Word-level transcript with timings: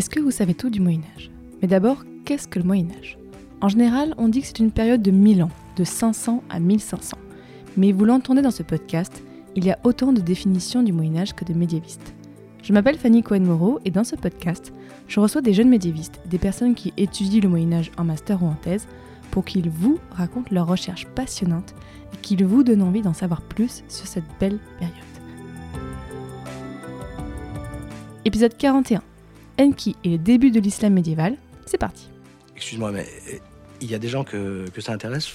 Est-ce 0.00 0.08
que 0.08 0.18
vous 0.18 0.30
savez 0.30 0.54
tout 0.54 0.70
du 0.70 0.80
Moyen 0.80 1.02
Âge? 1.14 1.30
Mais 1.60 1.68
d'abord, 1.68 2.04
qu'est-ce 2.24 2.48
que 2.48 2.58
le 2.58 2.64
Moyen 2.64 2.86
Âge? 2.98 3.18
En 3.60 3.68
général, 3.68 4.14
on 4.16 4.28
dit 4.28 4.40
que 4.40 4.46
c'est 4.46 4.58
une 4.58 4.70
période 4.70 5.02
de 5.02 5.10
1000 5.10 5.42
ans, 5.42 5.50
de 5.76 5.84
500 5.84 6.42
à 6.48 6.58
1500. 6.58 7.18
Mais 7.76 7.92
vous 7.92 8.06
l'entendez 8.06 8.40
dans 8.40 8.50
ce 8.50 8.62
podcast, 8.62 9.22
il 9.56 9.66
y 9.66 9.70
a 9.70 9.78
autant 9.84 10.14
de 10.14 10.22
définitions 10.22 10.82
du 10.82 10.94
Moyen 10.94 11.18
Âge 11.18 11.34
que 11.34 11.44
de 11.44 11.52
médiévistes. 11.52 12.14
Je 12.62 12.72
m'appelle 12.72 12.96
Fanny 12.96 13.22
Cohen-Moreau 13.22 13.78
et 13.84 13.90
dans 13.90 14.04
ce 14.04 14.16
podcast, 14.16 14.72
je 15.06 15.20
reçois 15.20 15.42
des 15.42 15.52
jeunes 15.52 15.68
médiévistes, 15.68 16.18
des 16.24 16.38
personnes 16.38 16.74
qui 16.74 16.94
étudient 16.96 17.42
le 17.42 17.50
Moyen 17.50 17.74
Âge 17.74 17.92
en 17.98 18.04
master 18.04 18.42
ou 18.42 18.46
en 18.46 18.54
thèse, 18.54 18.86
pour 19.30 19.44
qu'ils 19.44 19.68
vous 19.68 19.98
racontent 20.12 20.48
leurs 20.50 20.66
recherches 20.66 21.08
passionnantes 21.08 21.74
et 22.14 22.16
qu'ils 22.22 22.46
vous 22.46 22.62
donnent 22.62 22.80
envie 22.80 23.02
d'en 23.02 23.12
savoir 23.12 23.42
plus 23.42 23.84
sur 23.88 24.06
cette 24.06 24.24
belle 24.40 24.60
période. 24.78 24.96
Épisode 28.24 28.56
41. 28.56 29.02
Enki 29.60 29.94
et 30.04 30.08
les 30.08 30.18
débuts 30.18 30.50
de 30.50 30.58
l'islam 30.58 30.94
médiéval. 30.94 31.36
C'est 31.66 31.78
parti. 31.78 32.08
Excuse-moi, 32.56 32.92
mais 32.92 33.06
euh, 33.32 33.36
il 33.82 33.90
y 33.90 33.94
a 33.94 33.98
des 33.98 34.08
gens 34.08 34.24
que, 34.24 34.68
que 34.70 34.80
ça 34.80 34.92
intéresse? 34.92 35.30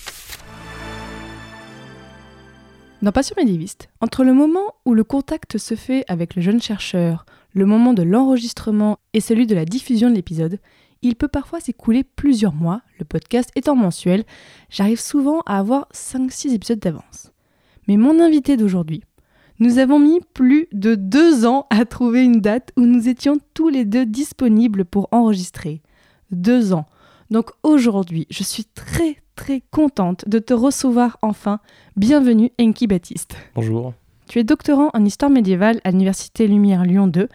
Dans 3.04 3.12
Passion 3.12 3.36
médiéviste, 3.38 3.90
entre 4.02 4.24
le 4.24 4.34
moment 4.34 4.74
où 4.86 4.96
le 4.96 5.04
contact 5.04 5.60
se 5.60 5.76
fait 5.76 6.04
avec 6.08 6.36
le 6.36 6.42
jeune 6.42 6.62
chercheur, 6.62 7.26
le 7.54 7.68
moment 7.68 7.94
de 7.94 8.02
l'enregistrement 8.02 8.98
et 9.14 9.22
celui 9.22 9.46
de 9.46 9.54
la 9.54 9.64
diffusion 9.64 10.10
de 10.10 10.16
l'épisode, 10.16 10.60
il 11.04 11.16
peut 11.16 11.28
parfois 11.28 11.60
s'écouler 11.60 12.04
plusieurs 12.04 12.54
mois, 12.54 12.82
le 12.98 13.06
podcast 13.06 13.52
étant 13.56 13.76
mensuel, 13.76 14.24
j'arrive 14.72 15.00
souvent 15.00 15.42
à 15.46 15.60
avoir 15.60 15.88
5-6 15.94 16.54
épisodes 16.54 16.80
d'avance. 16.80 17.32
Mais 17.88 17.98
mon 17.98 18.20
invité 18.20 18.58
d'aujourd'hui, 18.58 19.04
nous 19.60 19.78
avons 19.78 20.00
mis 20.00 20.20
plus 20.34 20.68
de 20.74 20.96
deux 20.96 21.46
ans 21.46 21.66
à 21.70 21.86
trouver 21.86 22.24
une 22.24 22.42
date 22.42 22.72
où 22.76 22.82
nous 22.82 23.08
étions 23.08 23.38
tous 23.54 23.70
les 23.70 23.86
deux 23.86 24.06
disponibles 24.06 24.84
pour 24.84 25.08
enregistrer. 25.12 25.82
Deux 26.32 26.74
ans. 26.74 26.86
Donc 27.32 27.52
aujourd'hui, 27.64 28.28
je 28.30 28.44
suis 28.44 28.66
très 28.66 29.18
très 29.36 29.62
contente 29.72 30.28
de 30.28 30.40
te 30.40 30.54
recevoir 30.54 31.18
enfin. 31.22 31.60
Bienvenue 31.96 32.52
Enki 32.60 32.88
Baptiste. 32.88 33.36
Bonjour. 33.56 33.94
Tu 34.28 34.40
es 34.40 34.44
doctorant 34.44 34.90
en 34.94 35.06
histoire 35.06 35.32
médiévale 35.32 35.80
à 35.84 35.92
l'Université 35.92 36.48
Lumière 36.48 36.84
Lyon 36.84 37.08
2. 37.08 37.30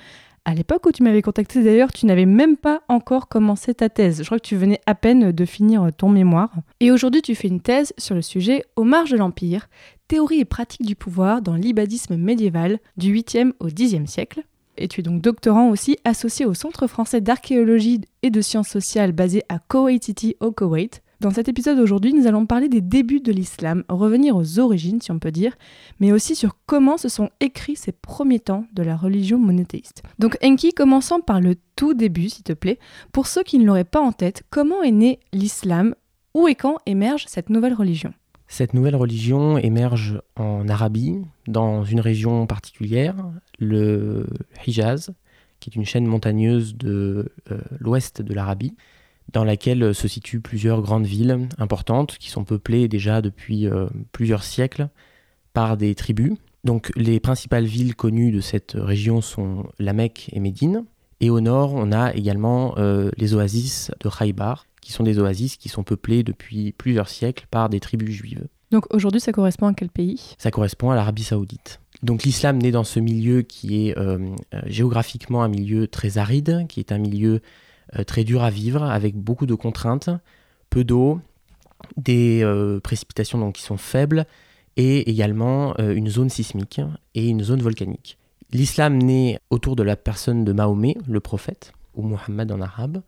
À 0.45 0.55
l'époque 0.55 0.87
où 0.87 0.93
tu 0.93 1.03
m'avais 1.03 1.23
contacté 1.23 1.63
d'ailleurs, 1.63 1.93
tu 1.93 2.07
n'avais 2.07 2.27
même 2.27 2.57
pas 2.57 2.83
encore 2.89 3.29
commencé 3.29 3.75
ta 3.75 3.89
thèse. 3.89 4.19
Je 4.19 4.25
crois 4.25 4.39
que 4.39 4.47
tu 4.47 4.57
venais 4.57 4.81
à 4.87 4.95
peine 4.95 5.33
de 5.33 5.45
finir 5.45 5.89
ton 5.97 6.09
mémoire. 6.09 6.51
Et 6.81 6.91
aujourd'hui, 6.91 7.23
tu 7.23 7.35
fais 7.35 7.49
une 7.49 7.61
thèse 7.61 7.93
sur 7.99 8.15
le 8.15 8.23
sujet 8.23 8.65
Aux 8.77 8.85
marges 8.85 9.11
de 9.11 9.19
l'Empire, 9.19 9.69
théorie 10.11 10.41
et 10.41 10.45
pratique 10.45 10.85
du 10.85 10.97
pouvoir 10.97 11.41
dans 11.41 11.55
l'ibadisme 11.55 12.17
médiéval 12.17 12.81
du 12.97 13.15
8e 13.15 13.53
au 13.61 13.69
10e 13.69 14.09
siècle. 14.09 14.43
Et 14.77 14.89
tu 14.89 15.01
es 15.01 15.03
donc 15.05 15.23
doctorant 15.23 15.71
aussi 15.71 15.99
associé 16.05 16.45
au 16.47 16.53
Centre 16.53 16.89
français 16.89 17.21
d'archéologie 17.21 18.01
et 18.25 18.31
de 18.31 18.41
sciences 18.41 18.71
sociales 18.71 19.13
basé 19.13 19.45
à 19.49 19.61
Kuwait 19.61 20.01
City 20.03 20.35
au 20.41 20.51
Koweït. 20.51 21.01
Dans 21.21 21.31
cet 21.31 21.49
épisode 21.49 21.79
aujourd'hui, 21.79 22.13
nous 22.13 22.27
allons 22.27 22.45
parler 22.45 22.69
des 22.69 22.81
débuts 22.81 23.21
de 23.21 23.31
l'islam, 23.31 23.85
revenir 23.89 24.35
aux 24.35 24.59
origines 24.59 25.01
si 25.01 25.13
on 25.13 25.21
peut 25.21 25.31
dire, 25.31 25.57
mais 26.01 26.11
aussi 26.11 26.35
sur 26.35 26.57
comment 26.67 26.97
se 26.97 27.09
sont 27.09 27.31
écrits 27.39 27.77
ces 27.77 27.93
premiers 27.93 28.41
temps 28.41 28.65
de 28.73 28.83
la 28.83 28.97
religion 28.97 29.39
monothéiste. 29.39 30.03
Donc 30.19 30.37
Enki, 30.43 30.73
commençons 30.73 31.21
par 31.21 31.41
le 31.41 31.55
tout 31.77 31.95
début 31.95 32.31
s'il 32.31 32.43
te 32.43 32.53
plaît. 32.53 32.81
Pour 33.13 33.29
ceux 33.29 33.45
qui 33.45 33.61
ne 33.61 33.65
l'auraient 33.65 33.85
pas 33.85 34.01
en 34.01 34.11
tête, 34.11 34.43
comment 34.51 34.83
est 34.83 34.91
né 34.91 35.21
l'islam? 35.33 35.95
Où 36.35 36.49
et 36.49 36.57
quand 36.57 36.79
émerge 36.85 37.27
cette 37.29 37.49
nouvelle 37.49 37.75
religion? 37.75 38.13
Cette 38.53 38.75
nouvelle 38.75 38.97
religion 38.97 39.59
émerge 39.59 40.21
en 40.35 40.69
Arabie, 40.69 41.23
dans 41.47 41.85
une 41.85 42.01
région 42.01 42.49
particulière, 42.49 43.15
le 43.61 44.27
Hijaz, 44.67 45.13
qui 45.61 45.71
est 45.71 45.77
une 45.77 45.85
chaîne 45.85 46.05
montagneuse 46.05 46.75
de 46.75 47.31
euh, 47.53 47.61
l'ouest 47.79 48.23
de 48.23 48.35
l'Arabie 48.35 48.75
dans 49.33 49.45
laquelle 49.45 49.95
se 49.95 50.09
situent 50.09 50.41
plusieurs 50.41 50.83
grandes 50.83 51.07
villes 51.07 51.49
importantes 51.59 52.19
qui 52.19 52.29
sont 52.29 52.43
peuplées 52.43 52.89
déjà 52.89 53.23
depuis 53.23 53.69
euh, 53.69 53.87
plusieurs 54.11 54.43
siècles 54.43 54.89
par 55.53 55.77
des 55.77 55.95
tribus. 55.95 56.33
Donc 56.65 56.91
les 56.97 57.21
principales 57.21 57.67
villes 57.67 57.95
connues 57.95 58.33
de 58.33 58.41
cette 58.41 58.73
région 58.75 59.21
sont 59.21 59.65
la 59.79 59.93
Mecque 59.93 60.29
et 60.33 60.41
Médine. 60.41 60.85
Et 61.21 61.31
au 61.31 61.41
nord, 61.41 61.75
on 61.75 61.93
a 61.93 62.13
également 62.15 62.75
euh, 62.79 63.13
les 63.17 63.33
oasis 63.33 63.93
de 64.01 64.09
Khaybar, 64.09 64.67
qui 64.91 64.97
sont 64.97 65.05
des 65.05 65.21
oasis 65.21 65.57
qui 65.57 65.69
sont 65.69 65.85
peuplées 65.85 66.25
depuis 66.25 66.73
plusieurs 66.73 67.09
siècles 67.09 67.47
par 67.49 67.69
des 67.69 67.79
tribus 67.79 68.11
juives. 68.11 68.49
Donc 68.73 68.93
aujourd'hui, 68.93 69.21
ça 69.21 69.31
correspond 69.31 69.69
à 69.69 69.73
quel 69.73 69.89
pays? 69.89 70.35
Ça 70.37 70.51
correspond 70.51 70.91
à 70.91 70.97
l'Arabie 70.97 71.23
saoudite. 71.23 71.81
Donc 72.03 72.25
l'islam 72.25 72.59
naît 72.59 72.73
dans 72.73 72.83
ce 72.83 72.99
milieu 72.99 73.43
qui 73.43 73.87
est 73.87 73.97
euh, 73.97 74.19
géographiquement 74.67 75.45
un 75.45 75.49
milieu 75.49 75.87
très 75.87 76.19
aride, 76.19 76.67
qui 76.69 76.81
est 76.81 76.91
un 76.91 76.99
milieu 76.99 77.41
euh, 77.97 78.03
très 78.03 78.25
dur 78.25 78.43
à 78.43 78.51
vivre, 78.51 78.83
avec 78.83 79.15
beaucoup 79.15 79.47
de 79.47 79.55
contraintes, 79.55 80.11
peu 80.71 80.83
d'eau, 80.83 81.21
des 81.97 82.41
euh, 82.43 82.81
précipitations 82.81 83.39
donc, 83.39 83.55
qui 83.55 83.63
sont 83.63 83.77
faibles, 83.77 84.27
et 84.77 85.09
également 85.09 85.75
euh, 85.79 85.95
une 85.95 86.09
zone 86.09 86.31
sismique 86.31 86.81
et 87.15 87.29
une 87.29 87.45
zone 87.45 87.63
volcanique. 87.63 88.19
L'islam 88.51 88.99
naît 88.99 89.39
autour 89.51 89.77
de 89.77 89.85
la 89.85 89.95
personne 89.95 90.45
de 90.45 90.53
Mahomet, 90.53 90.97
le 91.07 91.21
prophète, 91.21 91.73
ou 91.95 92.03
Muhammad 92.03 92.51
en 92.51 92.61
arabe, 92.61 93.03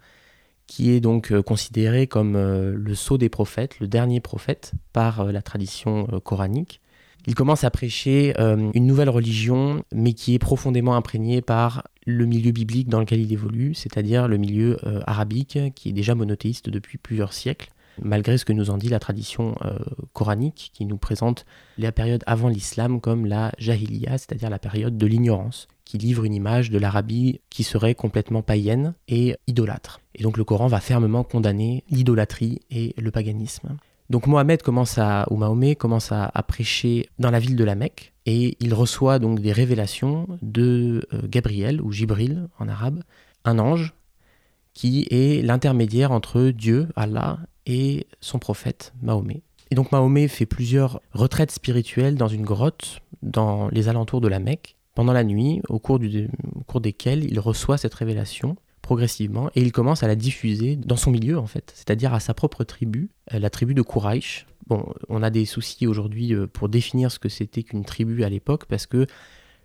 qui 0.73 0.91
est 0.91 1.01
donc 1.01 1.39
considéré 1.43 2.07
comme 2.07 2.33
le 2.33 2.95
sceau 2.95 3.19
des 3.19 3.29
prophètes, 3.29 3.79
le 3.79 3.87
dernier 3.87 4.21
prophète 4.21 4.73
par 4.95 5.31
la 5.31 5.43
tradition 5.43 6.07
coranique. 6.25 6.81
Il 7.27 7.35
commence 7.35 7.63
à 7.63 7.71
prêcher 7.71 8.33
une 8.39 8.87
nouvelle 8.87 9.11
religion, 9.11 9.85
mais 9.93 10.15
qui 10.15 10.33
est 10.33 10.39
profondément 10.39 10.97
imprégnée 10.97 11.43
par 11.43 11.83
le 12.07 12.25
milieu 12.25 12.53
biblique 12.53 12.89
dans 12.89 13.01
lequel 13.01 13.21
il 13.21 13.33
évolue, 13.33 13.75
c'est-à-dire 13.75 14.29
le 14.29 14.37
milieu 14.39 14.79
euh, 14.87 15.01
arabique 15.07 15.59
qui 15.75 15.91
est 15.91 15.93
déjà 15.93 16.15
monothéiste 16.15 16.69
depuis 16.69 16.99
plusieurs 16.99 17.33
siècles, 17.33 17.71
malgré 18.01 18.39
ce 18.39 18.45
que 18.45 18.53
nous 18.53 18.71
en 18.71 18.79
dit 18.79 18.89
la 18.89 18.99
tradition 18.99 19.55
euh, 19.65 19.79
coranique 20.13 20.71
qui 20.73 20.87
nous 20.87 20.97
présente 20.97 21.45
la 21.79 21.93
période 21.93 22.23
avant 22.27 22.49
l'islam 22.49 23.01
comme 23.01 23.27
la 23.27 23.53
jahiliya, 23.59 24.19
c'est-à-dire 24.19 24.51
la 24.51 24.59
période 24.59 24.97
de 24.97 25.07
l'ignorance, 25.07 25.69
qui 25.85 25.99
livre 25.99 26.25
une 26.25 26.35
image 26.35 26.71
de 26.71 26.79
l'Arabie 26.79 27.41
qui 27.51 27.65
serait 27.65 27.95
complètement 27.95 28.43
païenne 28.43 28.95
et 29.09 29.37
idolâtre. 29.47 30.01
Et 30.15 30.23
donc 30.23 30.37
le 30.37 30.45
Coran 30.45 30.67
va 30.67 30.81
fermement 30.81 31.25
condamner 31.25 31.85
l'idolâtrie 31.91 32.61
et 32.71 32.95
le 32.97 33.11
paganisme. 33.11 33.77
Donc 34.11 34.27
Mohamed 34.27 34.63
commence 34.63 34.99
à, 34.99 35.27
ou 35.31 35.37
Mahomet 35.37 35.75
commence 35.75 36.13
à, 36.13 36.31
prêcher 36.47 37.09
dans 37.19 37.31
la 37.31 37.39
ville 37.39 37.57
de 37.57 37.65
la 37.65 37.75
Mecque 37.75 38.13
et 38.27 38.57
il 38.61 38.75
reçoit 38.75 39.19
donc 39.19 39.41
des 39.41 39.53
révélations 39.53 40.29
de 40.43 41.07
euh, 41.13 41.23
Gabriel 41.25 41.81
ou 41.81 41.93
Jibril 41.93 42.49
en 42.59 42.69
arabe, 42.69 43.03
un 43.45 43.59
ange 43.59 43.95
qui 44.75 45.07
est 45.11 45.45
l'intermédiaire 45.45 46.13
entre 46.13 46.51
Dieu, 46.51 46.89
Allah 46.97 47.39
et 47.67 48.07
son 48.21 48.39
prophète 48.39 48.93
Mahomet. 49.03 49.43
Et 49.71 49.75
donc 49.75 49.91
Mahomet 49.93 50.29
fait 50.29 50.47
plusieurs 50.47 51.01
retraites 51.13 51.51
spirituelles 51.51 52.17
dans 52.17 52.29
une 52.29 52.45
grotte 52.45 53.01
dans 53.23 53.69
les 53.69 53.89
alentours 53.89 54.21
de 54.21 54.29
la 54.29 54.39
Mecque 54.39 54.77
pendant 54.95 55.13
la 55.13 55.25
nuit, 55.25 55.63
au 55.69 55.79
cours, 55.79 55.99
du, 55.99 56.29
cours 56.67 56.81
desquelles 56.81 57.25
il 57.25 57.41
reçoit 57.41 57.79
cette 57.79 57.95
révélation 57.95 58.57
progressivement 58.83 59.49
et 59.55 59.63
il 59.63 59.73
commence 59.73 60.03
à 60.03 60.09
la 60.09 60.17
diffuser 60.17 60.77
dans 60.77 60.97
son 60.97 61.11
milieu 61.11 61.39
en 61.39 61.47
fait, 61.47 61.73
c'est-à-dire 61.75 62.13
à 62.13 62.21
sa 62.21 62.35
propre 62.35 62.65
tribu, 62.65 63.09
euh, 63.33 63.39
la 63.39 63.49
tribu 63.49 63.75
de 63.75 63.83
Quraysh. 63.83 64.47
Bon, 64.67 64.93
on 65.09 65.23
a 65.23 65.31
des 65.31 65.45
soucis 65.45 65.87
aujourd'hui 65.87 66.35
euh, 66.35 66.47
pour 66.47 66.69
définir 66.69 67.11
ce 67.11 67.19
que 67.19 67.29
c'était 67.29 67.63
qu'une 67.63 67.85
tribu 67.85 68.25
à 68.25 68.29
l'époque 68.29 68.67
parce 68.67 68.87
que 68.87 69.07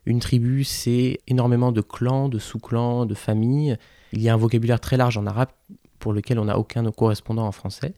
une 0.06 0.19
tribu 0.19 0.63
c'est 0.63 1.19
énormément 1.27 1.74
de 1.74 1.81
clans, 1.81 2.30
de 2.30 2.39
sous-clans, 2.39 3.06
de 3.06 3.13
familles. 3.16 3.75
Il 4.13 4.22
y 4.22 4.30
a 4.30 4.33
un 4.33 4.38
vocabulaire 4.38 4.80
très 4.80 4.95
large 4.95 5.18
en 5.18 5.25
arabe 5.25 5.50
pour 6.07 6.13
lequel 6.13 6.39
on 6.39 6.45
n'a 6.45 6.57
aucun 6.57 6.89
correspondant 6.89 7.45
en 7.45 7.51
français. 7.51 7.94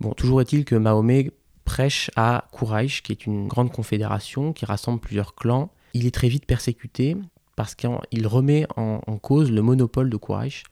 Bon, 0.00 0.12
toujours 0.12 0.40
est-il 0.40 0.64
que 0.64 0.74
Mahomet 0.74 1.30
prêche 1.64 2.10
à 2.16 2.48
Quraysh, 2.50 3.04
qui 3.04 3.12
est 3.12 3.26
une 3.26 3.46
grande 3.46 3.70
confédération 3.70 4.52
qui 4.52 4.64
rassemble 4.64 4.98
plusieurs 4.98 5.36
clans. 5.36 5.70
Il 5.94 6.04
est 6.04 6.10
très 6.10 6.28
vite 6.28 6.46
persécuté 6.46 7.16
parce 7.54 7.76
qu'il 7.76 8.26
remet 8.26 8.66
en, 8.74 8.98
cause 9.22 9.52
le 9.52 9.62
monopole 9.62 10.10
de 10.10 10.16
Quraysh 10.16 10.64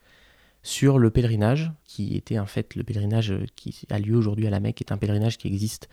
sur 0.65 0.99
le 0.99 1.11
pèlerinage, 1.11 1.71
qui 1.85 2.17
était 2.17 2.41
en 2.41 2.47
fait 2.47 2.75
le 2.75 2.83
pèlerinage 2.83 3.33
qui 3.55 3.87
a 3.89 4.01
lieu 4.01 4.17
aujourd'hui 4.17 4.49
à 4.49 4.51
la 4.51 4.59
Mecque, 4.59 4.81
est 4.81 4.91
un 4.91 4.99
pèlerinage 4.99 5.39
qui 5.39 5.47
existe 5.47 5.89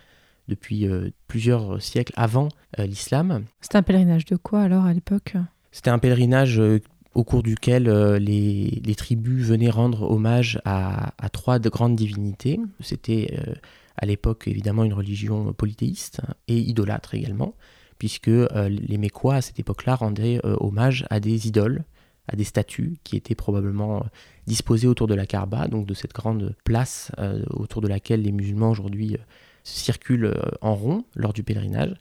depuis 0.47 0.87
euh, 0.87 1.11
plusieurs 1.27 1.79
siècles 1.83 2.13
avant 2.15 2.49
euh, 2.79 2.87
l'islam. 2.87 3.45
C'était 3.61 3.77
un 3.77 3.83
pèlerinage 3.83 4.25
de 4.25 4.37
quoi 4.37 4.61
alors 4.61 4.85
à 4.85 4.93
l'époque? 4.93 5.35
C'était 5.73 5.89
un 5.89 5.99
pèlerinage 5.99 6.59
euh, 6.59 6.79
au 7.13 7.23
cours 7.23 7.43
duquel 7.43 7.87
euh, 7.87 8.19
les, 8.19 8.95
tribus 8.95 9.45
venaient 9.45 9.69
rendre 9.69 10.09
hommage 10.09 10.59
à, 10.65 11.13
trois 11.31 11.59
de 11.59 11.69
grandes 11.69 11.95
divinités. 11.95 12.59
C'était 12.79 13.37
euh, 13.37 13.53
à 13.97 14.05
l'époque 14.05 14.47
évidemment 14.47 14.83
une 14.83 14.93
religion 14.93 15.53
polythéiste 15.53 16.21
et 16.47 16.57
idolâtre 16.57 17.13
également, 17.15 17.55
puisque 17.97 18.27
euh, 18.27 18.69
les 18.69 18.97
Mécois 18.97 19.35
à 19.35 19.41
cette 19.41 19.59
époque-là 19.59 19.95
rendaient 19.95 20.39
hommage 20.43 21.05
à 21.09 21.19
des 21.19 21.47
idoles, 21.47 21.83
à 22.27 22.35
des 22.35 22.45
statues 22.45 22.97
qui 23.03 23.17
étaient 23.17 23.35
probablement 23.35 24.05
disposées 24.47 24.87
autour 24.87 25.07
de 25.07 25.13
la 25.13 25.25
Kaaba, 25.25 25.67
donc 25.67 25.85
de 25.85 25.93
cette 25.93 26.13
grande 26.13 26.55
place 26.63 27.11
autour 27.49 27.81
de 27.81 27.87
laquelle 27.89 28.21
les 28.21 28.31
musulmans 28.31 28.71
aujourd'hui 28.71 29.17
circulent 29.65 30.33
en 30.61 30.73
rond 30.73 31.03
lors 31.15 31.33
du 31.33 31.43
pèlerinage. 31.43 31.95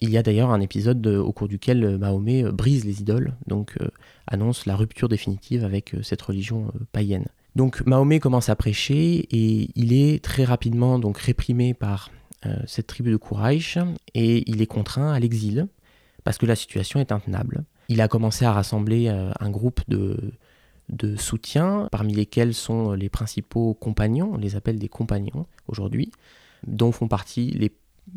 Il 0.00 0.10
y 0.10 0.18
a 0.18 0.22
d'ailleurs 0.22 0.50
un 0.50 0.60
épisode 0.60 1.06
au 1.06 1.32
cours 1.32 1.48
duquel 1.48 1.84
euh, 1.84 1.98
Mahomet 1.98 2.44
euh, 2.44 2.52
brise 2.52 2.84
les 2.84 3.00
idoles, 3.00 3.34
donc 3.46 3.74
euh, 3.80 3.88
annonce 4.26 4.66
la 4.66 4.76
rupture 4.76 5.08
définitive 5.08 5.64
avec 5.64 5.94
cette 6.02 6.22
religion 6.22 6.72
païenne. 6.92 7.26
Donc 7.54 7.84
Mahomet 7.86 8.20
commence 8.20 8.48
à 8.48 8.56
prêcher 8.56 9.26
et 9.30 9.70
il 9.74 9.92
est 9.92 10.22
très 10.22 10.44
rapidement 10.44 10.98
donc 10.98 11.18
réprimé 11.18 11.74
par 11.74 12.10
cette 12.66 12.86
tribu 12.86 13.10
de 13.10 13.16
Quraysh 13.16 13.78
et 14.14 14.48
il 14.48 14.62
est 14.62 14.66
contraint 14.66 15.12
à 15.12 15.18
l'exil 15.18 15.66
parce 16.22 16.38
que 16.38 16.46
la 16.46 16.54
situation 16.54 17.00
est 17.00 17.10
intenable. 17.10 17.64
Il 17.88 18.00
a 18.00 18.08
commencé 18.08 18.44
à 18.44 18.52
rassembler 18.52 19.08
un 19.08 19.50
groupe 19.50 19.80
de, 19.88 20.32
de 20.90 21.16
soutien, 21.16 21.88
parmi 21.90 22.14
lesquels 22.14 22.54
sont 22.54 22.92
les 22.92 23.08
principaux 23.08 23.74
compagnons, 23.74 24.32
on 24.34 24.36
les 24.36 24.54
appelle 24.54 24.78
des 24.78 24.88
compagnons 24.88 25.46
aujourd'hui, 25.66 26.12
dont 26.66 26.92
font 26.92 27.08
partie 27.08 27.50
les 27.50 27.72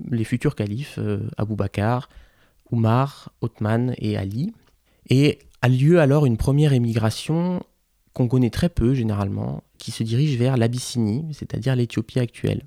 les 0.10 0.24
futurs 0.24 0.56
califes, 0.56 0.96
euh, 0.98 1.30
Abou 1.38 1.56
Bakr, 1.56 2.10
Oumar, 2.72 3.32
Othman 3.42 3.94
et 3.98 4.18
Ali. 4.18 4.54
Et 5.10 5.40
a 5.62 5.70
lieu 5.70 6.00
alors 6.00 6.26
une 6.26 6.38
première 6.38 6.74
émigration 6.74 7.64
qu'on 8.14 8.28
connaît 8.28 8.50
très 8.50 8.70
peu 8.70 8.94
généralement, 8.94 9.64
qui 9.78 9.92
se 9.92 10.04
dirige 10.04 10.38
vers 10.38 10.58
l'Abyssinie, 10.58 11.26
c'est-à-dire 11.34 11.76
l'Éthiopie 11.76 12.20
actuelle, 12.20 12.64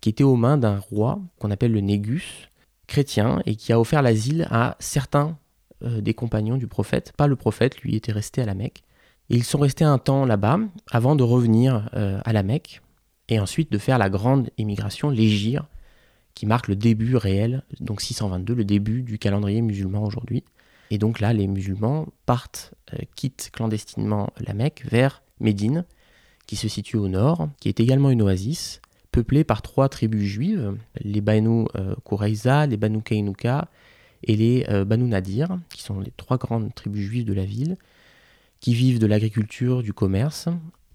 qui 0.00 0.08
était 0.08 0.24
aux 0.24 0.36
mains 0.36 0.58
d'un 0.58 0.78
roi 0.78 1.20
qu'on 1.38 1.50
appelle 1.50 1.72
le 1.72 1.80
Négus, 1.80 2.48
chrétien, 2.86 3.42
et 3.46 3.56
qui 3.56 3.72
a 3.72 3.80
offert 3.80 4.02
l'asile 4.02 4.46
à 4.50 4.76
certains 4.78 5.36
euh, 5.82 6.00
des 6.00 6.14
compagnons 6.14 6.56
du 6.56 6.66
prophète. 6.66 7.12
Pas 7.16 7.26
le 7.26 7.36
prophète, 7.36 7.80
lui 7.80 7.96
était 7.96 8.12
resté 8.12 8.42
à 8.42 8.46
la 8.46 8.54
Mecque. 8.54 8.82
Ils 9.28 9.44
sont 9.44 9.58
restés 9.58 9.84
un 9.84 9.98
temps 9.98 10.24
là-bas 10.24 10.60
avant 10.90 11.16
de 11.16 11.22
revenir 11.22 11.90
euh, 11.94 12.20
à 12.24 12.32
la 12.32 12.42
Mecque 12.42 12.80
et 13.28 13.40
ensuite 13.40 13.72
de 13.72 13.78
faire 13.78 13.98
la 13.98 14.08
grande 14.08 14.50
émigration, 14.56 15.10
l'Égir, 15.10 15.66
qui 16.36 16.46
marque 16.46 16.68
le 16.68 16.76
début 16.76 17.16
réel, 17.16 17.64
donc 17.80 18.00
622, 18.02 18.54
le 18.54 18.64
début 18.64 19.02
du 19.02 19.18
calendrier 19.18 19.62
musulman 19.62 20.04
aujourd'hui. 20.04 20.44
Et 20.90 20.98
donc 20.98 21.18
là, 21.18 21.32
les 21.32 21.48
musulmans 21.48 22.06
partent, 22.26 22.74
euh, 22.94 22.98
quittent 23.16 23.50
clandestinement 23.52 24.30
la 24.38 24.54
Mecque 24.54 24.84
vers 24.88 25.22
Médine, 25.40 25.84
qui 26.46 26.54
se 26.54 26.68
situe 26.68 26.98
au 26.98 27.08
nord, 27.08 27.48
qui 27.58 27.68
est 27.68 27.80
également 27.80 28.10
une 28.10 28.22
oasis, 28.22 28.80
peuplée 29.10 29.44
par 29.44 29.62
trois 29.62 29.88
tribus 29.88 30.22
juives, 30.22 30.76
les 31.00 31.22
Banu 31.22 31.64
euh, 31.74 32.66
les 32.66 32.76
Banu 32.76 33.02
Kainuka 33.02 33.68
et 34.22 34.36
les 34.36 34.66
euh, 34.68 34.84
Banu 34.84 35.04
Nadir, 35.04 35.58
qui 35.70 35.82
sont 35.82 36.00
les 36.00 36.12
trois 36.18 36.36
grandes 36.36 36.74
tribus 36.74 37.02
juives 37.02 37.24
de 37.24 37.32
la 37.32 37.46
ville, 37.46 37.76
qui 38.60 38.74
vivent 38.74 38.98
de 38.98 39.06
l'agriculture, 39.06 39.82
du 39.82 39.94
commerce, 39.94 40.48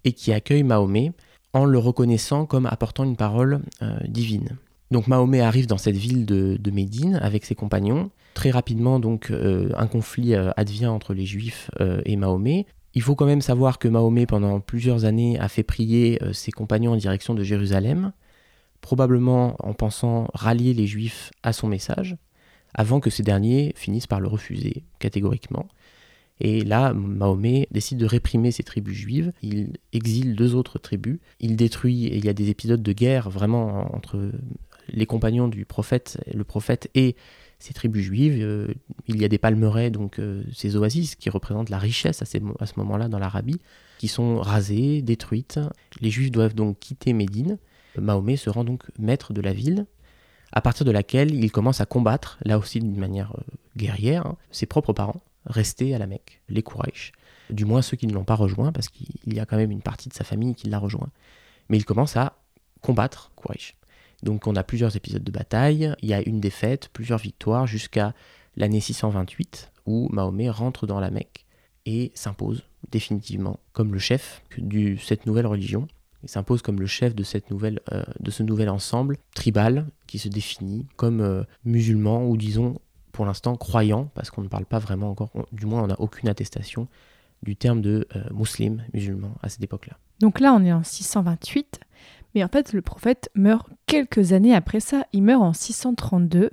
et 0.04 0.14
qui 0.14 0.32
accueillent 0.32 0.64
Mahomet 0.64 1.14
en 1.54 1.66
le 1.66 1.80
reconnaissant 1.80 2.46
comme 2.46 2.68
apportant 2.68 3.04
une 3.04 3.18
parole 3.18 3.62
euh, 3.82 3.98
divine. 4.08 4.58
Donc 4.92 5.08
Mahomet 5.08 5.40
arrive 5.40 5.68
dans 5.68 5.78
cette 5.78 5.96
ville 5.96 6.26
de, 6.26 6.72
Médine 6.72 7.18
avec 7.22 7.46
ses 7.46 7.56
compagnons. 7.56 8.12
Très 8.34 8.52
rapidement, 8.52 9.00
donc, 9.00 9.32
euh, 9.32 9.70
un 9.78 9.88
conflit 9.88 10.36
euh, 10.36 10.52
advient 10.58 10.88
entre 10.88 11.14
les 11.14 11.26
Juifs 11.26 11.72
euh, 11.80 12.02
et 12.06 12.16
Mahomet. 12.18 12.66
Il 12.94 13.02
faut 13.02 13.16
quand 13.16 13.26
même 13.26 13.42
savoir 13.42 13.80
que 13.80 13.88
Mahomet, 13.88 14.26
pendant 14.26 14.60
plusieurs 14.60 15.06
années, 15.06 15.40
a 15.40 15.48
fait 15.48 15.64
prier 15.64 16.20
ses 16.34 16.52
compagnons 16.52 16.92
en 16.92 16.98
direction 16.98 17.34
de 17.34 17.42
Jérusalem, 17.42 18.12
probablement 18.82 19.56
en 19.60 19.74
pensant 19.74 20.28
rallier 20.34 20.74
les 20.74 20.88
Juifs 20.88 21.32
à 21.42 21.54
son 21.54 21.68
message, 21.68 22.18
avant 22.74 23.00
que 23.00 23.10
ces 23.10 23.24
derniers 23.24 23.72
finissent 23.78 24.08
par 24.08 24.20
le 24.20 24.28
refuser 24.28 24.84
catégoriquement. 25.00 25.68
Et 26.42 26.66
là, 26.66 26.92
Mahomet 26.94 27.68
décide 27.72 28.00
de 28.00 28.06
réprimer 28.06 28.52
ces 28.52 28.64
tribus 28.64 28.98
juives. 28.98 29.32
Il 29.42 29.78
exile 29.94 30.36
deux 30.36 30.56
autres 30.56 30.78
tribus. 30.78 31.20
Il 31.40 31.56
détruit, 31.56 32.08
et 32.08 32.18
il 32.18 32.26
y 32.26 32.30
a 32.30 32.34
des 32.34 32.50
épisodes 32.50 32.84
de 32.84 32.94
guerre 32.94 33.30
vraiment 33.30 33.96
entre 33.96 34.32
les 34.90 35.06
compagnons 35.06 35.48
du 35.48 35.66
prophète, 35.66 36.20
le 36.34 36.44
prophète 36.44 36.90
et 36.96 37.16
ces 37.62 37.74
tribus 37.74 38.04
juives. 38.04 38.38
Euh, 38.42 38.68
il 39.08 39.22
y 39.22 39.26
a 39.26 39.28
des 39.28 39.38
palmeraies, 39.38 39.92
donc 39.92 40.20
euh, 40.20 40.44
ces 40.54 40.76
oasis 40.76 41.16
qui 41.16 41.30
représentent 41.30 41.70
la 41.70 41.78
richesse 41.78 42.22
à, 42.22 42.26
ce 42.26 42.40
moment-là 42.78 43.08
dans 43.08 43.20
l'Arabie, 43.20 43.62
qui 44.00 44.08
sont 44.08 44.42
rasées, 44.42 45.02
détruites. 45.02 45.60
Les 46.02 46.10
juifs 46.10 46.32
doivent 46.32 46.56
donc 46.56 46.80
quitter 46.80 47.14
Médine. 47.14 47.58
Mahomet 47.98 48.38
se 48.38 48.50
rend 48.50 48.64
donc 48.64 48.84
maître 48.98 49.34
de 49.34 49.42
la 49.42 49.54
ville, 49.54 49.86
à 50.52 50.62
partir 50.62 50.86
de 50.86 50.92
laquelle 50.92 51.34
il 51.34 51.52
commence 51.52 51.82
à 51.82 51.86
combattre, 51.86 52.40
là 52.44 52.58
aussi 52.58 52.80
d'une 52.80 52.98
manière 52.98 53.34
euh, 53.38 53.44
guerrière, 53.78 54.26
hein, 54.26 54.38
ses 54.52 54.66
propres 54.66 54.94
parents, 54.94 55.22
restés 55.46 55.94
à 55.94 55.98
la 55.98 56.08
Mecque, 56.08 56.42
les 56.50 56.64
Quraysh. 56.64 57.12
Du 57.50 57.66
moins 57.66 57.82
ceux 57.82 57.98
qui 57.98 58.08
ne 58.08 58.14
l'ont 58.14 58.24
pas 58.24 58.36
rejoint, 58.36 58.72
parce 58.72 58.88
qu'il 58.88 59.34
y 59.34 59.40
a 59.40 59.46
quand 59.46 59.58
même 59.58 59.72
une 59.72 59.82
partie 59.82 60.10
de 60.10 60.14
sa 60.14 60.24
famille 60.24 60.56
qui 60.56 60.70
l'a 60.70 60.80
rejoint. 60.80 61.10
Mais 61.70 61.78
il 61.78 61.86
commence 61.86 62.16
à 62.18 62.38
combattre 62.82 63.32
Quraysh. 63.36 63.76
Donc 64.24 64.48
on 64.48 64.56
a 64.56 64.64
plusieurs 64.64 64.96
épisodes 64.96 65.24
de 65.24 65.32
bataille, 65.32 65.94
il 66.02 66.10
y 66.10 66.14
a 66.14 66.22
une 66.22 66.40
défaite, 66.40 66.90
plusieurs 66.94 67.20
victoires, 67.20 67.68
jusqu'à 67.68 68.14
l'année 68.56 68.80
628, 68.80 69.72
où 69.86 70.10
Mahomet 70.12 70.50
rentre 70.50 70.88
dans 70.88 71.00
la 71.00 71.10
Mecque 71.10 71.46
et 71.86 72.12
s'impose 72.14 72.64
définitivement 72.92 73.60
comme 73.74 73.94
le 73.94 74.00
chef 74.00 74.42
de 74.58 74.96
cette 74.98 75.26
nouvelle 75.26 75.48
religion. 75.48 75.88
Il 76.24 76.30
s'impose 76.30 76.62
comme 76.62 76.80
le 76.80 76.86
chef 76.86 77.16
de, 77.16 77.24
cette 77.24 77.52
euh, 77.52 78.04
ce 78.30 78.44
nouvel 78.44 78.70
ensemble 78.70 79.18
tribal 79.34 79.88
qui 80.06 80.20
se 80.20 80.28
définit 80.28 80.86
comme 80.96 81.22
euh, 81.22 81.44
musulman 81.66 82.28
ou 82.28 82.38
disons 82.38 82.80
pour 83.12 83.26
l'instant 83.26 83.58
croyant, 83.58 84.10
parce 84.14 84.30
qu'on 84.30 84.42
ne 84.42 84.48
parle 84.48 84.66
pas 84.66 84.80
vraiment 84.80 85.10
encore, 85.10 85.32
du 85.52 85.66
moins 85.66 85.84
on 85.84 85.88
n'a 85.88 86.00
aucune 86.00 86.30
attestation 86.30 86.88
du 87.44 87.56
terme 87.56 87.82
de 87.82 88.08
euh, 88.16 88.24
musulman 88.94 89.36
à 89.42 89.50
cette 89.50 89.64
époque-là. 89.64 89.98
Donc 90.20 90.40
là 90.40 90.54
on 90.54 90.64
est 90.64 90.72
en 90.72 90.84
628. 90.84 91.80
Mais 92.36 92.44
en 92.44 92.48
fait, 92.48 92.74
le 92.74 92.82
prophète 92.82 93.30
meurt 93.36 93.68
quelques 93.86 94.34
années 94.34 94.56
après 94.56 94.80
ça. 94.80 95.06
Il 95.14 95.24
meurt 95.24 95.42
en 95.42 95.54
632. 95.54 96.52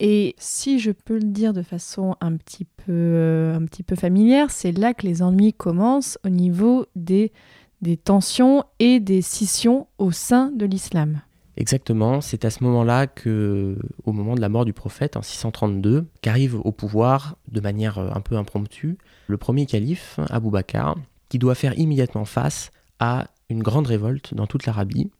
Et 0.00 0.34
si 0.38 0.78
je 0.78 0.90
peux 0.90 1.14
le 1.14 1.30
dire 1.30 1.52
de 1.52 1.62
façon 1.62 2.16
un 2.20 2.36
petit 2.36 2.64
peu, 2.64 2.92
euh, 2.92 3.54
un 3.54 3.64
petit 3.64 3.82
peu 3.82 3.94
familière, 3.94 4.50
c'est 4.50 4.72
là 4.72 4.92
que 4.92 5.06
les 5.06 5.22
ennuis 5.22 5.52
commencent 5.52 6.18
au 6.24 6.30
niveau 6.30 6.86
des, 6.96 7.32
des 7.80 7.96
tensions 7.96 8.64
et 8.80 8.98
des 8.98 9.22
scissions 9.22 9.86
au 9.98 10.10
sein 10.10 10.50
de 10.50 10.66
l'islam. 10.66 11.20
Exactement, 11.56 12.20
c'est 12.20 12.44
à 12.44 12.50
ce 12.50 12.64
moment-là 12.64 13.06
que, 13.06 13.78
au 14.04 14.12
moment 14.12 14.34
de 14.34 14.40
la 14.40 14.48
mort 14.48 14.64
du 14.64 14.72
prophète, 14.72 15.16
en 15.16 15.22
632, 15.22 16.06
qu'arrive 16.20 16.56
au 16.56 16.72
pouvoir, 16.72 17.36
de 17.52 17.60
manière 17.60 17.98
euh, 17.98 18.10
un 18.12 18.20
peu 18.20 18.36
impromptue, 18.36 18.98
le 19.28 19.36
premier 19.36 19.66
calife, 19.66 20.18
Abou 20.30 20.50
Bakr, 20.50 20.96
qui 21.28 21.38
doit 21.38 21.54
faire 21.54 21.78
immédiatement 21.78 22.24
face 22.24 22.72
à 22.98 23.26
une 23.48 23.62
grande 23.62 23.86
révolte 23.86 24.34
dans 24.34 24.46
toute 24.46 24.66
l'Arabie, 24.66 25.10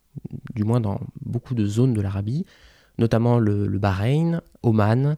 du 0.53 0.63
moins 0.63 0.79
dans 0.79 0.99
beaucoup 1.25 1.55
de 1.55 1.65
zones 1.65 1.93
de 1.93 2.01
l'Arabie, 2.01 2.45
notamment 2.97 3.39
le, 3.39 3.67
Bahreïn, 3.77 4.41
Oman 4.63 5.15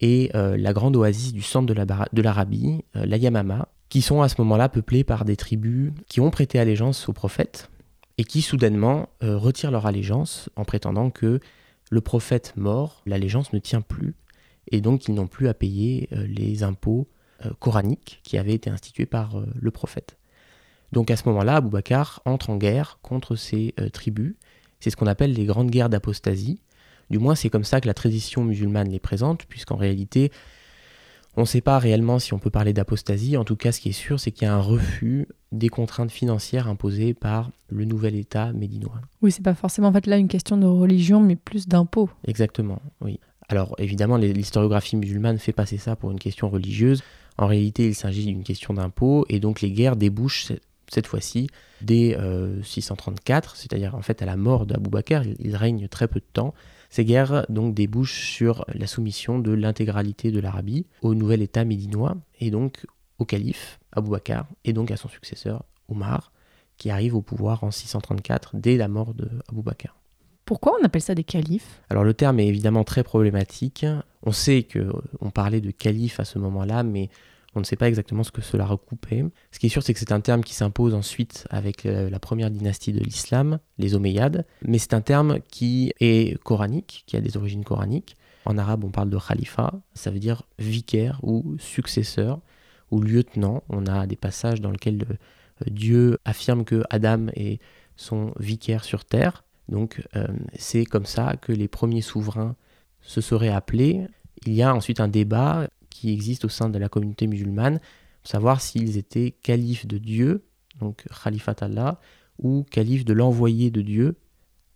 et 0.00 0.30
euh, 0.34 0.56
la 0.56 0.72
grande 0.72 0.96
oasis 0.96 1.32
du 1.32 1.42
centre 1.42 1.72
de 1.72 2.22
l'Arabie, 2.22 2.84
euh, 2.96 3.06
la 3.06 3.16
Yamama, 3.16 3.68
qui 3.88 4.02
sont 4.02 4.22
à 4.22 4.28
ce 4.28 4.34
moment-là 4.38 4.68
peuplées 4.68 5.04
par 5.04 5.24
des 5.24 5.36
tribus 5.36 5.92
qui 6.08 6.20
ont 6.20 6.30
prêté 6.30 6.58
allégeance 6.58 7.08
au 7.08 7.12
prophète 7.12 7.70
et 8.18 8.24
qui 8.24 8.42
soudainement 8.42 9.08
euh, 9.22 9.36
retirent 9.36 9.70
leur 9.70 9.86
allégeance 9.86 10.50
en 10.56 10.64
prétendant 10.64 11.10
que 11.10 11.40
le 11.90 12.00
prophète 12.00 12.54
mort, 12.56 13.02
l'allégeance 13.06 13.52
ne 13.52 13.58
tient 13.58 13.82
plus 13.82 14.14
et 14.72 14.80
donc 14.80 15.06
ils 15.06 15.14
n'ont 15.14 15.26
plus 15.26 15.48
à 15.48 15.54
payer 15.54 16.08
les 16.10 16.62
impôts 16.62 17.06
coraniques 17.58 18.20
qui 18.24 18.38
avaient 18.38 18.54
été 18.54 18.70
institués 18.70 19.04
par 19.04 19.36
le 19.54 19.70
prophète. 19.70 20.16
Donc 20.92 21.10
à 21.10 21.16
ce 21.16 21.28
moment-là, 21.28 21.56
Abou 21.56 21.70
Bakr 21.70 22.20
entre 22.24 22.50
en 22.50 22.56
guerre 22.56 22.98
contre 23.02 23.36
ces 23.36 23.74
euh, 23.80 23.88
tribus. 23.88 24.34
C'est 24.80 24.90
ce 24.90 24.96
qu'on 24.96 25.06
appelle 25.06 25.32
les 25.32 25.44
grandes 25.44 25.70
guerres 25.70 25.88
d'apostasie. 25.88 26.60
Du 27.10 27.18
moins, 27.18 27.34
c'est 27.34 27.50
comme 27.50 27.64
ça 27.64 27.80
que 27.80 27.86
la 27.86 27.94
tradition 27.94 28.44
musulmane 28.44 28.88
les 28.88 28.98
présente, 28.98 29.44
puisqu'en 29.46 29.76
réalité, 29.76 30.30
on 31.36 31.42
ne 31.42 31.46
sait 31.46 31.60
pas 31.60 31.78
réellement 31.78 32.18
si 32.18 32.32
on 32.32 32.38
peut 32.38 32.50
parler 32.50 32.72
d'apostasie. 32.72 33.36
En 33.36 33.44
tout 33.44 33.56
cas, 33.56 33.72
ce 33.72 33.80
qui 33.80 33.90
est 33.90 33.92
sûr, 33.92 34.20
c'est 34.20 34.30
qu'il 34.30 34.46
y 34.46 34.50
a 34.50 34.54
un 34.54 34.60
refus 34.60 35.26
des 35.52 35.68
contraintes 35.68 36.10
financières 36.10 36.68
imposées 36.68 37.14
par 37.14 37.50
le 37.68 37.84
nouvel 37.84 38.14
État 38.14 38.52
médinois. 38.52 39.00
Oui, 39.22 39.32
c'est 39.32 39.42
pas 39.42 39.54
forcément 39.54 39.88
en 39.88 39.92
fait 39.92 40.06
là 40.06 40.16
une 40.16 40.28
question 40.28 40.56
de 40.56 40.66
religion, 40.66 41.20
mais 41.20 41.36
plus 41.36 41.66
d'impôts. 41.66 42.08
Exactement, 42.26 42.80
oui. 43.00 43.18
Alors 43.48 43.74
évidemment, 43.78 44.16
l'historiographie 44.16 44.96
musulmane 44.96 45.38
fait 45.38 45.52
passer 45.52 45.76
ça 45.76 45.96
pour 45.96 46.10
une 46.10 46.18
question 46.18 46.48
religieuse. 46.48 47.02
En 47.36 47.46
réalité, 47.46 47.86
il 47.88 47.94
s'agit 47.94 48.24
d'une 48.24 48.44
question 48.44 48.74
d'impôts, 48.74 49.26
et 49.28 49.40
donc 49.40 49.60
les 49.60 49.70
guerres 49.70 49.96
débouchent 49.96 50.52
cette 50.94 51.06
fois-ci 51.06 51.48
dès 51.80 52.16
634, 52.62 53.50
euh, 53.50 53.52
c'est-à-dire 53.56 53.94
en 53.94 54.02
fait 54.02 54.22
à 54.22 54.26
la 54.26 54.36
mort 54.36 54.64
d'Abou 54.64 54.90
Bakr, 54.90 55.22
il, 55.38 55.56
règne 55.56 55.88
très 55.88 56.08
peu 56.08 56.20
de 56.20 56.26
temps. 56.32 56.54
Ces 56.88 57.04
guerres 57.04 57.44
donc 57.48 57.74
débouchent 57.74 58.30
sur 58.30 58.64
la 58.72 58.86
soumission 58.86 59.38
de 59.38 59.52
l'intégralité 59.52 60.30
de 60.30 60.40
l'Arabie 60.40 60.86
au 61.02 61.14
nouvel 61.14 61.42
État 61.42 61.64
médinois 61.64 62.16
et 62.40 62.50
donc 62.50 62.86
au 63.18 63.24
calife 63.24 63.80
Abou 63.92 64.12
Bakr 64.12 64.44
et 64.64 64.72
donc 64.72 64.90
à 64.90 64.96
son 64.96 65.08
successeur 65.08 65.64
Omar, 65.88 66.32
qui 66.76 66.90
arrive 66.90 67.14
au 67.14 67.22
pouvoir 67.22 67.64
en 67.64 67.70
634 67.70 68.52
dès 68.54 68.76
la 68.76 68.88
mort 68.88 69.14
de 69.14 69.28
Abou 69.48 69.62
Bakr. 69.62 69.96
Pourquoi 70.44 70.76
on 70.80 70.84
appelle 70.84 71.02
ça 71.02 71.14
des 71.14 71.24
califes? 71.24 71.80
Alors 71.90 72.04
le 72.04 72.14
terme 72.14 72.38
est 72.38 72.46
évidemment 72.46 72.84
très 72.84 73.02
problématique. 73.02 73.86
On 74.22 74.32
sait 74.32 74.66
qu'on 74.70 75.30
parlait 75.30 75.60
de 75.60 75.70
calife 75.70 76.20
à 76.20 76.24
ce 76.24 76.38
moment-là, 76.38 76.82
mais 76.82 77.08
on 77.54 77.60
ne 77.60 77.64
sait 77.64 77.76
pas 77.76 77.88
exactement 77.88 78.24
ce 78.24 78.32
que 78.32 78.42
cela 78.42 78.66
recoupait. 78.66 79.24
Ce 79.50 79.58
qui 79.58 79.66
est 79.66 79.68
sûr, 79.68 79.82
c'est 79.82 79.94
que 79.94 80.00
c'est 80.00 80.12
un 80.12 80.20
terme 80.20 80.42
qui 80.42 80.54
s'impose 80.54 80.94
ensuite 80.94 81.46
avec 81.50 81.86
euh, 81.86 82.10
la 82.10 82.18
première 82.18 82.50
dynastie 82.50 82.92
de 82.92 83.00
l'islam, 83.00 83.58
les 83.78 83.94
Omeyyades, 83.94 84.46
mais 84.66 84.78
c'est 84.78 84.94
un 84.94 85.00
terme 85.00 85.40
qui 85.48 85.92
est 86.00 86.38
coranique, 86.42 87.04
qui 87.06 87.16
a 87.16 87.20
des 87.20 87.36
origines 87.36 87.64
coraniques. 87.64 88.16
En 88.44 88.58
arabe, 88.58 88.84
on 88.84 88.90
parle 88.90 89.10
de 89.10 89.18
khalifa, 89.18 89.72
ça 89.94 90.10
veut 90.10 90.18
dire 90.18 90.42
vicaire 90.58 91.18
ou 91.22 91.56
successeur 91.58 92.40
ou 92.90 93.00
lieutenant. 93.00 93.62
On 93.68 93.86
a 93.86 94.06
des 94.06 94.16
passages 94.16 94.60
dans 94.60 94.70
lesquels 94.70 95.04
euh, 95.10 95.64
Dieu 95.70 96.18
affirme 96.24 96.64
que 96.64 96.82
Adam 96.90 97.26
est 97.34 97.60
son 97.96 98.32
vicaire 98.38 98.84
sur 98.84 99.04
terre. 99.04 99.44
Donc 99.68 100.02
euh, 100.16 100.26
c'est 100.56 100.84
comme 100.84 101.06
ça 101.06 101.36
que 101.40 101.52
les 101.52 101.68
premiers 101.68 102.02
souverains 102.02 102.56
se 103.00 103.20
seraient 103.20 103.48
appelés. 103.48 104.06
Il 104.46 104.52
y 104.52 104.62
a 104.62 104.74
ensuite 104.74 105.00
un 105.00 105.08
débat 105.08 105.68
qui 105.94 106.12
existe 106.12 106.44
au 106.44 106.48
sein 106.48 106.68
de 106.68 106.78
la 106.78 106.88
communauté 106.88 107.28
musulmane, 107.28 107.78
savoir 108.24 108.60
s'ils 108.60 108.98
étaient 108.98 109.30
califes 109.30 109.86
de 109.86 109.96
Dieu, 109.96 110.44
donc 110.80 111.04
Khalifat 111.22 111.54
Allah, 111.60 112.00
ou 112.38 112.64
califes 112.68 113.04
de 113.04 113.12
l'envoyé 113.12 113.70
de 113.70 113.80
Dieu, 113.80 114.16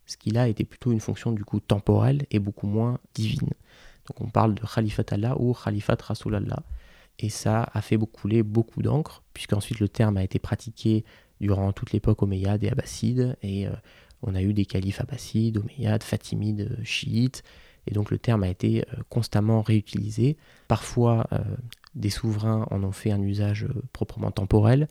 ce 0.06 0.16
qui 0.16 0.30
là 0.30 0.46
était 0.46 0.64
plutôt 0.64 0.92
une 0.92 1.00
fonction 1.00 1.32
du 1.32 1.44
coup 1.44 1.58
temporelle 1.58 2.24
et 2.30 2.38
beaucoup 2.38 2.68
moins 2.68 3.00
divine. 3.14 3.50
Donc 4.06 4.20
on 4.20 4.30
parle 4.30 4.54
de 4.54 4.62
Khalifat 4.62 5.06
Allah 5.10 5.36
ou 5.40 5.54
Khalifat 5.54 5.96
Rasulallah. 6.00 6.62
Et 7.18 7.30
ça 7.30 7.68
a 7.72 7.82
fait 7.82 7.98
couler 7.98 8.44
beaucoup 8.44 8.80
d'encre, 8.80 9.24
puisqu'ensuite 9.34 9.80
le 9.80 9.88
terme 9.88 10.18
a 10.18 10.22
été 10.22 10.38
pratiqué 10.38 11.04
durant 11.40 11.72
toute 11.72 11.92
l'époque 11.92 12.22
omeyyade 12.22 12.62
et 12.62 12.70
abbasside, 12.70 13.36
et 13.42 13.66
euh, 13.66 13.72
on 14.22 14.36
a 14.36 14.42
eu 14.42 14.54
des 14.54 14.66
califes 14.66 15.00
abbassides, 15.00 15.58
omeyyades, 15.58 16.04
fatimides, 16.04 16.78
chiites, 16.84 17.42
et 17.88 17.94
donc 17.94 18.10
le 18.10 18.18
terme 18.18 18.42
a 18.42 18.48
été 18.48 18.82
euh, 18.82 19.02
constamment 19.08 19.62
réutilisé. 19.62 20.36
Parfois, 20.68 21.26
euh, 21.32 21.38
des 21.94 22.10
souverains 22.10 22.66
en 22.70 22.84
ont 22.84 22.92
fait 22.92 23.10
un 23.10 23.20
usage 23.20 23.64
euh, 23.64 23.82
proprement 23.92 24.30
temporel. 24.30 24.88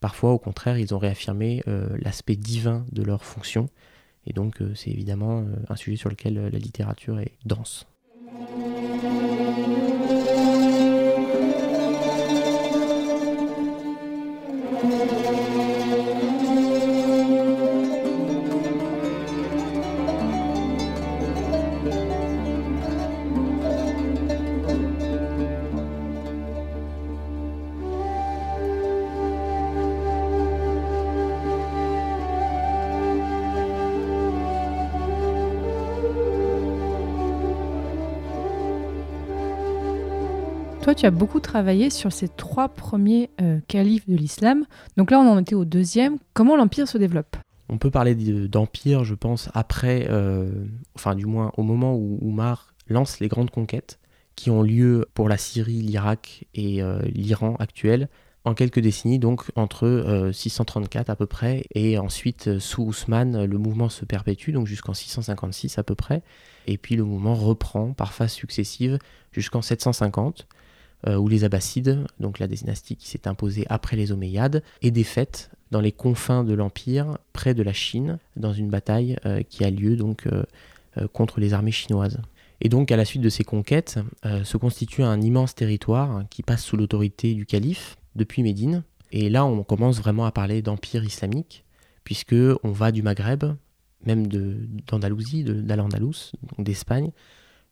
Parfois, 0.00 0.32
au 0.32 0.38
contraire, 0.38 0.78
ils 0.78 0.94
ont 0.94 0.98
réaffirmé 0.98 1.62
l'aspect 2.00 2.34
divin 2.34 2.84
de 2.90 3.04
leur 3.04 3.24
fonction. 3.24 3.68
Et 4.26 4.32
donc, 4.32 4.56
c'est 4.74 4.90
évidemment 4.90 5.44
un 5.68 5.76
sujet 5.76 5.96
sur 5.96 6.08
lequel 6.08 6.48
la 6.48 6.58
littérature 6.58 7.20
est 7.20 7.30
dense. 7.44 7.86
Tu 40.96 41.06
as 41.06 41.10
beaucoup 41.10 41.40
travaillé 41.40 41.88
sur 41.88 42.12
ces 42.12 42.28
trois 42.28 42.68
premiers 42.68 43.30
euh, 43.40 43.60
califes 43.66 44.06
de 44.08 44.14
l'islam. 44.14 44.66
Donc 44.98 45.10
là, 45.10 45.20
on 45.20 45.26
en 45.26 45.38
était 45.38 45.54
au 45.54 45.64
deuxième. 45.64 46.18
Comment 46.34 46.54
l'empire 46.54 46.86
se 46.86 46.98
développe? 46.98 47.36
On 47.70 47.78
peut 47.78 47.90
parler 47.90 48.14
d'empire, 48.14 49.02
je 49.02 49.14
pense, 49.14 49.48
après, 49.54 50.06
euh, 50.10 50.50
enfin 50.94 51.14
du 51.14 51.24
moins 51.24 51.50
au 51.56 51.62
moment 51.62 51.94
où 51.94 52.18
Oumar 52.20 52.74
lance 52.88 53.20
les 53.20 53.28
grandes 53.28 53.50
conquêtes 53.50 53.98
qui 54.36 54.50
ont 54.50 54.62
lieu 54.62 55.06
pour 55.14 55.30
la 55.30 55.38
Syrie, 55.38 55.80
l'Irak 55.80 56.44
et 56.54 56.82
euh, 56.82 57.00
l'Iran 57.14 57.56
actuel 57.58 58.08
en 58.44 58.54
quelques 58.54 58.80
décennies, 58.80 59.20
donc 59.20 59.44
entre 59.54 60.30
634 60.32 61.10
à 61.10 61.16
peu 61.16 61.26
près, 61.26 61.62
et 61.76 61.96
ensuite 61.96 62.58
sous 62.58 62.82
Ousmane, 62.82 63.44
le 63.44 63.56
mouvement 63.56 63.88
se 63.88 64.04
perpétue, 64.04 64.50
donc 64.50 64.66
jusqu'en 64.66 64.94
656 64.94 65.78
à 65.78 65.84
peu 65.84 65.94
près, 65.94 66.22
et 66.66 66.76
puis 66.76 66.96
le 66.96 67.04
mouvement 67.04 67.34
reprend 67.34 67.92
par 67.92 68.12
phases 68.12 68.32
successives 68.32 68.98
jusqu'en 69.30 69.62
750. 69.62 70.48
Euh, 71.08 71.16
où 71.16 71.26
les 71.26 71.42
Abbassides, 71.42 72.06
donc 72.20 72.38
la 72.38 72.46
dynastie 72.46 72.94
qui 72.94 73.08
s'est 73.08 73.26
imposée 73.26 73.66
après 73.68 73.96
les 73.96 74.12
Omeyyades, 74.12 74.62
est 74.82 74.92
défaite 74.92 75.50
dans 75.72 75.80
les 75.80 75.90
confins 75.90 76.44
de 76.44 76.54
l'Empire, 76.54 77.18
près 77.32 77.54
de 77.54 77.62
la 77.64 77.72
Chine, 77.72 78.20
dans 78.36 78.52
une 78.52 78.68
bataille 78.68 79.16
euh, 79.26 79.42
qui 79.42 79.64
a 79.64 79.70
lieu 79.70 79.96
donc 79.96 80.28
euh, 80.28 80.44
contre 81.12 81.40
les 81.40 81.54
armées 81.54 81.72
chinoises. 81.72 82.20
Et 82.60 82.68
donc 82.68 82.92
à 82.92 82.96
la 82.96 83.04
suite 83.04 83.22
de 83.22 83.28
ces 83.28 83.42
conquêtes, 83.42 83.98
se 84.44 84.56
constitue 84.56 85.02
un 85.02 85.20
immense 85.20 85.56
territoire 85.56 86.22
qui 86.30 86.44
passe 86.44 86.62
sous 86.62 86.76
l'autorité 86.76 87.34
du 87.34 87.44
calife 87.44 87.96
depuis 88.14 88.44
Médine. 88.44 88.84
Et 89.10 89.30
là, 89.30 89.44
on 89.44 89.64
commence 89.64 89.98
vraiment 89.98 90.26
à 90.26 90.30
parler 90.30 90.62
d'empire 90.62 91.02
islamique, 91.02 91.64
puisque 92.04 92.36
on 92.62 92.70
va 92.70 92.92
du 92.92 93.02
Maghreb, 93.02 93.44
même 94.06 94.28
d'Andalousie, 94.28 95.42
d'Al-Andalus, 95.42 96.32
d'Espagne, 96.58 97.10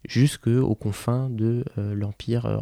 jusqu'aux 0.08 0.74
confins 0.74 1.28
de 1.30 1.64
euh, 1.78 1.94
l'empire 1.94 2.46
euh, 2.46 2.58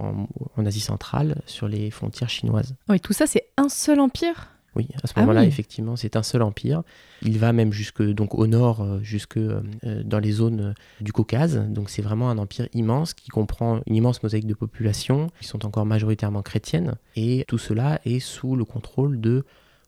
en, 0.57 0.67
Asie 0.67 0.81
centrale, 0.81 1.41
sur 1.47 1.69
les 1.69 1.91
frontières 1.91 2.31
chinoises. 2.31 2.75
Oui, 2.89 3.01
tout 3.01 3.13
ça, 3.13 3.27
c'est 3.27 3.47
un 3.57 3.69
seul 3.69 4.01
empire? 4.01 4.49
Oui, 4.77 4.89
à 5.03 5.07
ce 5.07 5.15
ah 5.17 5.21
moment-là, 5.21 5.45
effectivement, 5.45 5.97
c'est 5.97 6.15
un 6.15 6.23
seul 6.23 6.43
empire. 6.43 6.83
Il 7.23 7.39
va 7.39 7.53
même 7.53 7.73
jusque 7.73 8.03
donc 8.03 8.35
au 8.35 8.47
nord, 8.47 8.83
euh, 8.83 9.01
jusque 9.03 9.39
dans 9.83 10.19
les 10.19 10.33
zones 10.33 10.75
du 11.01 11.13
Caucase. 11.13 11.59
Donc 11.69 11.91
c'est 11.91 12.03
vraiment 12.03 12.31
un 12.31 12.39
empire 12.39 12.69
immense 12.75 13.15
qui 13.15 13.29
comprend 13.29 13.81
une 13.87 13.97
immense 13.97 14.23
mosaïque 14.23 14.47
de 14.47 14.55
populations 14.55 15.29
qui 15.41 15.49
sont 15.49 15.65
encore 15.65 15.87
majoritairement 15.87 16.43
chrétiennes. 16.43 16.95
Et 17.17 17.45
tout 17.49 17.59
cela 17.59 18.01
est 18.05 18.21
sous 18.21 18.57
le 18.57 18.65
contrôle 18.65 19.21
de 19.21 19.45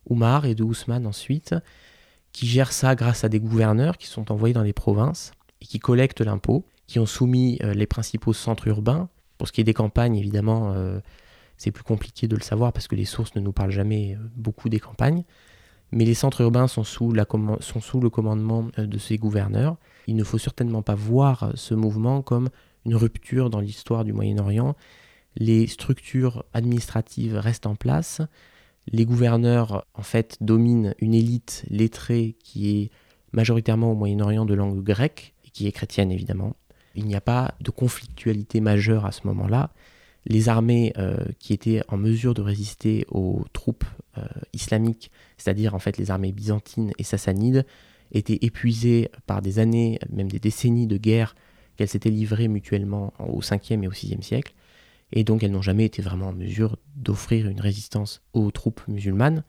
Oumar 0.08 0.46
et 0.46 0.54
de 0.54 0.64
Ousmane 0.64 1.06
ensuite, 1.06 1.54
qui 2.32 2.46
gèrent 2.46 2.72
ça 2.72 2.94
grâce 2.94 3.22
à 3.22 3.28
des 3.28 3.40
gouverneurs 3.40 3.98
qui 3.98 4.06
sont 4.06 4.32
envoyés 4.32 4.54
dans 4.54 4.62
les 4.62 4.72
provinces 4.72 5.32
et 5.60 5.66
qui 5.66 5.78
collectent 5.78 6.20
l'impôt 6.20 6.64
qui 6.90 6.98
ont 6.98 7.06
soumis 7.06 7.56
euh, 7.62 7.72
les 7.72 7.86
principaux 7.86 8.32
centres 8.32 8.66
urbains. 8.66 9.08
Pour 9.38 9.46
ce 9.46 9.52
qui 9.52 9.60
est 9.60 9.64
des 9.64 9.74
campagnes, 9.74 10.16
évidemment, 10.16 10.72
euh, 10.74 10.98
c'est 11.56 11.70
plus 11.70 11.84
compliqué 11.84 12.26
de 12.26 12.34
le 12.34 12.42
savoir 12.42 12.72
parce 12.72 12.88
que 12.88 12.96
les 12.96 13.04
sources 13.04 13.36
ne 13.36 13.40
nous 13.40 13.52
parlent 13.52 13.70
jamais 13.70 14.16
euh, 14.16 14.18
beaucoup 14.34 14.68
des 14.68 14.80
campagnes. 14.80 15.22
Mais 15.92 16.04
les 16.04 16.14
centres 16.14 16.40
urbains 16.40 16.66
sont 16.66 16.82
sous, 16.82 17.12
la 17.12 17.26
sont 17.60 17.80
sous 17.80 18.00
le 18.00 18.10
commandement 18.10 18.66
de 18.76 18.98
ces 18.98 19.18
gouverneurs. 19.18 19.76
Il 20.08 20.16
ne 20.16 20.24
faut 20.24 20.36
certainement 20.36 20.82
pas 20.82 20.96
voir 20.96 21.52
ce 21.54 21.74
mouvement 21.74 22.22
comme 22.22 22.48
une 22.84 22.96
rupture 22.96 23.50
dans 23.50 23.60
l'histoire 23.60 24.04
du 24.04 24.12
Moyen-Orient. 24.12 24.74
Les 25.36 25.68
structures 25.68 26.44
administratives 26.54 27.36
restent 27.36 27.66
en 27.66 27.76
place. 27.76 28.20
Les 28.88 29.04
gouverneurs, 29.04 29.84
en 29.94 30.02
fait, 30.02 30.38
dominent 30.40 30.94
une 30.98 31.14
élite 31.14 31.64
lettrée 31.70 32.36
qui 32.42 32.70
est 32.70 32.90
majoritairement 33.32 33.92
au 33.92 33.96
Moyen-Orient 33.96 34.44
de 34.44 34.54
langue 34.54 34.82
grecque, 34.82 35.34
et 35.44 35.50
qui 35.50 35.66
est 35.66 35.72
chrétienne 35.72 36.10
évidemment. 36.10 36.54
Il 36.94 37.06
n'y 37.06 37.14
a 37.14 37.20
pas 37.20 37.54
de 37.60 37.70
conflictualité 37.70 38.60
majeure 38.60 39.06
à 39.06 39.12
ce 39.12 39.26
moment-là. 39.26 39.70
Les 40.26 40.48
armées 40.48 40.92
euh, 40.98 41.16
qui 41.38 41.52
étaient 41.52 41.82
en 41.88 41.96
mesure 41.96 42.34
de 42.34 42.42
résister 42.42 43.06
aux 43.10 43.44
troupes 43.52 43.84
euh, 44.18 44.26
islamiques, 44.52 45.10
c'est-à-dire 45.38 45.74
en 45.74 45.78
fait 45.78 45.96
les 45.96 46.10
armées 46.10 46.32
byzantines 46.32 46.92
et 46.98 47.04
sassanides, 47.04 47.64
étaient 48.12 48.38
épuisées 48.42 49.10
par 49.26 49.40
des 49.40 49.58
années, 49.58 49.98
même 50.10 50.28
des 50.28 50.40
décennies 50.40 50.86
de 50.86 50.96
guerre 50.96 51.34
qu'elles 51.76 51.88
s'étaient 51.88 52.10
livrées 52.10 52.48
mutuellement 52.48 53.14
au 53.18 53.40
5e 53.40 53.82
et 53.82 53.88
au 53.88 53.92
6e 53.92 54.22
siècle. 54.22 54.52
Et 55.12 55.24
donc 55.24 55.42
elles 55.42 55.52
n'ont 55.52 55.62
jamais 55.62 55.86
été 55.86 56.02
vraiment 56.02 56.28
en 56.28 56.32
mesure 56.32 56.76
d'offrir 56.96 57.48
une 57.48 57.60
résistance 57.60 58.22
aux 58.32 58.50
troupes 58.50 58.82
musulmanes 58.88 59.44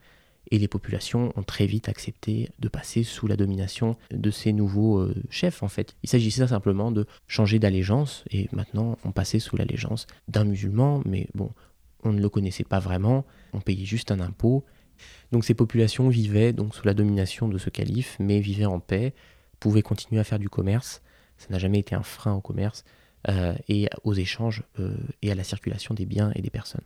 et 0.51 0.59
les 0.59 0.67
populations 0.67 1.31
ont 1.35 1.43
très 1.43 1.65
vite 1.65 1.89
accepté 1.89 2.49
de 2.59 2.67
passer 2.67 3.03
sous 3.03 3.25
la 3.25 3.37
domination 3.37 3.95
de 4.11 4.29
ces 4.29 4.51
nouveaux 4.53 4.99
euh, 4.99 5.15
chefs 5.29 5.63
en 5.63 5.69
fait. 5.69 5.95
Il 6.03 6.09
s'agissait 6.09 6.47
simplement 6.47 6.91
de 6.91 7.07
changer 7.27 7.57
d'allégeance 7.57 8.23
et 8.29 8.49
maintenant 8.51 8.97
on 9.05 9.11
passait 9.11 9.39
sous 9.39 9.55
l'allégeance 9.55 10.07
d'un 10.27 10.43
musulman, 10.43 11.01
mais 11.05 11.27
bon, 11.33 11.51
on 12.03 12.11
ne 12.11 12.21
le 12.21 12.29
connaissait 12.29 12.65
pas 12.65 12.79
vraiment, 12.79 13.25
on 13.53 13.61
payait 13.61 13.85
juste 13.85 14.11
un 14.11 14.19
impôt. 14.19 14.65
Donc 15.31 15.45
ces 15.45 15.53
populations 15.53 16.09
vivaient 16.09 16.53
donc 16.53 16.75
sous 16.75 16.85
la 16.85 16.93
domination 16.93 17.47
de 17.47 17.57
ce 17.57 17.69
calife, 17.69 18.17
mais 18.19 18.39
vivaient 18.39 18.65
en 18.65 18.79
paix, 18.79 19.13
pouvaient 19.59 19.81
continuer 19.81 20.19
à 20.19 20.23
faire 20.23 20.39
du 20.39 20.49
commerce. 20.49 21.01
Ça 21.37 21.47
n'a 21.49 21.59
jamais 21.59 21.79
été 21.79 21.95
un 21.95 22.03
frein 22.03 22.33
au 22.33 22.41
commerce 22.41 22.83
euh, 23.29 23.55
et 23.69 23.87
aux 24.03 24.13
échanges 24.13 24.63
euh, 24.79 24.95
et 25.21 25.31
à 25.31 25.35
la 25.35 25.43
circulation 25.43 25.93
des 25.93 26.05
biens 26.05 26.31
et 26.35 26.41
des 26.41 26.49
personnes. 26.49 26.83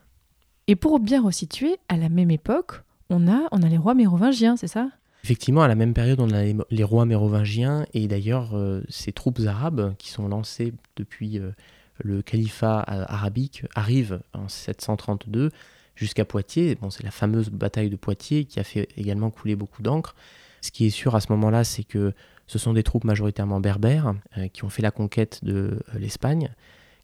Et 0.67 0.75
pour 0.75 0.99
bien 0.99 1.23
resituer, 1.23 1.77
à 1.89 1.97
la 1.97 2.09
même 2.09 2.31
époque, 2.31 2.84
on 3.09 3.27
a, 3.27 3.47
on 3.51 3.61
a 3.61 3.67
les 3.67 3.77
rois 3.77 3.93
mérovingiens, 3.93 4.57
c'est 4.57 4.67
ça? 4.67 4.89
Effectivement, 5.25 5.63
à 5.63 5.67
la 5.67 5.73
même 5.73 5.95
période, 5.95 6.19
on 6.19 6.29
a 6.29 6.43
les, 6.69 6.83
rois 6.83 7.07
mérovingiens 7.07 7.87
et 7.95 8.07
d'ailleurs 8.07 8.55
euh, 8.55 8.83
ces 8.89 9.11
troupes 9.11 9.39
arabes 9.47 9.95
qui 9.97 10.11
sont 10.11 10.27
lancées 10.27 10.71
depuis 10.97 11.39
euh, 11.39 11.49
le 11.97 12.21
califat 12.21 12.85
euh, 12.87 13.05
arabique 13.07 13.65
arrivent 13.73 14.21
en 14.33 14.47
732 14.47 15.49
jusqu'à 15.95 16.25
Poitiers. 16.25 16.75
Bon, 16.75 16.91
c'est 16.91 17.03
la 17.03 17.09
fameuse 17.09 17.49
bataille 17.49 17.89
de 17.89 17.95
Poitiers 17.95 18.45
qui 18.45 18.59
a 18.59 18.63
fait 18.63 18.87
également 18.97 19.31
couler 19.31 19.55
beaucoup 19.55 19.81
d'encre. 19.81 20.13
Ce 20.61 20.69
qui 20.69 20.85
est 20.85 20.91
sûr 20.91 21.15
à 21.15 21.21
ce 21.21 21.31
moment-là, 21.31 21.63
c'est 21.63 21.83
que 21.83 22.13
ce 22.45 22.59
sont 22.59 22.73
des 22.73 22.83
troupes 22.83 23.03
majoritairement 23.03 23.59
berbères 23.59 24.13
qui 24.53 24.63
ont 24.63 24.69
fait 24.69 24.83
la 24.83 24.91
conquête 24.91 25.43
de 25.43 25.79
l'Espagne, 25.95 26.53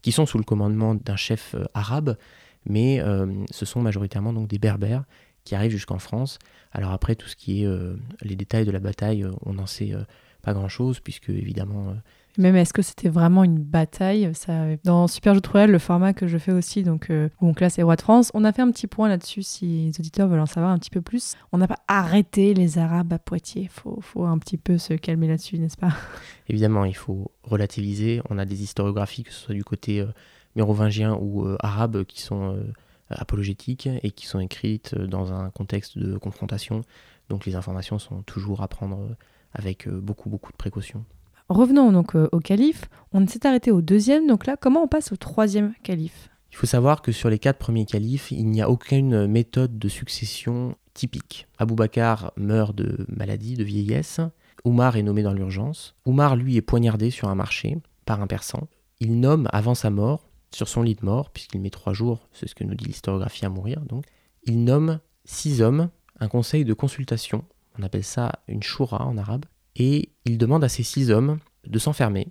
qui 0.04 0.12
sont 0.12 0.28
sous 0.28 0.38
le 0.38 0.44
commandement 0.44 0.94
d'un 0.94 1.16
chef 1.16 1.56
arabe, 1.74 2.18
mais 2.68 3.04
ce 3.50 3.66
sont 3.66 3.82
majoritairement 3.82 4.34
donc 4.34 4.48
des 4.48 4.60
berbères 4.60 5.04
qui 5.52 5.56
arrivent 5.56 5.72
jusqu'en 5.72 6.00
France. 6.00 6.40
Alors 6.72 6.92
après, 6.92 7.16
tout 7.16 7.28
ce 7.28 7.36
qui 7.36 7.64
est 7.64 7.70
les 8.22 8.38
détails 8.38 8.64
de 8.64 8.72
la 8.72 8.80
bataille, 8.80 9.28
on 9.46 9.54
n'en 9.54 9.66
sait 9.66 9.92
pas 10.42 10.54
grand-chose, 10.54 11.02
puisque 11.02 11.28
évidemment 11.28 11.94
même 12.38 12.56
est-ce 12.56 12.72
que 12.74 12.82
c'était 12.82 13.10
vraiment 13.10 13.44
une 13.44 13.60
bataille? 13.60 14.30
Ça, 14.34 14.66
Dans 14.86 15.08
Super 15.08 15.34
Jeu 15.34 15.42
Royal, 15.52 15.70
le 15.70 15.80
format 15.80 16.14
que 16.14 16.28
je 16.28 16.38
fais 16.38 16.54
aussi, 16.54 16.84
donc 16.84 17.10
euh, 17.10 17.30
où 17.42 17.48
on 17.48 17.54
classe 17.54 17.76
les 17.76 17.84
rois 17.84 17.98
de 17.98 18.02
France, 18.02 18.32
on 18.34 18.46
a 18.46 18.54
fait 18.54 18.62
un 18.62 18.72
petit 18.72 18.88
point 18.88 19.10
là-dessus 19.10 19.44
si 19.44 19.88
les 19.88 20.00
auditeurs 20.00 20.30
veulent 20.30 20.40
en 20.40 20.46
savoir 20.46 20.72
un 20.72 20.80
petit 20.80 20.90
peu 20.90 21.02
plus. 21.02 21.36
On 21.52 21.58
n'a 21.58 21.68
pas 21.68 21.80
arrêté 21.88 22.54
les 22.54 22.78
Arabes 22.78 23.12
à 23.12 23.20
Poitiers. 23.20 23.70
Faut, 23.70 24.00
faut 24.02 24.24
un 24.24 24.38
petit 24.38 24.58
peu 24.58 24.78
se 24.78 24.94
calmer 24.94 25.28
là-dessus, 25.28 25.58
n'est-ce 25.60 25.78
pas? 25.78 25.94
Évidemment, 26.48 26.86
il 26.86 26.96
faut 26.96 27.32
relativiser. 27.44 28.22
On 28.30 28.38
a 28.38 28.46
des 28.46 28.64
historiographies, 28.64 29.24
que 29.24 29.34
ce 29.34 29.40
soit 29.40 29.56
du 29.56 29.66
côté 29.66 30.00
euh, 30.00 30.08
mérovingien 30.56 31.16
ou 31.16 31.46
euh, 31.46 31.58
arabe, 31.60 32.06
qui 32.06 32.22
sont 32.22 32.58
apologétiques 33.14 33.90
et 34.04 34.12
qui 34.12 34.26
sont 34.26 34.40
écrites 34.40 34.96
dans 34.96 35.34
un 35.34 35.50
contexte 35.50 35.98
de 35.98 36.18
confrontation. 36.18 36.82
Donc 37.30 37.46
les 37.46 37.56
informations 37.56 38.00
sont 38.00 38.24
toujours 38.24 38.62
à 38.62 38.68
prendre 38.68 39.16
avec 39.54 39.88
beaucoup, 39.90 40.30
beaucoup 40.30 40.52
de 40.52 40.58
précautions. 40.58 41.06
Revenons 41.52 41.92
donc 41.92 42.16
euh, 42.16 42.30
au 42.32 42.40
calife. 42.40 42.86
On 43.12 43.28
s'est 43.28 43.46
arrêté 43.46 43.72
au 43.72 43.82
deuxième, 43.82 44.26
donc 44.26 44.46
là, 44.46 44.56
comment 44.56 44.84
on 44.84 44.88
passe 44.88 45.12
au 45.12 45.18
troisième 45.18 45.74
calife? 45.84 46.30
Il 46.52 46.56
faut 46.56 46.66
savoir 46.66 47.02
que 47.02 47.12
sur 47.12 47.30
les 47.30 47.40
quatre 47.40 47.58
premiers 47.58 47.86
califes, 47.86 48.32
il 48.32 48.48
n'y 48.48 48.62
a 48.62 48.70
aucune 48.70 49.28
méthode 49.28 49.78
de 49.78 49.90
succession 49.90 50.76
typique. 50.94 51.48
Abou 51.58 51.76
Bakar 51.76 52.32
meurt 52.38 52.76
de 52.76 53.06
maladie, 53.10 53.56
de 53.56 53.64
vieillesse. 53.64 54.22
Oumar 54.64 54.96
est 54.96 55.04
nommé 55.04 55.24
dans 55.24 55.34
l'urgence. 55.34 55.96
Oumar, 56.06 56.36
lui, 56.36 56.56
est 56.56 56.62
poignardé 56.62 57.10
sur 57.10 57.30
un 57.30 57.36
marché 57.36 57.78
par 58.06 58.22
un 58.22 58.28
persan. 58.28 58.68
Il 59.00 59.20
nomme 59.20 59.48
avant 59.52 59.76
sa 59.76 59.90
mort, 59.90 60.30
sur 60.54 60.68
son 60.68 60.82
lit 60.82 60.96
de 60.96 61.06
mort, 61.06 61.30
puisqu'il 61.30 61.62
met 61.62 61.70
trois 61.70 61.94
jours, 61.94 62.28
c'est 62.34 62.48
ce 62.48 62.56
que 62.56 62.64
nous 62.64 62.76
dit 62.76 62.86
l'historiographie 62.86 63.46
à 63.46 63.50
mourir, 63.50 63.82
donc, 63.82 64.06
il 64.44 64.64
nomme 64.64 65.00
six 65.26 65.62
hommes, 65.62 65.90
un 66.20 66.28
conseil 66.28 66.66
de 66.66 66.74
consultation, 66.74 67.46
on 67.78 67.84
appelle 67.84 68.04
ça 68.04 68.32
une 68.48 68.64
shura 68.64 69.06
en 69.06 69.18
arabe, 69.18 69.46
et 69.76 70.10
il 70.26 70.38
demande 70.38 70.64
à 70.64 70.70
ces 70.70 70.84
six 70.84 71.12
hommes 71.12 71.40
de 71.66 71.80
s'enfermer. 71.80 72.28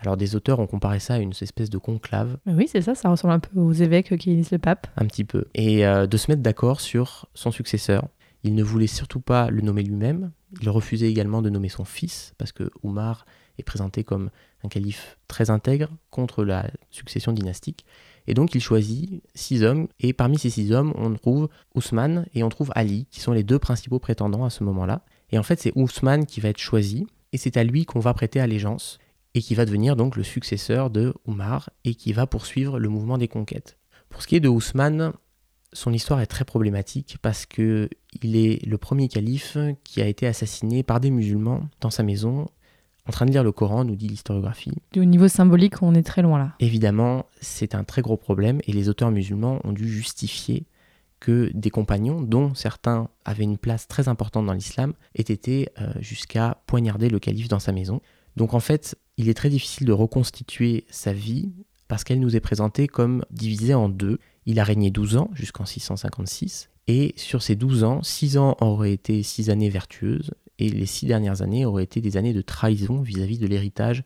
Alors 0.00 0.16
des 0.16 0.36
auteurs 0.36 0.60
ont 0.60 0.66
comparé 0.66 1.00
ça 1.00 1.14
à 1.14 1.18
une 1.18 1.32
espèce 1.40 1.70
de 1.70 1.78
conclave. 1.78 2.36
Oui, 2.46 2.68
c'est 2.68 2.82
ça, 2.82 2.94
ça 2.94 3.08
ressemble 3.08 3.32
un 3.32 3.40
peu 3.40 3.58
aux 3.58 3.72
évêques 3.72 4.16
qui 4.18 4.30
élisent 4.30 4.50
le 4.50 4.58
pape. 4.58 4.86
Un 4.96 5.06
petit 5.06 5.24
peu. 5.24 5.46
Et 5.54 5.86
euh, 5.86 6.06
de 6.06 6.16
se 6.16 6.30
mettre 6.30 6.42
d'accord 6.42 6.80
sur 6.80 7.28
son 7.34 7.50
successeur. 7.50 8.08
Il 8.42 8.54
ne 8.54 8.62
voulait 8.62 8.86
surtout 8.86 9.20
pas 9.20 9.50
le 9.50 9.62
nommer 9.62 9.82
lui-même. 9.82 10.32
Il 10.60 10.68
refusait 10.68 11.08
également 11.08 11.42
de 11.42 11.50
nommer 11.50 11.70
son 11.70 11.84
fils, 11.84 12.34
parce 12.38 12.52
que 12.52 12.70
Oumar 12.82 13.24
est 13.58 13.62
présenté 13.62 14.04
comme 14.04 14.30
un 14.64 14.68
calife 14.68 15.18
très 15.28 15.50
intègre 15.50 15.90
contre 16.10 16.44
la 16.44 16.70
succession 16.90 17.32
dynastique. 17.32 17.84
Et 18.26 18.34
donc 18.34 18.54
il 18.54 18.60
choisit 18.60 19.22
six 19.34 19.62
hommes, 19.62 19.88
et 20.00 20.12
parmi 20.12 20.38
ces 20.38 20.50
six 20.50 20.72
hommes, 20.72 20.92
on 20.96 21.14
trouve 21.14 21.48
Ousmane 21.74 22.26
et 22.34 22.42
on 22.42 22.48
trouve 22.48 22.72
Ali, 22.74 23.06
qui 23.10 23.20
sont 23.20 23.32
les 23.32 23.44
deux 23.44 23.58
principaux 23.58 23.98
prétendants 23.98 24.44
à 24.44 24.50
ce 24.50 24.64
moment-là. 24.64 25.04
Et 25.30 25.38
en 25.38 25.42
fait, 25.42 25.60
c'est 25.60 25.72
Ousmane 25.76 26.26
qui 26.26 26.40
va 26.40 26.48
être 26.48 26.58
choisi, 26.58 27.06
et 27.32 27.38
c'est 27.38 27.56
à 27.56 27.64
lui 27.64 27.84
qu'on 27.84 28.00
va 28.00 28.14
prêter 28.14 28.40
allégeance, 28.40 28.98
et 29.34 29.42
qui 29.42 29.54
va 29.54 29.64
devenir 29.64 29.96
donc 29.96 30.16
le 30.16 30.22
successeur 30.22 30.90
de 30.90 31.14
Oumar, 31.26 31.70
et 31.84 31.94
qui 31.94 32.12
va 32.12 32.26
poursuivre 32.26 32.78
le 32.78 32.88
mouvement 32.88 33.18
des 33.18 33.28
conquêtes. 33.28 33.78
Pour 34.08 34.22
ce 34.22 34.26
qui 34.26 34.36
est 34.36 34.40
de 34.40 34.48
Ousmane, 34.48 35.12
son 35.72 35.92
histoire 35.92 36.20
est 36.20 36.26
très 36.26 36.44
problématique 36.44 37.18
parce 37.20 37.44
que 37.44 37.88
il 38.22 38.36
est 38.36 38.64
le 38.64 38.78
premier 38.78 39.08
calife 39.08 39.58
qui 39.84 40.00
a 40.00 40.06
été 40.06 40.26
assassiné 40.26 40.82
par 40.82 41.00
des 41.00 41.10
musulmans 41.10 41.68
dans 41.80 41.90
sa 41.90 42.02
maison 42.02 42.46
en 43.08 43.12
train 43.12 43.26
de 43.26 43.30
lire 43.30 43.44
le 43.44 43.52
Coran, 43.52 43.84
nous 43.84 43.96
dit 43.96 44.08
l'historiographie. 44.08 44.72
Au 44.96 45.04
niveau 45.04 45.28
symbolique, 45.28 45.82
on 45.82 45.94
est 45.94 46.02
très 46.02 46.22
loin 46.22 46.38
là. 46.38 46.52
Évidemment, 46.60 47.26
c'est 47.40 47.74
un 47.74 47.84
très 47.84 48.02
gros 48.02 48.16
problème 48.16 48.60
et 48.66 48.72
les 48.72 48.88
auteurs 48.88 49.10
musulmans 49.10 49.60
ont 49.64 49.72
dû 49.72 49.88
justifier 49.88 50.66
que 51.20 51.50
des 51.54 51.70
compagnons, 51.70 52.20
dont 52.20 52.54
certains 52.54 53.08
avaient 53.24 53.44
une 53.44 53.58
place 53.58 53.88
très 53.88 54.08
importante 54.08 54.46
dans 54.46 54.52
l'islam, 54.52 54.92
aient 55.14 55.22
été 55.22 55.68
euh, 55.80 55.92
jusqu'à 56.00 56.58
poignarder 56.66 57.08
le 57.08 57.18
calife 57.18 57.48
dans 57.48 57.58
sa 57.58 57.72
maison. 57.72 58.00
Donc 58.36 58.52
en 58.54 58.60
fait, 58.60 58.98
il 59.16 59.28
est 59.28 59.34
très 59.34 59.48
difficile 59.48 59.86
de 59.86 59.92
reconstituer 59.92 60.84
sa 60.90 61.12
vie 61.12 61.52
parce 61.88 62.04
qu'elle 62.04 62.20
nous 62.20 62.36
est 62.36 62.40
présentée 62.40 62.86
comme 62.86 63.24
divisée 63.30 63.74
en 63.74 63.88
deux. 63.88 64.18
Il 64.44 64.60
a 64.60 64.64
régné 64.64 64.90
12 64.90 65.16
ans 65.16 65.30
jusqu'en 65.32 65.64
656 65.64 66.68
et 66.88 67.14
sur 67.16 67.42
ces 67.42 67.56
12 67.56 67.84
ans, 67.84 68.02
6 68.02 68.36
ans 68.38 68.56
auraient 68.60 68.92
été 68.92 69.22
6 69.22 69.50
années 69.50 69.70
vertueuses 69.70 70.32
et 70.58 70.68
les 70.68 70.86
6 70.86 71.06
dernières 71.06 71.42
années 71.42 71.64
auraient 71.64 71.84
été 71.84 72.00
des 72.00 72.16
années 72.16 72.32
de 72.32 72.42
trahison 72.42 73.00
vis-à-vis 73.00 73.36
-vis 73.36 73.40
de 73.40 73.46
l'héritage 73.46 74.04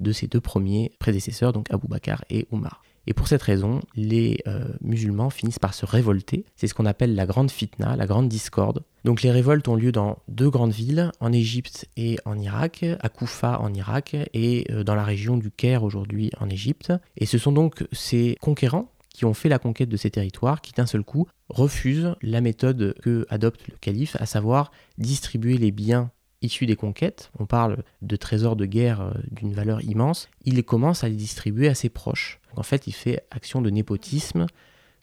de 0.00 0.12
ses 0.12 0.26
deux 0.26 0.40
premiers 0.40 0.92
prédécesseurs, 0.98 1.52
donc 1.52 1.70
Abou 1.70 1.88
Bakr 1.88 2.24
et 2.30 2.46
Omar. 2.50 2.82
Et 3.06 3.14
pour 3.14 3.28
cette 3.28 3.42
raison, 3.42 3.80
les 3.94 4.40
euh, 4.48 4.64
musulmans 4.80 5.30
finissent 5.30 5.60
par 5.60 5.74
se 5.74 5.86
révolter. 5.86 6.44
C'est 6.56 6.66
ce 6.66 6.74
qu'on 6.74 6.86
appelle 6.86 7.14
la 7.14 7.24
grande 7.24 7.50
fitna, 7.50 7.94
la 7.94 8.06
grande 8.06 8.28
discorde. 8.28 8.82
Donc 9.04 9.22
les 9.22 9.30
révoltes 9.30 9.68
ont 9.68 9.76
lieu 9.76 9.92
dans 9.92 10.18
deux 10.26 10.50
grandes 10.50 10.72
villes, 10.72 11.12
en 11.20 11.32
Égypte 11.32 11.88
et 11.96 12.18
en 12.24 12.36
Irak, 12.36 12.84
à 13.00 13.08
Koufa 13.08 13.60
en 13.60 13.72
Irak 13.72 14.16
et 14.34 14.66
euh, 14.72 14.82
dans 14.82 14.96
la 14.96 15.04
région 15.04 15.36
du 15.36 15.52
Caire 15.52 15.84
aujourd'hui 15.84 16.32
en 16.40 16.50
Égypte. 16.50 16.92
Et 17.16 17.26
ce 17.26 17.38
sont 17.38 17.52
donc 17.52 17.86
ces 17.92 18.36
conquérants 18.40 18.90
qui 19.16 19.24
ont 19.24 19.32
fait 19.32 19.48
la 19.48 19.58
conquête 19.58 19.88
de 19.88 19.96
ces 19.96 20.10
territoires 20.10 20.60
qui 20.60 20.72
d'un 20.72 20.84
seul 20.84 21.02
coup 21.02 21.26
refusent 21.48 22.14
la 22.20 22.42
méthode 22.42 22.94
que 23.00 23.24
adopte 23.30 23.66
le 23.66 23.74
calife, 23.78 24.14
à 24.20 24.26
savoir 24.26 24.70
distribuer 24.98 25.56
les 25.56 25.70
biens 25.70 26.10
issus 26.42 26.66
des 26.66 26.76
conquêtes, 26.76 27.30
on 27.38 27.46
parle 27.46 27.82
de 28.02 28.16
trésors 28.16 28.56
de 28.56 28.66
guerre 28.66 29.00
euh, 29.00 29.12
d'une 29.30 29.54
valeur 29.54 29.82
immense, 29.82 30.28
il 30.44 30.62
commence 30.64 31.02
à 31.02 31.08
les 31.08 31.14
distribuer 31.14 31.68
à 31.68 31.74
ses 31.74 31.88
proches. 31.88 32.40
en 32.56 32.62
fait, 32.62 32.86
il 32.86 32.92
fait 32.92 33.24
action 33.30 33.62
de 33.62 33.70
népotisme, 33.70 34.46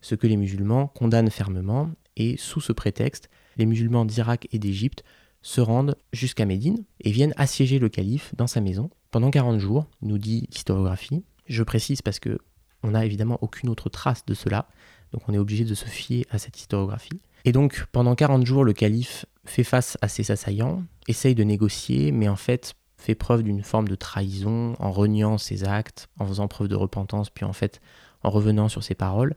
ce 0.01 0.13
que 0.13 0.27
les 0.27 0.37
musulmans 0.37 0.85
condamnent 0.85 1.31
fermement, 1.31 1.89
et 2.15 2.37
sous 2.37 2.61
ce 2.61 2.71
prétexte, 2.71 3.31
les 3.57 3.65
musulmans 3.65 4.05
d'Irak 4.05 4.47
et 4.51 4.59
d'Égypte 4.59 5.03
se 5.41 5.59
rendent 5.59 5.97
jusqu'à 6.11 6.45
Médine 6.45 6.85
et 7.01 7.09
viennent 7.09 7.33
assiéger 7.35 7.79
le 7.79 7.89
calife 7.89 8.35
dans 8.35 8.47
sa 8.47 8.61
maison 8.61 8.91
pendant 9.09 9.31
40 9.31 9.59
jours, 9.59 9.87
nous 10.03 10.19
dit 10.19 10.47
l'historiographie. 10.51 11.23
Je 11.47 11.63
précise 11.63 12.03
parce 12.03 12.19
que 12.19 12.37
on 12.83 12.91
n'a 12.91 13.05
évidemment 13.05 13.37
aucune 13.41 13.69
autre 13.69 13.89
trace 13.89 14.25
de 14.25 14.33
cela, 14.33 14.67
donc 15.11 15.27
on 15.27 15.33
est 15.33 15.37
obligé 15.37 15.63
de 15.65 15.75
se 15.75 15.85
fier 15.85 16.25
à 16.29 16.37
cette 16.37 16.59
historiographie. 16.59 17.21
Et 17.45 17.51
donc 17.51 17.85
pendant 17.91 18.15
40 18.15 18.45
jours, 18.45 18.63
le 18.63 18.73
calife 18.73 19.25
fait 19.45 19.63
face 19.63 19.97
à 20.01 20.07
ses 20.07 20.31
assaillants, 20.31 20.83
essaye 21.07 21.35
de 21.35 21.43
négocier, 21.43 22.11
mais 22.11 22.27
en 22.29 22.35
fait 22.35 22.75
fait 22.97 23.15
preuve 23.15 23.43
d'une 23.43 23.63
forme 23.63 23.89
de 23.89 23.95
trahison 23.95 24.75
en 24.79 24.91
reniant 24.91 25.37
ses 25.37 25.65
actes, 25.65 26.07
en 26.19 26.25
faisant 26.25 26.47
preuve 26.47 26.69
de 26.69 26.75
repentance, 26.75 27.29
puis 27.29 27.43
en 27.43 27.51
fait 27.51 27.81
en 28.23 28.29
revenant 28.29 28.69
sur 28.69 28.81
ses 28.81 28.95
paroles. 28.95 29.35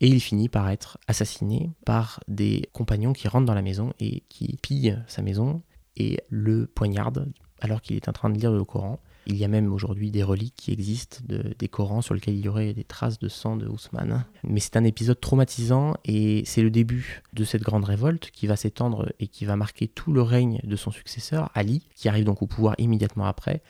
Et 0.00 0.08
il 0.08 0.20
finit 0.20 0.48
par 0.48 0.68
être 0.68 0.98
assassiné 1.06 1.70
par 1.84 2.20
des 2.28 2.68
compagnons 2.72 3.12
qui 3.12 3.28
rentrent 3.28 3.46
dans 3.46 3.54
la 3.54 3.62
maison 3.62 3.92
et 4.00 4.24
qui 4.28 4.58
pillent 4.60 4.98
sa 5.06 5.22
maison 5.22 5.62
et 5.96 6.18
le 6.28 6.66
poignardent 6.66 7.28
alors 7.60 7.80
qu'il 7.80 7.96
est 7.96 8.08
en 8.08 8.12
train 8.12 8.28
de 8.28 8.38
lire 8.38 8.52
le 8.52 8.64
Coran. 8.64 9.00
Il 9.26 9.36
y 9.36 9.44
a 9.44 9.48
même 9.48 9.72
aujourd'hui 9.72 10.10
des 10.10 10.22
reliques 10.22 10.54
qui 10.56 10.72
existent, 10.72 11.18
des 11.26 11.68
Corans 11.68 12.00
sur 12.00 12.14
lesquels 12.14 12.36
il 12.36 12.44
y 12.44 12.48
aurait 12.48 12.74
des 12.74 12.84
traces 12.84 13.18
de 13.18 13.28
sang 13.28 13.56
de 13.56 13.66
Ousmane. 13.66 14.24
Mais 14.44 14.60
c'est 14.60 14.76
un 14.76 14.84
épisode 14.84 15.20
traumatisant 15.20 15.94
et 16.04 16.42
c'est 16.46 16.62
le 16.62 16.70
début 16.70 17.22
de 17.32 17.44
cette 17.44 17.62
grande 17.62 17.84
révolte 17.84 18.30
qui 18.30 18.46
va 18.46 18.56
s'étendre 18.56 19.12
et 19.18 19.26
qui 19.26 19.44
va 19.44 19.56
marquer 19.56 19.88
tout 19.88 20.12
le 20.12 20.22
règne 20.22 20.60
de 20.62 20.76
son 20.76 20.90
successeur, 20.90 21.50
Ali, 21.54 21.88
qui 21.94 22.08
arrive 22.08 22.24
donc 22.24 22.42
au 22.42 22.46
pouvoir 22.46 22.74
immédiatement 22.78 23.26
après 23.26 23.62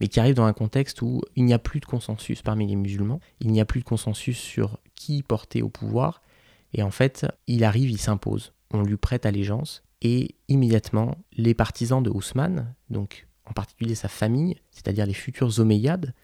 mais 0.00 0.08
qui 0.08 0.18
arrive 0.18 0.34
dans 0.34 0.46
un 0.46 0.52
contexte 0.52 1.00
où 1.00 1.22
il 1.36 1.44
n'y 1.44 1.54
a 1.54 1.60
plus 1.60 1.78
de 1.78 1.84
consensus 1.84 2.42
parmi 2.42 2.66
les 2.66 2.74
musulmans, 2.74 3.20
il 3.38 3.52
n'y 3.52 3.60
a 3.60 3.64
plus 3.64 3.78
de 3.78 3.84
consensus 3.84 4.36
sur 4.36 4.80
qui 4.96 5.22
porter 5.22 5.62
au 5.62 5.68
pouvoir, 5.68 6.22
et 6.74 6.82
en 6.82 6.90
fait, 6.90 7.24
il 7.46 7.62
arrive, 7.62 7.88
il 7.88 8.00
s'impose, 8.00 8.52
on 8.72 8.82
lui 8.82 8.96
prête 8.96 9.26
allégeance, 9.26 9.84
et 10.00 10.34
immédiatement, 10.48 11.18
les 11.36 11.54
partisans 11.54 12.02
de 12.02 12.10
Ousmane, 12.10 12.74
donc 12.90 13.28
en 13.52 13.54
particulier 13.54 13.94
sa 13.94 14.08
famille, 14.08 14.56
c'est-à-dire 14.70 15.04
les 15.04 15.12
futurs 15.12 15.58
Omeyyades, 15.58 16.14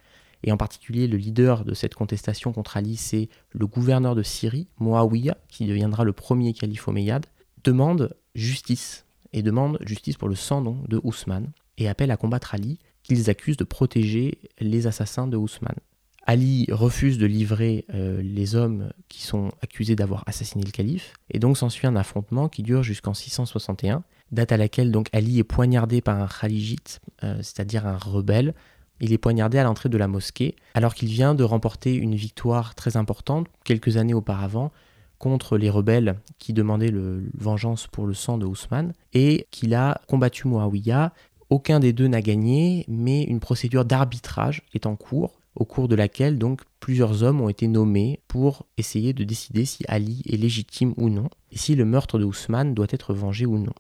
et 0.44 0.50
en 0.50 0.56
particulier 0.56 1.06
le 1.06 1.18
leader 1.18 1.66
de 1.66 1.74
cette 1.74 1.94
contestation 1.94 2.54
contre 2.54 2.78
Ali, 2.78 2.96
c'est 2.96 3.28
le 3.50 3.66
gouverneur 3.66 4.14
de 4.14 4.22
Syrie, 4.22 4.66
Muawiyah, 4.80 5.36
qui 5.48 5.66
deviendra 5.66 6.04
le 6.04 6.14
premier 6.14 6.54
calife 6.54 6.88
Omeyyade, 6.88 7.26
demande 7.64 8.16
justice, 8.34 9.04
et 9.34 9.42
demande 9.42 9.76
justice 9.82 10.16
pour 10.16 10.30
le 10.30 10.36
sang 10.36 10.62
de 10.62 11.00
Ousmane, 11.04 11.50
et 11.76 11.86
appelle 11.86 12.10
à 12.10 12.16
combattre 12.16 12.54
Ali, 12.54 12.78
qu'ils 13.02 13.28
accusent 13.28 13.58
de 13.58 13.64
protéger 13.64 14.38
les 14.58 14.86
assassins 14.86 15.26
de 15.26 15.36
Ousmane. 15.36 15.76
Ali 16.24 16.66
refuse 16.70 17.18
de 17.18 17.26
livrer 17.26 17.84
euh, 17.92 18.22
les 18.22 18.54
hommes 18.54 18.90
qui 19.10 19.22
sont 19.22 19.50
accusés 19.60 19.96
d'avoir 19.96 20.24
assassiné 20.26 20.64
le 20.64 20.70
calife, 20.70 21.12
et 21.30 21.40
donc 21.40 21.58
s'ensuit 21.58 21.86
un 21.86 21.96
affrontement 21.96 22.48
qui 22.48 22.62
dure 22.62 22.82
jusqu'en 22.82 23.12
661, 23.12 24.02
date 24.32 24.52
à 24.52 24.56
laquelle 24.56 24.92
donc 24.92 25.08
Ali 25.12 25.38
est 25.38 25.44
poignardé 25.44 26.00
par 26.00 26.20
un 26.20 26.28
khalijite, 26.28 27.00
euh, 27.24 27.36
c'est-à-dire 27.38 27.86
un 27.86 27.96
rebelle. 27.96 28.54
Il 29.00 29.12
est 29.12 29.18
poignardé 29.18 29.58
à 29.58 29.64
l'entrée 29.64 29.88
de 29.88 29.96
la 29.96 30.08
mosquée, 30.08 30.56
alors 30.74 30.94
qu'il 30.94 31.08
vient 31.08 31.34
de 31.34 31.44
remporter 31.44 31.94
une 31.94 32.14
victoire 32.14 32.74
très 32.74 32.96
importante 32.96 33.46
quelques 33.64 33.96
années 33.96 34.14
auparavant 34.14 34.72
contre 35.18 35.56
les 35.58 35.70
rebelles 35.70 36.16
qui 36.38 36.52
demandaient 36.52 36.90
le, 36.90 37.24
vengeance 37.36 37.86
pour 37.86 38.06
le 38.06 38.14
sang 38.14 38.38
de 38.38 38.46
Ousmane 38.46 38.92
et 39.12 39.46
qu'il 39.50 39.74
a 39.74 40.00
combattu 40.08 40.48
Muawiyah. 40.48 41.12
Aucun 41.50 41.80
des 41.80 41.92
deux 41.92 42.08
n'a 42.08 42.22
gagné, 42.22 42.84
mais 42.88 43.22
une 43.22 43.40
procédure 43.40 43.84
d'arbitrage 43.84 44.62
est 44.74 44.86
en 44.86 44.96
cours, 44.96 45.40
au 45.54 45.64
cours 45.64 45.88
de 45.88 45.96
laquelle 45.96 46.38
donc 46.38 46.62
plusieurs 46.78 47.22
hommes 47.22 47.40
ont 47.40 47.48
été 47.48 47.68
nommés 47.68 48.20
pour 48.28 48.66
essayer 48.76 49.12
de 49.12 49.24
décider 49.24 49.64
si 49.64 49.84
Ali 49.88 50.22
est 50.28 50.36
légitime 50.36 50.92
ou 50.96 51.08
non, 51.08 51.28
et 51.50 51.58
si 51.58 51.74
le 51.74 51.84
meurtre 51.84 52.18
de 52.18 52.24
Ousmane 52.24 52.74
doit 52.74 52.86
être 52.90 53.14
vengé 53.14 53.46
ou 53.46 53.58
non. 53.58 53.72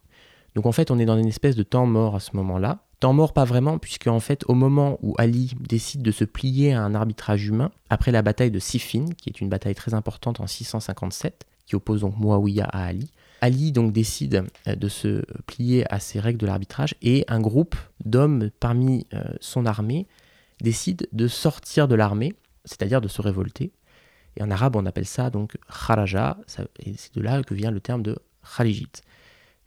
Donc 0.54 0.66
en 0.66 0.72
fait, 0.72 0.90
on 0.90 0.98
est 0.98 1.04
dans 1.04 1.18
une 1.18 1.28
espèce 1.28 1.56
de 1.56 1.62
temps 1.62 1.86
mort 1.86 2.16
à 2.16 2.20
ce 2.20 2.36
moment-là. 2.36 2.80
Temps 3.00 3.12
mort 3.12 3.32
pas 3.32 3.44
vraiment, 3.44 3.78
puisque 3.78 4.08
en 4.08 4.20
fait, 4.20 4.44
au 4.48 4.54
moment 4.54 4.98
où 5.02 5.14
Ali 5.18 5.52
décide 5.60 6.02
de 6.02 6.10
se 6.10 6.24
plier 6.24 6.74
à 6.74 6.82
un 6.82 6.94
arbitrage 6.94 7.46
humain, 7.46 7.70
après 7.90 8.10
la 8.10 8.22
bataille 8.22 8.50
de 8.50 8.58
Siffin, 8.58 9.06
qui 9.16 9.28
est 9.28 9.40
une 9.40 9.48
bataille 9.48 9.76
très 9.76 9.94
importante 9.94 10.40
en 10.40 10.46
657, 10.46 11.46
qui 11.66 11.76
oppose 11.76 12.00
donc 12.00 12.18
Muawiyah 12.18 12.64
à 12.64 12.86
Ali, 12.86 13.10
Ali 13.40 13.72
donc 13.72 13.92
décide 13.92 14.44
euh, 14.66 14.74
de 14.74 14.88
se 14.88 15.24
plier 15.46 15.90
à 15.92 16.00
ces 16.00 16.20
règles 16.20 16.38
de 16.38 16.46
l'arbitrage 16.46 16.94
et 17.02 17.24
un 17.28 17.40
groupe 17.40 17.76
d'hommes 18.04 18.50
parmi 18.58 19.06
euh, 19.14 19.22
son 19.40 19.66
armée 19.66 20.06
décide 20.60 21.08
de 21.12 21.28
sortir 21.28 21.86
de 21.86 21.94
l'armée, 21.94 22.34
c'est-à-dire 22.64 23.00
de 23.00 23.08
se 23.08 23.22
révolter. 23.22 23.70
Et 24.36 24.42
en 24.42 24.50
arabe, 24.50 24.76
on 24.76 24.86
appelle 24.86 25.06
ça 25.06 25.30
donc 25.30 25.56
kharaja, 25.68 26.36
et 26.80 26.94
c'est 26.96 27.14
de 27.14 27.20
là 27.20 27.42
que 27.42 27.54
vient 27.54 27.70
le 27.70 27.80
terme 27.80 28.02
de 28.02 28.16
kharijit, 28.56 28.90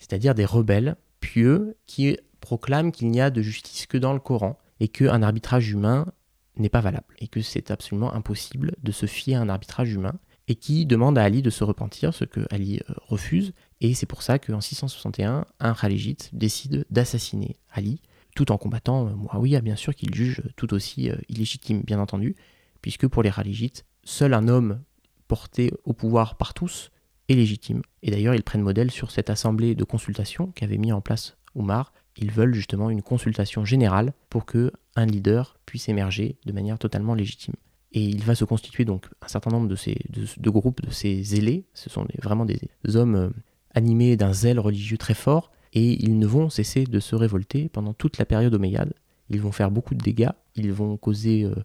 c'est-à-dire 0.02 0.36
des 0.36 0.46
rebelles 0.46 0.98
pieux 1.22 1.78
qui 1.86 2.18
proclame 2.42 2.92
qu'il 2.92 3.08
n'y 3.10 3.22
a 3.22 3.30
de 3.30 3.42
justice 3.42 3.86
que 3.86 3.98
dans 3.98 4.14
le 4.14 4.20
Coran 4.20 4.58
et 4.80 4.88
qu'un 4.88 5.22
arbitrage 5.22 5.70
humain 5.70 6.12
n'est 6.58 6.70
pas 6.70 6.82
valable 6.82 7.16
et 7.20 7.28
que 7.28 7.42
c'est 7.42 7.72
absolument 7.72 8.14
impossible 8.14 8.74
de 8.84 8.92
se 8.92 9.06
fier 9.06 9.36
à 9.36 9.42
un 9.42 9.48
arbitrage 9.48 9.94
humain 9.94 10.20
et 10.48 10.56
qui 10.56 10.86
demande 10.86 11.18
à 11.18 11.24
Ali 11.24 11.42
de 11.42 11.52
se 11.52 11.64
repentir, 11.64 12.14
ce 12.14 12.26
que 12.26 12.42
Ali 12.50 12.82
euh, 12.90 12.94
refuse. 13.08 13.54
Et 13.80 13.94
c'est 13.94 14.08
pour 14.08 14.24
ça 14.24 14.40
qu'en 14.40 14.60
661, 14.60 15.46
un 15.60 15.74
Khalijite 15.74 16.32
décide 16.34 16.86
d'assassiner 16.90 17.56
Ali, 17.72 18.02
tout 18.36 18.52
en 18.52 18.58
combattant 18.58 19.08
euh, 19.08 19.14
Muawiyah, 19.16 19.62
bien 19.62 19.76
sûr, 19.76 19.94
qu'il 19.96 20.14
juge 20.14 20.42
tout 20.58 20.74
aussi 20.74 21.10
euh, 21.10 21.16
illégitime, 21.30 21.84
bien 21.84 22.00
entendu, 22.00 22.36
puisque 22.82 23.08
pour 23.08 23.24
les 23.24 23.32
Khalijites, 23.32 23.86
seul 24.04 24.34
un 24.34 24.48
homme 24.48 24.82
porté 25.28 25.72
au 25.86 25.94
pouvoir 25.94 26.36
par 26.36 26.54
tous 26.54 26.92
légitime. 27.34 27.82
Et 28.04 28.12
d'ailleurs, 28.12 28.36
ils 28.36 28.44
prennent 28.44 28.62
modèle 28.62 28.92
sur 28.92 29.12
cette 29.12 29.30
assemblée 29.30 29.76
de 29.76 29.84
consultation 29.84 30.48
qu'avait 30.56 30.78
mis 30.78 30.92
en 30.92 31.02
place 31.02 31.38
Omar 31.56 31.92
ils 32.18 32.32
veulent 32.32 32.54
justement 32.54 32.90
une 32.90 33.02
consultation 33.02 33.66
générale 33.66 34.14
pour 34.30 34.46
que 34.46 34.72
un 34.96 35.06
leader 35.06 35.58
puisse 35.66 35.90
émerger 35.90 36.38
de 36.46 36.52
manière 36.52 36.78
totalement 36.78 37.16
légitime. 37.16 37.56
Et 37.94 38.04
il 38.04 38.24
va 38.24 38.36
se 38.36 38.46
constituer 38.46 38.86
donc 38.86 39.08
un 39.22 39.28
certain 39.28 39.52
nombre 39.52 39.68
de, 39.68 39.76
ces, 39.76 39.98
de, 40.10 40.50
groupes 40.50 40.82
de 40.82 40.92
ces 40.92 41.24
zélés. 41.24 41.66
Ce 41.74 41.90
sont 41.90 42.06
vraiment 42.22 42.46
des 42.46 42.60
hommes 42.96 43.16
euh, 43.16 43.30
animés 43.74 44.16
d'un 44.16 44.34
zèle 44.34 44.60
religieux 44.60 44.98
très 44.98 45.14
fort. 45.14 45.52
Et 45.74 46.04
ils 46.04 46.18
ne 46.18 46.26
vont 46.26 46.50
cesser 46.50 46.84
de 46.84 47.00
se 47.00 47.16
révolter 47.16 47.70
pendant 47.70 47.94
toute 47.94 48.18
la 48.18 48.26
période 48.26 48.54
omeyyade. 48.54 48.94
Ils 49.30 49.42
vont 49.42 49.52
faire 49.52 49.72
beaucoup 49.72 49.96
de 49.96 50.04
dégâts. 50.04 50.32
Ils 50.56 50.72
vont 50.72 50.98
causer 50.98 51.44
euh, 51.44 51.56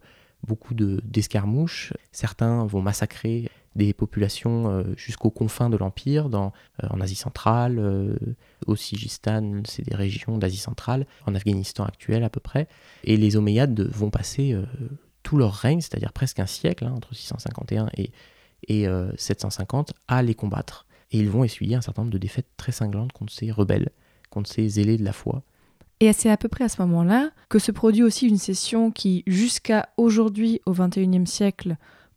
beaucoup 0.45 0.75
d'escarmouches. 0.75 1.93
Certains 2.13 2.67
vont 2.67 2.83
massacrer 2.83 3.49
des 3.77 3.93
populations 3.93 4.71
euh, 4.71 4.83
jusqu'aux 4.97 5.31
confins 5.31 5.71
de 5.71 5.77
l'Empire, 5.77 6.29
euh, 6.33 6.51
en 6.91 7.01
Asie 7.01 7.15
centrale, 7.15 7.79
euh, 7.79 8.17
au 8.67 8.75
Sigistan, 8.75 9.63
c'est 9.65 9.85
des 9.85 9.95
régions 9.95 10.39
d'Asie 10.39 10.57
centrale, 10.57 11.07
en 11.27 11.35
Afghanistan 11.35 11.85
actuel 11.85 12.25
à 12.25 12.31
peu 12.31 12.41
près. 12.41 12.69
Et 13.05 13.17
les 13.17 13.37
Omeyyades 13.37 13.81
vont 13.93 14.11
passer 14.11 14.57
tout 15.23 15.37
leur 15.37 15.53
règne, 15.53 15.81
c'est-à-dire 15.81 16.13
presque 16.13 16.41
un 16.41 16.47
siècle, 16.47 16.85
hein, 16.85 16.95
entre 16.97 17.15
651 17.15 17.89
et, 17.97 18.11
et 18.69 18.87
750, 19.17 19.93
à 20.09 20.23
les 20.23 20.35
combattre. 20.35 20.87
Et 21.13 21.19
ils 21.19 21.31
vont 21.31 21.45
essuyer 21.45 21.77
un 21.77 21.81
certain 21.81 22.03
nombre 22.03 22.13
de 22.13 22.19
défaites 22.19 22.49
très 22.57 22.73
cinglantes 22.73 23.13
contre 23.13 23.33
ces 23.33 23.51
rebelles, 23.51 23.91
contre 24.31 24.51
ces 24.51 24.69
zélés 24.69 24.97
de 24.97 25.05
la 25.05 25.13
foi. 25.13 25.43
Et 26.01 26.13
c'est 26.13 26.31
à 26.31 26.37
peu 26.37 26.49
près 26.49 26.65
à 26.65 26.69
ce 26.69 26.83
moment-là 26.83 27.31
que 27.49 27.59
se 27.59 27.73
produit 27.73 28.03
aussi 28.03 28.27
une 28.27 28.39
session 28.39 28.91
qui, 28.91 29.23
jusqu'à 29.27 29.89
aujourd'hui, 29.97 30.61
au 30.67 30.73
XXIe 30.73 31.27
siècle, 31.27 31.77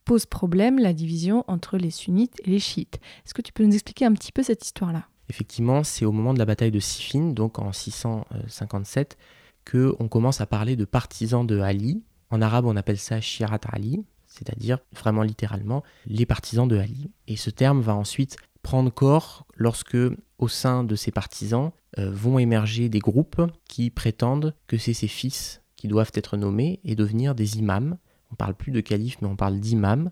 pose 0.10 0.26
problème 0.26 0.80
la 0.80 0.92
division 0.92 1.44
entre 1.48 1.78
les 1.78 1.92
sunnites 1.92 2.42
et 2.44 2.50
les 2.50 2.58
chiites. 2.58 3.00
Est-ce 3.24 3.36
que 3.36 3.44
tu 3.44 3.54
peux 3.54 3.64
nous 3.64 3.76
expliquer 3.76 4.06
un 4.06 4.14
petit 4.14 4.32
peu 4.32 4.42
cette 4.42 4.66
histoire-là? 4.66 5.06
Effectivement, 5.30 5.84
c'est 5.84 6.04
au 6.04 6.12
moment 6.12 6.34
de 6.34 6.40
la 6.40 6.46
bataille 6.46 6.72
de 6.72 6.80
Siffin, 6.80 7.26
donc 7.26 7.60
en 7.60 7.72
657, 7.72 9.20
que 9.66 9.96
on 10.00 10.08
commence 10.08 10.42
à 10.42 10.48
parler 10.48 10.76
de 10.76 10.86
partisans 10.86 11.46
de 11.46 11.60
Ali. 11.60 12.02
En 12.32 12.42
arabe, 12.42 12.66
on 12.66 12.76
appelle 12.76 12.98
ça 12.98 13.22
Shirat 13.22 13.60
Ali, 13.72 14.04
c'est-à-dire 14.26 14.80
vraiment 14.96 15.22
littéralement 15.22 15.84
les 16.08 16.26
partisans 16.26 16.68
de 16.68 16.80
Ali. 16.80 17.12
Et 17.28 17.36
ce 17.36 17.52
terme 17.52 17.82
va 17.82 17.94
ensuite 17.94 18.38
prendre 18.64 18.92
corps 18.92 19.46
lorsque, 19.58 19.98
au 20.40 20.48
sein 20.48 20.84
de 20.84 20.96
ces 20.96 21.12
partisans, 21.12 21.70
euh, 22.00 22.10
vont 22.10 22.40
émerger 22.40 22.90
des 22.90 22.98
groupes 22.98 23.44
qui 23.68 23.92
prétendent 23.92 24.56
que 24.66 24.80
c'est 24.80 24.96
ses 24.96 25.08
fils 25.08 25.62
qui 25.76 25.88
doivent 25.88 26.14
être 26.16 26.36
nommés 26.36 26.80
et 26.84 26.96
devenir 26.96 27.36
des 27.36 27.60
imams 27.60 28.00
on 28.32 28.36
parle 28.36 28.56
plus 28.56 28.72
de 28.72 28.82
calife, 28.82 29.18
mais 29.22 29.28
on 29.28 29.36
parle 29.36 29.60
d'imam, 29.60 30.12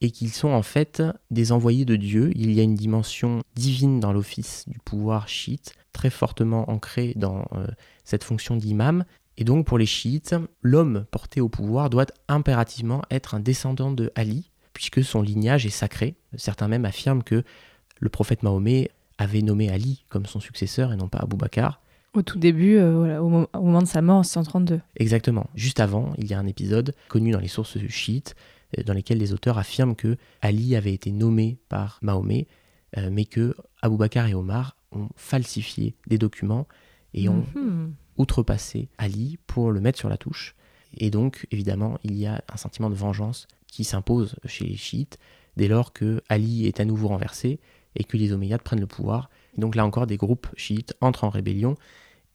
et 0.00 0.10
qu'ils 0.10 0.32
sont 0.32 0.48
en 0.48 0.62
fait 0.62 1.02
des 1.30 1.52
envoyés 1.52 1.84
de 1.84 1.96
Dieu. 1.96 2.30
Il 2.34 2.52
y 2.52 2.60
a 2.60 2.62
une 2.62 2.74
dimension 2.74 3.42
divine 3.54 4.00
dans 4.00 4.12
l'office 4.12 4.64
du 4.66 4.78
pouvoir 4.78 5.28
chiite, 5.28 5.74
très 5.92 6.10
fortement 6.10 6.70
ancrée 6.70 7.14
dans 7.16 7.46
euh, 7.52 7.66
cette 8.04 8.24
fonction 8.24 8.56
d'imam. 8.56 9.04
Et 9.38 9.44
donc 9.44 9.66
pour 9.66 9.78
les 9.78 9.86
chiites, 9.86 10.34
l'homme 10.62 11.06
porté 11.10 11.40
au 11.40 11.48
pouvoir 11.48 11.90
doit 11.90 12.06
impérativement 12.28 13.02
être 13.10 13.34
un 13.34 13.40
descendant 13.40 13.90
de 13.90 14.12
Ali, 14.14 14.50
puisque 14.72 15.02
son 15.02 15.22
lignage 15.22 15.66
est 15.66 15.70
sacré. 15.70 16.14
Certains 16.36 16.68
même 16.68 16.84
affirment 16.84 17.22
que 17.22 17.42
le 17.98 18.08
prophète 18.08 18.42
Mahomet 18.42 18.90
avait 19.18 19.42
nommé 19.42 19.70
Ali 19.70 20.04
comme 20.08 20.26
son 20.26 20.40
successeur 20.40 20.92
et 20.92 20.96
non 20.96 21.08
pas 21.08 21.18
Abou 21.18 21.36
Bakr. 21.36 21.80
Au 22.16 22.22
tout 22.22 22.38
début, 22.38 22.76
euh, 22.76 23.20
au, 23.20 23.28
moment 23.28 23.82
de 23.82 23.86
sa 23.86 24.00
mort 24.00 24.16
en 24.16 24.22
632. 24.22 24.80
Exactement. 24.96 25.50
Juste 25.54 25.80
avant, 25.80 26.14
il 26.16 26.26
y 26.26 26.32
a 26.32 26.38
un 26.38 26.46
épisode 26.46 26.94
connu 27.08 27.30
dans 27.30 27.40
les 27.40 27.48
sources 27.48 27.76
chiites 27.88 28.34
euh, 28.78 28.82
dans 28.84 28.94
lesquelles 28.94 29.18
les 29.18 29.34
auteurs 29.34 29.58
affirment 29.58 29.94
que 29.94 30.16
Ali 30.40 30.76
avait 30.76 30.94
été 30.94 31.12
nommé 31.12 31.58
par 31.68 31.98
Mahomet, 32.00 32.46
euh, 32.96 33.10
mais 33.12 33.26
que 33.26 33.54
Abou 33.82 33.98
Bakr 33.98 34.28
et 34.28 34.34
Omar 34.34 34.78
ont 34.92 35.10
falsifié 35.14 35.94
des 36.06 36.16
documents 36.16 36.66
et 37.12 37.28
ont 37.28 37.44
mhm. 37.54 37.92
outrepassé 38.16 38.88
Ali 38.96 39.38
pour 39.46 39.70
le 39.70 39.82
mettre 39.82 39.98
sur 39.98 40.08
la 40.08 40.16
touche. 40.16 40.56
Et 40.96 41.10
donc, 41.10 41.46
évidemment, 41.50 41.98
il 42.02 42.16
y 42.16 42.24
a 42.24 42.42
un 42.50 42.56
sentiment 42.56 42.88
de 42.88 42.94
vengeance 42.94 43.46
qui 43.66 43.84
s'impose 43.84 44.36
chez 44.46 44.64
les 44.64 44.76
chiites 44.76 45.18
dès 45.58 45.68
lors 45.68 45.92
que 45.92 46.22
Ali 46.30 46.66
est 46.66 46.80
à 46.80 46.86
nouveau 46.86 47.08
renversé 47.08 47.60
et 47.94 48.04
que 48.04 48.16
les 48.16 48.32
Omeyyades 48.32 48.62
prennent 48.62 48.80
le 48.80 48.86
pouvoir. 48.86 49.28
donc 49.58 49.74
là 49.74 49.84
encore, 49.84 50.06
des 50.06 50.16
groupes 50.16 50.48
chiites 50.56 50.94
entrent 51.02 51.24
en 51.24 51.30
rébellion 51.30 51.76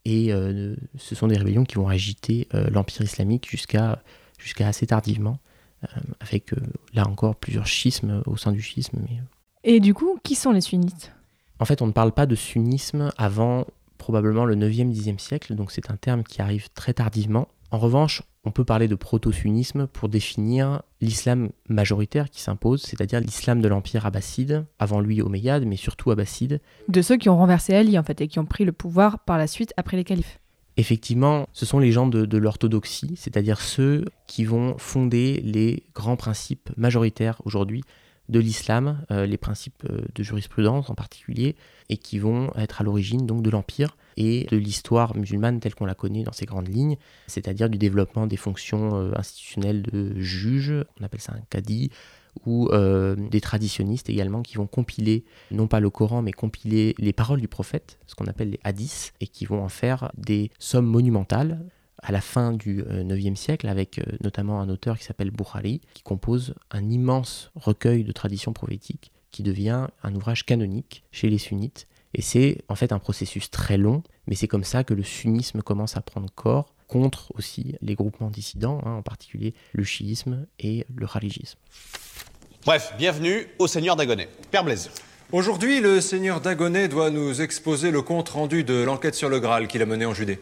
et 0.05 0.33
euh, 0.33 0.75
ce 0.97 1.15
sont 1.15 1.27
des 1.27 1.37
rébellions 1.37 1.63
qui 1.63 1.75
vont 1.75 1.87
agiter 1.87 2.47
euh, 2.53 2.69
l'Empire 2.69 3.01
islamique 3.01 3.49
jusqu'à 3.49 4.01
jusqu'à 4.39 4.67
assez 4.67 4.87
tardivement, 4.87 5.37
euh, 5.83 5.87
avec 6.19 6.51
là 6.93 7.07
encore 7.07 7.35
plusieurs 7.35 7.67
schismes 7.67 8.23
au 8.25 8.37
sein 8.37 8.51
du 8.51 8.61
schisme. 8.61 8.99
Mais... 9.07 9.19
Et 9.63 9.79
du 9.79 9.93
coup, 9.93 10.19
qui 10.23 10.33
sont 10.33 10.51
les 10.51 10.61
sunnites? 10.61 11.11
En 11.59 11.65
fait, 11.65 11.83
on 11.83 11.87
ne 11.87 11.91
parle 11.91 12.11
pas 12.11 12.25
de 12.25 12.35
sunnisme 12.35 13.11
avant 13.17 13.67
probablement 13.99 14.45
le 14.45 14.55
9e, 14.55 14.91
10e 14.91 15.19
siècle, 15.19 15.53
donc 15.53 15.71
c'est 15.71 15.91
un 15.91 15.95
terme 15.95 16.23
qui 16.23 16.41
arrive 16.41 16.69
très 16.73 16.93
tardivement. 16.93 17.47
En 17.71 17.77
revanche, 17.77 18.21
on 18.43 18.51
peut 18.51 18.65
parler 18.65 18.89
de 18.89 18.95
proto-sunnisme 18.95 19.87
pour 19.87 20.09
définir 20.09 20.81
l'islam 20.99 21.51
majoritaire 21.69 22.29
qui 22.29 22.41
s'impose, 22.41 22.81
c'est-à-dire 22.81 23.21
l'islam 23.21 23.61
de 23.61 23.67
l'empire 23.69 24.05
abbasside, 24.05 24.65
avant 24.77 24.99
lui 24.99 25.21
Omeyyade, 25.21 25.65
mais 25.65 25.77
surtout 25.77 26.11
abbasside. 26.11 26.59
De 26.89 27.01
ceux 27.01 27.15
qui 27.15 27.29
ont 27.29 27.37
renversé 27.37 27.73
Ali 27.73 27.97
en 27.97 28.03
fait 28.03 28.19
et 28.19 28.27
qui 28.27 28.39
ont 28.39 28.45
pris 28.45 28.65
le 28.65 28.73
pouvoir 28.73 29.19
par 29.19 29.37
la 29.37 29.47
suite 29.47 29.73
après 29.77 29.95
les 29.95 30.03
califes. 30.03 30.39
Effectivement, 30.75 31.47
ce 31.53 31.65
sont 31.65 31.79
les 31.79 31.91
gens 31.91 32.07
de, 32.07 32.37
l'orthodoxie, 32.37 33.15
c'est-à-dire 33.15 33.61
ceux 33.61 34.05
qui 34.27 34.43
vont 34.43 34.77
fonder 34.77 35.41
les 35.43 35.83
grands 35.93 36.17
principes 36.17 36.71
majoritaires 36.75 37.41
aujourd'hui 37.45 37.83
de 38.29 38.39
l'islam, 38.39 39.03
euh, 39.11 39.25
les 39.25 39.37
principes 39.37 39.83
euh, 39.89 40.01
de 40.15 40.23
jurisprudence 40.23 40.89
en 40.89 40.95
particulier, 40.95 41.55
et 41.89 41.97
qui 41.97 42.19
vont 42.19 42.51
être 42.55 42.81
à 42.81 42.83
l'origine 42.83 43.25
donc 43.25 43.43
de 43.43 43.49
l'empire 43.49 43.95
et 44.17 44.45
de 44.49 44.57
l'histoire 44.57 45.15
musulmane 45.15 45.59
telle 45.59 45.75
qu'on 45.75 45.85
la 45.85 45.95
connaît 45.95 46.23
dans 46.23 46.31
ses 46.31 46.45
grandes 46.45 46.67
lignes, 46.67 46.97
c'est-à-dire 47.27 47.69
du 47.69 47.77
développement 47.77 48.27
des 48.27 48.37
fonctions 48.37 48.95
euh, 48.95 49.11
institutionnelles 49.15 49.81
de 49.81 50.19
juge, 50.19 50.73
on 50.99 51.03
appelle 51.03 51.21
ça 51.21 51.33
un 51.33 51.41
cadi, 51.49 51.91
ou 52.45 52.69
des 52.71 53.41
traditionnistes 53.41 54.09
également 54.09 54.41
qui 54.41 54.55
vont 54.55 54.65
compiler, 54.65 55.25
non 55.51 55.67
pas 55.67 55.81
le 55.81 55.89
Coran, 55.89 56.21
mais 56.21 56.31
compiler 56.31 56.95
les 56.97 57.11
paroles 57.11 57.41
du 57.41 57.49
prophète, 57.49 57.99
ce 58.07 58.15
qu'on 58.15 58.27
appelle 58.27 58.51
les 58.51 58.59
hadiths, 58.63 59.11
et 59.19 59.27
qui 59.27 59.43
vont 59.43 59.61
en 59.61 59.67
faire 59.67 60.13
des 60.15 60.49
sommes 60.57 60.85
monumentales 60.85 61.59
à 62.01 62.11
la 62.11 62.21
fin 62.21 62.51
du 62.51 62.79
IXe 62.81 63.31
euh, 63.31 63.35
siècle, 63.35 63.67
avec 63.67 63.99
euh, 63.99 64.03
notamment 64.23 64.59
un 64.61 64.69
auteur 64.69 64.97
qui 64.97 65.05
s'appelle 65.05 65.31
Bukhari, 65.31 65.81
qui 65.93 66.03
compose 66.03 66.55
un 66.71 66.89
immense 66.89 67.51
recueil 67.55 68.03
de 68.03 68.11
traditions 68.11 68.53
prophétiques 68.53 69.11
qui 69.31 69.43
devient 69.43 69.87
un 70.03 70.15
ouvrage 70.15 70.45
canonique 70.45 71.03
chez 71.11 71.29
les 71.29 71.37
sunnites. 71.37 71.87
Et 72.13 72.21
c'est 72.21 72.59
en 72.67 72.75
fait 72.75 72.91
un 72.91 72.99
processus 72.99 73.49
très 73.51 73.77
long, 73.77 74.03
mais 74.27 74.35
c'est 74.35 74.47
comme 74.47 74.63
ça 74.63 74.83
que 74.83 74.93
le 74.93 75.03
sunnisme 75.03 75.61
commence 75.61 75.95
à 75.97 76.01
prendre 76.01 76.29
corps 76.33 76.73
contre 76.87 77.31
aussi 77.37 77.75
les 77.81 77.95
groupements 77.95 78.29
dissidents, 78.29 78.81
hein, 78.85 78.95
en 78.95 79.01
particulier 79.01 79.53
le 79.71 79.83
chiisme 79.83 80.45
et 80.59 80.85
le 80.93 81.07
khaligisme. 81.07 81.57
Bref, 82.65 82.93
bienvenue 82.97 83.47
au 83.59 83.67
Seigneur 83.67 83.95
d'Agonet. 83.95 84.27
Père 84.51 84.63
Blaise. 84.65 84.89
Aujourd'hui, 85.31 85.79
le 85.79 86.01
seigneur 86.01 86.41
Dagonet 86.41 86.89
doit 86.89 87.09
nous 87.09 87.41
exposer 87.41 87.89
le 87.89 88.01
compte-rendu 88.01 88.65
de 88.65 88.83
l'enquête 88.83 89.15
sur 89.15 89.29
le 89.29 89.39
Graal 89.39 89.69
qu'il 89.69 89.81
a 89.81 89.85
menée 89.85 90.05
en 90.05 90.13
Judée. 90.13 90.39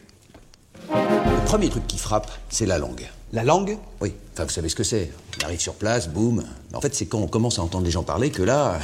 Le 0.92 1.44
premier 1.44 1.68
truc 1.68 1.86
qui 1.86 1.96
frappe, 1.98 2.30
c'est 2.48 2.66
la 2.66 2.78
langue. 2.78 3.08
La 3.32 3.44
langue? 3.44 3.78
Oui, 4.00 4.12
enfin 4.32 4.42
vous 4.44 4.50
savez 4.50 4.68
ce 4.68 4.74
que 4.74 4.82
c'est. 4.82 5.12
On 5.40 5.44
arrive 5.44 5.60
sur 5.60 5.74
place, 5.74 6.08
boum. 6.08 6.44
Mais 6.70 6.76
En 6.76 6.80
fait, 6.80 6.92
c'est 6.96 7.06
quand 7.06 7.18
on 7.20 7.28
commence 7.28 7.60
à 7.60 7.62
entendre 7.62 7.84
les 7.84 7.92
gens 7.92 8.02
parler 8.02 8.32
que 8.32 8.42
là, 8.42 8.80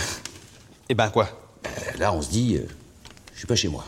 Eh 0.88 0.94
ben 0.94 1.11
quoi? 1.11 1.29
Là 1.99 2.12
on 2.12 2.23
se 2.23 2.31
dit, 2.31 2.57
euh, 2.57 2.66
je 3.33 3.38
suis 3.38 3.47
pas 3.47 3.57
chez 3.57 3.69
moi. 3.69 3.85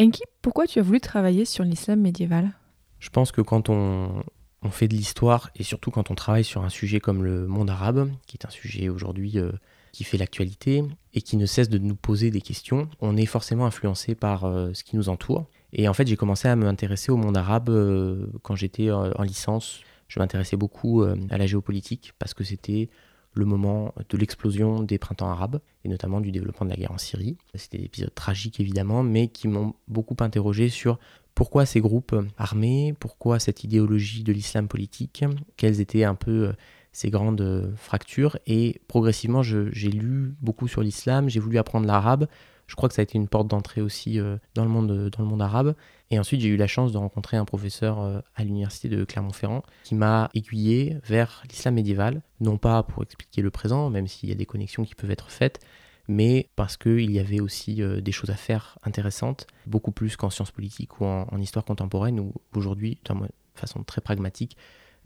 Enki, 0.00 0.22
pourquoi 0.42 0.66
tu 0.66 0.78
as 0.78 0.82
voulu 0.82 1.00
travailler 1.00 1.44
sur 1.44 1.64
l'islam 1.64 2.00
médiéval? 2.00 2.50
Je 2.98 3.10
pense 3.10 3.32
que 3.32 3.40
quand 3.40 3.68
on, 3.68 4.22
on 4.62 4.70
fait 4.70 4.88
de 4.88 4.94
l'histoire, 4.94 5.50
et 5.56 5.62
surtout 5.62 5.90
quand 5.90 6.10
on 6.10 6.14
travaille 6.14 6.44
sur 6.44 6.64
un 6.64 6.68
sujet 6.68 7.00
comme 7.00 7.24
le 7.24 7.46
monde 7.46 7.70
arabe, 7.70 8.10
qui 8.26 8.36
est 8.36 8.46
un 8.46 8.50
sujet 8.50 8.88
aujourd'hui 8.88 9.38
euh, 9.38 9.52
qui 9.92 10.04
fait 10.04 10.18
l'actualité 10.18 10.84
et 11.14 11.22
qui 11.22 11.38
ne 11.38 11.46
cesse 11.46 11.70
de 11.70 11.78
nous 11.78 11.96
poser 11.96 12.30
des 12.30 12.42
questions, 12.42 12.88
on 13.00 13.16
est 13.16 13.26
forcément 13.26 13.64
influencé 13.64 14.14
par 14.14 14.44
euh, 14.44 14.72
ce 14.74 14.84
qui 14.84 14.96
nous 14.96 15.08
entoure. 15.08 15.46
Et 15.72 15.88
en 15.88 15.94
fait, 15.94 16.06
j'ai 16.06 16.16
commencé 16.16 16.48
à 16.48 16.56
m'intéresser 16.56 17.10
au 17.12 17.16
monde 17.16 17.36
arabe 17.36 17.70
euh, 17.70 18.26
quand 18.42 18.56
j'étais 18.56 18.90
euh, 18.90 19.12
en 19.14 19.22
licence. 19.22 19.80
Je 20.08 20.20
m'intéressais 20.20 20.56
beaucoup 20.56 21.02
euh, 21.02 21.16
à 21.30 21.38
la 21.38 21.46
géopolitique 21.46 22.12
parce 22.18 22.34
que 22.34 22.44
c'était 22.44 22.88
le 23.36 23.44
moment 23.44 23.94
de 24.08 24.16
l'explosion 24.16 24.82
des 24.82 24.98
printemps 24.98 25.28
arabes 25.28 25.60
et 25.84 25.88
notamment 25.88 26.20
du 26.20 26.32
développement 26.32 26.64
de 26.64 26.70
la 26.70 26.76
guerre 26.76 26.92
en 26.92 26.98
Syrie. 26.98 27.36
C'était 27.54 27.78
des 27.78 27.84
épisodes 27.84 28.14
tragiques 28.14 28.60
évidemment, 28.60 29.02
mais 29.02 29.28
qui 29.28 29.46
m'ont 29.46 29.74
beaucoup 29.88 30.16
interrogé 30.20 30.70
sur 30.70 30.98
pourquoi 31.34 31.66
ces 31.66 31.80
groupes 31.80 32.16
armés, 32.38 32.94
pourquoi 32.98 33.38
cette 33.38 33.62
idéologie 33.62 34.24
de 34.24 34.32
l'islam 34.32 34.68
politique, 34.68 35.22
quelles 35.58 35.80
étaient 35.80 36.04
un 36.04 36.14
peu 36.14 36.48
euh, 36.48 36.52
ces 36.92 37.10
grandes 37.10 37.42
euh, 37.42 37.70
fractures. 37.76 38.38
Et 38.46 38.80
progressivement, 38.88 39.42
j'ai 39.42 39.90
lu 39.90 40.34
beaucoup 40.40 40.66
sur 40.66 40.80
l'islam, 40.80 41.28
j'ai 41.28 41.40
voulu 41.40 41.58
apprendre 41.58 41.86
l'arabe. 41.86 42.26
Je 42.66 42.74
crois 42.74 42.88
que 42.88 42.94
ça 42.94 43.02
a 43.02 43.04
été 43.04 43.18
une 43.18 43.28
porte 43.28 43.48
d'entrée 43.48 43.82
aussi 43.82 44.18
euh, 44.18 44.38
dans, 44.54 44.64
le 44.64 44.70
monde, 44.70 45.10
dans 45.10 45.22
le 45.22 45.28
monde 45.28 45.42
arabe. 45.42 45.74
Et 46.10 46.18
ensuite, 46.18 46.40
j'ai 46.40 46.48
eu 46.48 46.56
la 46.56 46.66
chance 46.66 46.92
de 46.92 46.98
rencontrer 46.98 47.36
un 47.36 47.44
professeur 47.44 48.00
euh, 48.00 48.20
à 48.36 48.44
l'université 48.44 48.88
de 48.88 49.04
Clermont-Ferrand 49.04 49.62
qui 49.82 49.94
m'a 49.94 50.30
aiguillé 50.34 50.98
vers 51.04 51.42
l'islam 51.50 51.74
médiéval, 51.74 52.22
non 52.40 52.58
pas 52.58 52.82
pour 52.84 53.02
expliquer 53.02 53.42
le 53.42 53.50
présent, 53.50 53.90
même 53.90 54.06
s'il 54.06 54.28
y 54.28 54.32
a 54.32 54.36
des 54.36 54.46
connexions 54.46 54.84
qui 54.84 54.94
peuvent 54.94 55.10
être 55.10 55.30
faites, 55.30 55.60
mais 56.06 56.48
parce 56.54 56.76
qu'il 56.76 57.10
y 57.10 57.18
avait 57.18 57.40
aussi 57.40 57.82
euh, 57.82 58.00
des 58.00 58.12
choses 58.12 58.30
à 58.30 58.36
faire 58.36 58.78
intéressantes, 58.84 59.48
beaucoup 59.66 59.90
plus 59.90 60.16
qu'en 60.16 60.30
sciences 60.30 60.52
politiques 60.52 61.00
ou 61.00 61.06
en, 61.06 61.40
histoire 61.40 61.64
contemporaine, 61.64 62.20
où 62.20 62.32
aujourd'hui, 62.54 63.00
de 63.04 63.14
façon 63.54 63.82
très 63.82 64.00
pragmatique, 64.00 64.56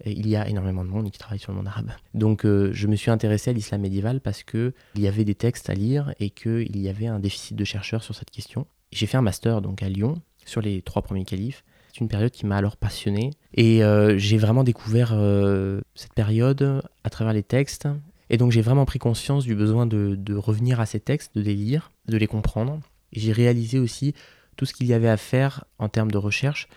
euh, 0.05 0.11
il 0.11 0.27
y 0.27 0.35
a 0.35 0.47
énormément 0.47 0.85
de 0.85 0.89
monde 0.89 1.09
qui 1.09 1.17
travaille 1.17 1.39
sur 1.39 1.51
le 1.51 1.57
monde 1.57 1.67
arabe. 1.67 1.89
Donc 2.13 2.45
je 2.45 2.87
me 2.87 2.95
suis 2.95 3.09
intéressé 3.09 3.49
à 3.49 3.53
l'islam 3.53 3.81
médiéval 3.81 4.21
parce 4.21 4.43
qu'il 4.43 4.73
y 4.97 5.07
avait 5.07 5.25
des 5.25 5.35
textes 5.35 5.67
à 5.71 5.73
lire 5.73 6.13
et 6.19 6.29
qu'il 6.29 6.79
y 6.79 6.89
avait 6.89 7.07
un 7.07 7.19
déficit 7.19 7.57
de 7.57 7.63
chercheurs 7.63 8.03
sur 8.03 8.13
cette 8.13 8.29
question. 8.29 8.67
J'ai 8.91 9.07
fait 9.07 9.17
un 9.17 9.21
master 9.21 9.61
donc 9.61 9.81
à 9.81 9.89
Lyon 9.89 10.21
sur 10.45 10.61
les 10.61 10.81
trois 10.81 11.01
premiers 11.01 11.25
califes. 11.25 11.63
C'est 11.93 11.99
une 11.99 12.07
période 12.07 12.31
qui 12.31 12.45
m'a 12.45 12.57
alors 12.57 12.77
passionné 12.77 13.31
et 13.53 13.83
euh, 13.83 14.17
j'ai 14.17 14.37
vraiment 14.37 14.63
découvert 14.63 15.11
euh, 15.13 15.81
cette 15.93 16.13
période 16.13 16.81
à 17.03 17.09
travers 17.09 17.33
les 17.33 17.43
textes. 17.43 17.87
Et 18.29 18.37
donc 18.37 18.51
j'ai 18.51 18.61
vraiment 18.61 18.85
pris 18.85 18.99
conscience 18.99 19.43
du 19.43 19.55
besoin 19.55 19.85
de, 19.85 20.33
revenir 20.33 20.79
à 20.79 20.85
ces 20.85 21.01
textes, 21.01 21.35
de 21.35 21.41
les 21.41 21.53
lire, 21.53 21.91
de 22.07 22.15
les 22.17 22.27
comprendre. 22.27 22.79
J'ai 23.11 23.33
réalisé 23.33 23.77
aussi 23.77 24.13
tout 24.55 24.65
ce 24.65 24.73
qu'il 24.73 24.87
y 24.87 24.93
avait 24.93 25.09
à 25.09 25.17
faire 25.17 25.65
en 25.79 25.89
termes 25.89 26.11
de 26.11 26.17
recherche 26.17 26.69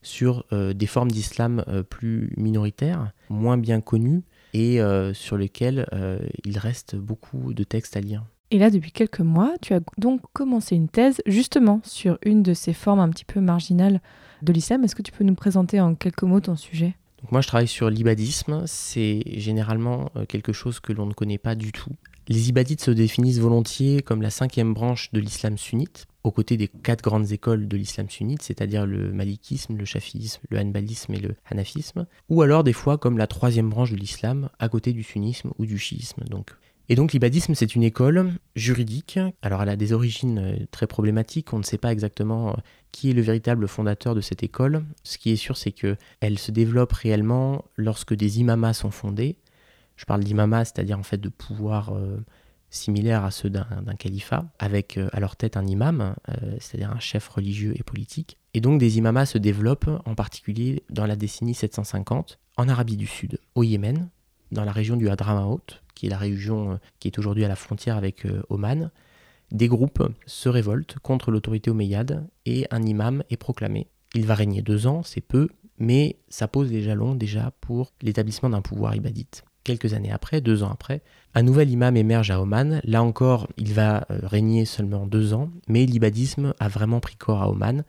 sur 0.00 0.46
euh, 0.52 0.72
des 0.72 0.86
formes 0.86 1.10
d'islam 1.10 1.64
plus 1.90 2.32
minoritaires, 2.38 3.12
moins 3.28 3.58
bien 3.58 3.82
connues, 3.82 4.22
et 4.54 4.80
sur 5.14 5.38
lesquelles 5.38 5.86
il 6.44 6.58
reste 6.58 6.96
beaucoup 6.96 7.54
de 7.54 7.64
textes 7.64 7.96
à 7.96 8.00
lire. 8.00 8.22
Et 8.52 8.58
là, 8.58 8.68
depuis 8.68 8.92
quelques 8.92 9.20
mois, 9.20 9.54
tu 9.62 9.72
as 9.72 9.80
donc 9.96 10.20
commencé 10.34 10.76
une 10.76 10.90
thèse 10.90 11.22
justement 11.24 11.80
sur 11.84 12.18
une 12.22 12.42
de 12.42 12.52
ces 12.52 12.74
formes 12.74 13.00
un 13.00 13.08
petit 13.08 13.24
peu 13.24 13.40
marginales 13.40 14.02
de 14.42 14.52
l'islam. 14.52 14.84
Est-ce 14.84 14.94
que 14.94 15.00
tu 15.00 15.10
peux 15.10 15.24
nous 15.24 15.34
présenter 15.34 15.80
en 15.80 15.94
quelques 15.94 16.24
mots 16.24 16.40
ton 16.40 16.54
sujet? 16.54 16.94
Moi, 17.30 17.40
je 17.40 17.48
travaille 17.48 17.66
sur 17.66 17.88
l'ibadisme. 17.88 18.64
C'est 18.66 19.22
généralement 19.26 20.10
euh, 20.16 20.26
quelque 20.26 20.52
chose 20.52 20.80
que 20.80 20.92
l'on 20.92 21.06
ne 21.06 21.14
connaît 21.14 21.38
pas 21.38 21.54
du 21.54 21.72
tout. 21.72 21.92
Les 22.28 22.50
ibadites 22.50 22.82
se 22.82 22.90
définissent 22.90 23.38
volontiers 23.38 24.02
comme 24.02 24.20
la 24.20 24.28
cinquième 24.28 24.74
branche 24.74 25.10
de 25.12 25.20
l'islam 25.20 25.56
sunnite, 25.56 26.04
aux 26.22 26.30
côtés 26.30 26.58
des 26.58 26.68
quatre 26.68 27.02
grandes 27.02 27.32
écoles 27.32 27.68
de 27.68 27.76
l'islam 27.78 28.10
sunnite, 28.10 28.42
c'est-à-dire 28.42 28.84
le 28.84 29.14
malikisme, 29.14 29.78
le 29.78 29.86
shafisme, 29.86 30.42
le 30.50 30.58
hanbalisme 30.58 31.14
et 31.14 31.20
le 31.20 31.36
hanafisme, 31.50 32.06
ou 32.28 32.42
alors 32.42 32.64
des 32.64 32.74
fois 32.74 32.98
comme 32.98 33.16
la 33.16 33.26
troisième 33.26 33.70
branche 33.70 33.92
de 33.92 33.96
l'islam, 33.96 34.50
à 34.58 34.68
côté 34.68 34.92
du 34.92 35.02
sunnisme 35.02 35.52
ou 35.58 35.64
du 35.64 35.78
chiisme. 35.78 36.22
Donc. 36.28 36.50
Et 36.92 36.94
donc 36.94 37.14
l'ibadisme, 37.14 37.54
c'est 37.54 37.74
une 37.74 37.84
école 37.84 38.32
juridique. 38.54 39.18
Alors 39.40 39.62
elle 39.62 39.70
a 39.70 39.76
des 39.76 39.94
origines 39.94 40.38
euh, 40.38 40.66
très 40.70 40.86
problématiques, 40.86 41.54
on 41.54 41.58
ne 41.58 41.62
sait 41.62 41.78
pas 41.78 41.90
exactement 41.90 42.50
euh, 42.50 42.52
qui 42.90 43.08
est 43.08 43.14
le 43.14 43.22
véritable 43.22 43.66
fondateur 43.66 44.14
de 44.14 44.20
cette 44.20 44.42
école. 44.42 44.84
Ce 45.02 45.16
qui 45.16 45.30
est 45.30 45.36
sûr, 45.36 45.56
c'est 45.56 45.72
que 45.72 45.96
elle 46.20 46.38
se 46.38 46.50
développe 46.50 46.92
réellement 46.92 47.64
lorsque 47.76 48.12
des 48.12 48.40
imamas 48.40 48.74
sont 48.74 48.90
fondés. 48.90 49.38
Je 49.96 50.04
parle 50.04 50.22
d'imamats, 50.22 50.66
c'est-à-dire 50.66 50.98
en 50.98 51.02
fait 51.02 51.16
de 51.16 51.30
pouvoirs 51.30 51.96
euh, 51.96 52.18
similaires 52.68 53.24
à 53.24 53.30
ceux 53.30 53.48
d'un 53.48 53.64
califat, 53.98 54.44
avec 54.58 54.96
euh, 54.96 55.08
à 55.12 55.20
leur 55.20 55.36
tête 55.36 55.56
un 55.56 55.66
imam, 55.66 56.14
euh, 56.28 56.56
c'est-à-dire 56.58 56.90
un 56.90 57.00
chef 57.00 57.28
religieux 57.28 57.72
et 57.74 57.82
politique. 57.82 58.38
Et 58.52 58.60
donc 58.60 58.80
des 58.80 58.98
imamas 58.98 59.26
se 59.26 59.38
développent 59.38 59.90
en 60.04 60.14
particulier 60.14 60.82
dans 60.90 61.06
la 61.06 61.16
décennie 61.16 61.54
750 61.54 62.38
en 62.56 62.68
Arabie 62.68 62.96
du 62.96 63.06
Sud, 63.06 63.38
au 63.54 63.62
Yémen, 63.62 64.10
dans 64.52 64.64
la 64.64 64.72
région 64.72 64.96
du 64.96 65.08
Hadramaut, 65.08 65.60
qui 65.94 66.06
est 66.06 66.10
la 66.10 66.18
région 66.18 66.72
euh, 66.72 66.76
qui 67.00 67.08
est 67.08 67.18
aujourd'hui 67.18 67.44
à 67.44 67.48
la 67.48 67.56
frontière 67.56 67.96
avec 67.96 68.26
euh, 68.26 68.42
Oman. 68.50 68.90
Des 69.50 69.68
groupes 69.68 70.02
se 70.26 70.48
révoltent 70.48 70.96
contre 71.02 71.30
l'autorité 71.30 71.70
omeyyade 71.70 72.26
et 72.46 72.66
un 72.70 72.82
imam 72.82 73.22
est 73.30 73.36
proclamé. 73.36 73.88
Il 74.14 74.26
va 74.26 74.34
régner 74.34 74.62
deux 74.62 74.86
ans, 74.86 75.02
c'est 75.02 75.20
peu, 75.20 75.48
mais 75.78 76.16
ça 76.28 76.48
pose 76.48 76.70
les 76.70 76.82
jalons 76.82 77.14
déjà 77.14 77.52
pour 77.60 77.92
l'établissement 78.00 78.50
d'un 78.50 78.62
pouvoir 78.62 78.94
ibadite. 78.94 79.44
Quelques 79.64 79.94
années 79.94 80.10
après, 80.10 80.40
deux 80.40 80.62
ans 80.62 80.70
après, 80.70 81.02
un 81.34 81.42
nouvel 81.42 81.70
imam 81.70 81.96
émerge 81.96 82.30
à 82.30 82.40
Oman. 82.40 82.80
Là 82.84 83.02
encore, 83.02 83.46
il 83.56 83.72
va 83.74 84.06
euh, 84.10 84.20
régner 84.22 84.64
seulement 84.64 85.06
deux 85.06 85.34
ans, 85.34 85.50
mais 85.68 85.86
l'ibadisme 85.86 86.54
a 86.58 86.68
vraiment 86.68 87.00
pris 87.00 87.16
corps 87.16 87.42
à 87.42 87.50
Oman. 87.50 87.84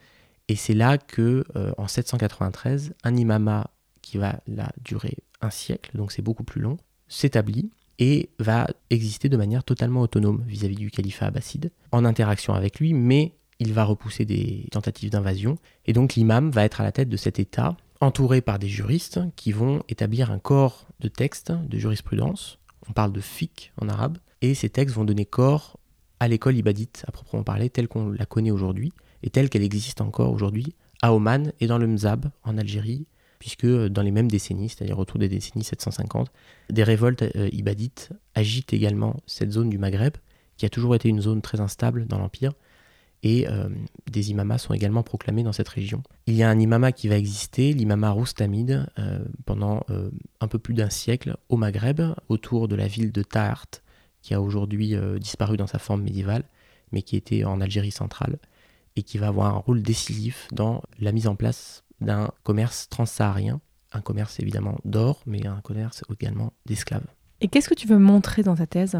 Et 0.50 0.58
c'est 0.58 0.74
là 0.74 0.98
que, 0.98 1.46
en 1.78 1.88
793, 1.88 2.94
un 3.06 3.16
imama 3.16 3.72
qui 4.02 4.18
va 4.18 4.42
là 4.46 4.70
durer 4.84 5.18
un 5.44 5.50
siècle, 5.50 5.92
donc 5.96 6.12
c'est 6.12 6.22
beaucoup 6.22 6.44
plus 6.44 6.62
long, 6.62 6.78
s'établit 7.08 7.72
et 8.00 8.30
va 8.40 8.68
exister 8.90 9.30
de 9.30 9.38
manière 9.38 9.64
totalement 9.64 10.02
autonome 10.02 10.44
vis-à-vis 10.48 10.76
du 10.76 10.92
califat 10.92 11.28
abbasside, 11.28 11.72
en 11.92 12.06
interaction 12.06 12.54
avec 12.54 12.80
lui, 12.80 12.94
mais 12.94 13.34
il 13.60 13.74
va 13.74 13.84
repousser 13.84 14.26
des 14.26 14.68
tentatives 14.72 15.12
d'invasion. 15.12 15.58
Et 15.86 15.94
donc 15.94 16.16
l'imam 16.16 16.50
va 16.50 16.64
être 16.66 16.82
à 16.82 16.84
la 16.84 16.92
tête 16.92 17.10
de 17.10 17.18
cet 17.18 17.40
État, 17.40 17.78
entouré 18.02 18.42
par 18.42 18.60
des 18.60 18.68
juristes 18.68 19.20
qui 19.36 19.52
vont 19.52 19.84
établir 19.90 20.32
un 20.32 20.40
corps 20.40 20.88
de 21.00 21.08
textes, 21.08 21.52
de 21.52 21.78
jurisprudence. 21.78 22.60
On 22.90 22.94
parle 22.94 23.14
de 23.14 23.22
fiqh 23.22 23.72
en 23.80 23.88
arabe. 23.88 24.18
Et 24.42 24.56
ces 24.56 24.70
textes 24.70 24.96
vont 24.96 25.06
donner 25.06 25.26
corps 25.26 25.80
à 26.20 26.28
l'école 26.28 26.58
ibadite, 26.58 27.06
à 27.08 27.12
proprement 27.12 27.44
parler, 27.44 27.70
telle 27.70 27.88
qu'on 27.88 28.10
la 28.10 28.26
connaît 28.26 28.52
aujourd'hui, 28.52 28.92
et 29.24 29.30
telle 29.30 29.50
qu'elle 29.50 29.64
existe 29.64 30.02
encore 30.02 30.34
aujourd'hui 30.34 30.76
à 31.02 31.14
Oman 31.14 31.52
et 31.60 31.68
dans 31.68 31.78
le 31.78 31.88
Mzab, 31.88 32.30
en 32.44 32.58
Algérie, 32.58 33.08
puisque 33.44 33.68
dans 33.68 34.02
les 34.02 34.12
mêmes 34.12 34.32
décennies, 34.32 34.70
c'est-à-dire 34.70 34.98
autour 34.98 35.20
des 35.20 35.28
décennies 35.28 35.66
750, 35.66 36.32
des 36.70 36.84
révoltes 36.84 37.24
euh, 37.36 37.50
ibadites 37.52 38.12
agitent 38.36 38.72
également 38.72 39.18
cette 39.26 39.52
zone 39.52 39.70
du 39.70 39.78
Maghreb, 39.78 40.14
qui 40.56 40.66
a 40.66 40.70
toujours 40.70 40.96
été 40.96 41.10
une 41.10 41.20
zone 41.20 41.42
très 41.42 41.60
instable 41.60 42.08
dans 42.08 42.20
l'Empire, 42.20 42.54
et 43.22 43.46
euh, 43.50 43.68
des 44.10 44.32
imamas 44.32 44.60
sont 44.60 44.74
également 44.74 45.04
proclamés 45.04 45.44
dans 45.44 45.52
cette 45.52 45.68
région. 45.68 46.04
Il 46.26 46.36
y 46.36 46.44
a 46.44 46.50
un 46.50 46.58
imama 46.58 46.94
qui 46.94 47.10
va 47.10 47.18
exister, 47.18 47.74
l'imama 47.74 48.12
Roustamid, 48.12 48.86
euh, 48.98 49.26
pendant 49.44 49.84
euh, 49.90 50.10
un 50.40 50.48
peu 50.48 50.58
plus 50.58 50.74
d'un 50.74 50.90
siècle 50.90 51.36
au 51.50 51.58
Maghreb, 51.58 52.02
autour 52.30 52.70
de 52.70 52.78
la 52.78 52.88
ville 52.88 53.12
de 53.12 53.24
Tahart, 53.24 53.68
qui 54.22 54.34
a 54.34 54.42
aujourd'hui 54.42 54.96
euh, 54.96 55.20
disparu 55.20 55.58
dans 55.58 55.68
sa 55.68 55.80
forme 55.80 56.04
médiévale, 56.04 56.46
mais 56.94 57.02
qui 57.02 57.18
était 57.18 57.44
en 57.44 57.60
Algérie 57.60 57.92
centrale, 57.92 58.40
et 58.96 59.04
qui 59.04 59.18
va 59.18 59.28
avoir 59.28 59.54
un 59.54 59.58
rôle 59.58 59.82
décisif 59.82 60.48
dans 60.54 60.82
la 61.00 61.12
mise 61.12 61.28
en 61.28 61.36
place 61.36 61.83
d'un 62.04 62.30
commerce 62.44 62.88
transsaharien, 62.90 63.60
un 63.92 64.02
commerce 64.02 64.40
évidemment 64.40 64.78
d'or, 64.86 65.22
mais 65.26 65.46
un 65.46 65.62
commerce 65.62 66.04
également 66.12 66.54
d'esclaves. 66.66 67.06
Et 67.42 67.48
qu'est-ce 67.48 67.70
que 67.70 67.74
tu 67.74 67.88
veux 67.88 67.98
montrer 67.98 68.44
dans 68.44 68.56
ta 68.56 68.68
thèse? 68.68 68.98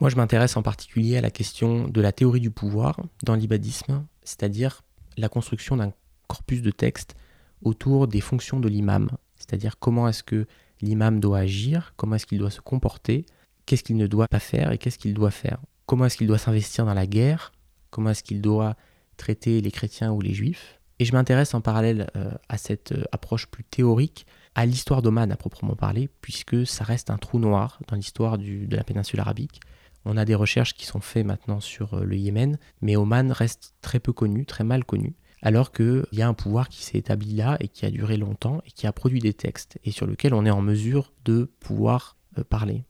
Moi, 0.00 0.10
je 0.10 0.16
m'intéresse 0.16 0.56
en 0.56 0.62
particulier 0.62 1.16
à 1.16 1.22
la 1.22 1.30
question 1.30 1.88
de 1.88 2.00
la 2.00 2.12
théorie 2.12 2.40
du 2.40 2.50
pouvoir 2.50 3.00
dans 3.24 3.34
l'ibadisme, 3.34 4.04
c'est-à-dire 4.22 4.82
la 5.16 5.28
construction 5.28 5.76
d'un 5.76 5.92
corpus 6.26 6.60
de 6.60 6.70
textes 6.70 7.14
autour 7.62 8.06
des 8.06 8.20
fonctions 8.20 8.60
de 8.60 8.68
l'imam, 8.68 9.08
c'est-à-dire 9.36 9.78
comment 9.78 10.08
est-ce 10.08 10.22
que 10.22 10.46
l'imam 10.82 11.20
doit 11.20 11.38
agir, 11.38 11.94
comment 11.96 12.16
est-ce 12.16 12.26
qu'il 12.26 12.38
doit 12.38 12.50
se 12.50 12.60
comporter, 12.60 13.24
qu'est-ce 13.64 13.82
qu'il 13.82 13.96
ne 13.96 14.06
doit 14.06 14.28
pas 14.28 14.38
faire 14.38 14.72
et 14.72 14.78
qu'est-ce 14.78 14.98
qu'il 14.98 15.14
doit 15.14 15.30
faire, 15.30 15.58
comment 15.86 16.04
est-ce 16.04 16.18
qu'il 16.18 16.26
doit 16.26 16.38
s'investir 16.38 16.84
dans 16.84 16.94
la 16.94 17.06
guerre, 17.06 17.52
comment 17.90 18.10
est-ce 18.10 18.22
qu'il 18.22 18.42
doit 18.42 18.76
traiter 19.16 19.62
les 19.62 19.70
chrétiens 19.70 20.12
ou 20.12 20.20
les 20.20 20.34
juifs? 20.34 20.78
Et 20.98 21.04
je 21.04 21.12
m'intéresse 21.12 21.52
en 21.54 21.60
parallèle 21.60 22.10
euh, 22.16 22.30
à 22.48 22.56
cette 22.56 22.92
euh, 22.92 23.04
approche 23.12 23.46
plus 23.46 23.64
théorique 23.64 24.26
à 24.54 24.64
l'histoire 24.64 25.02
d'Oman 25.02 25.30
à 25.30 25.36
proprement 25.36 25.76
parler, 25.76 26.08
puisque 26.22 26.66
ça 26.66 26.84
reste 26.84 27.10
un 27.10 27.18
trou 27.18 27.38
noir 27.38 27.78
dans 27.88 27.96
l'histoire 27.96 28.38
de 28.38 28.74
la 28.74 28.84
péninsule 28.84 29.20
arabique. 29.20 29.60
On 30.06 30.16
a 30.16 30.24
des 30.24 30.34
recherches 30.34 30.74
qui 30.74 30.86
sont 30.86 31.00
faites 31.00 31.26
maintenant 31.26 31.60
sur 31.60 31.94
euh, 31.94 32.04
le 32.04 32.16
Yémen, 32.16 32.58
mais 32.80 32.96
Oman 32.96 33.32
reste 33.32 33.74
très 33.82 34.00
peu 34.00 34.12
connu, 34.12 34.46
très 34.46 34.64
mal 34.64 34.84
connu, 34.84 35.14
alors 35.42 35.72
qu'il 35.72 36.06
y 36.12 36.22
a 36.22 36.28
un 36.28 36.34
pouvoir 36.34 36.68
qui 36.70 36.82
s'est 36.82 36.98
établi 36.98 37.34
là 37.34 37.56
et 37.60 37.68
qui 37.68 37.84
a 37.84 37.90
duré 37.90 38.16
longtemps 38.16 38.62
et 38.66 38.70
qui 38.70 38.86
a 38.86 38.92
produit 38.92 39.20
des 39.20 39.34
textes 39.34 39.78
et 39.84 39.90
sur 39.90 40.06
lequel 40.06 40.32
on 40.32 40.46
est 40.46 40.50
en 40.50 40.62
mesure 40.62 41.12
de 41.24 41.50
pouvoir 41.60 42.16
euh, 42.38 42.44
parler. 42.44 42.84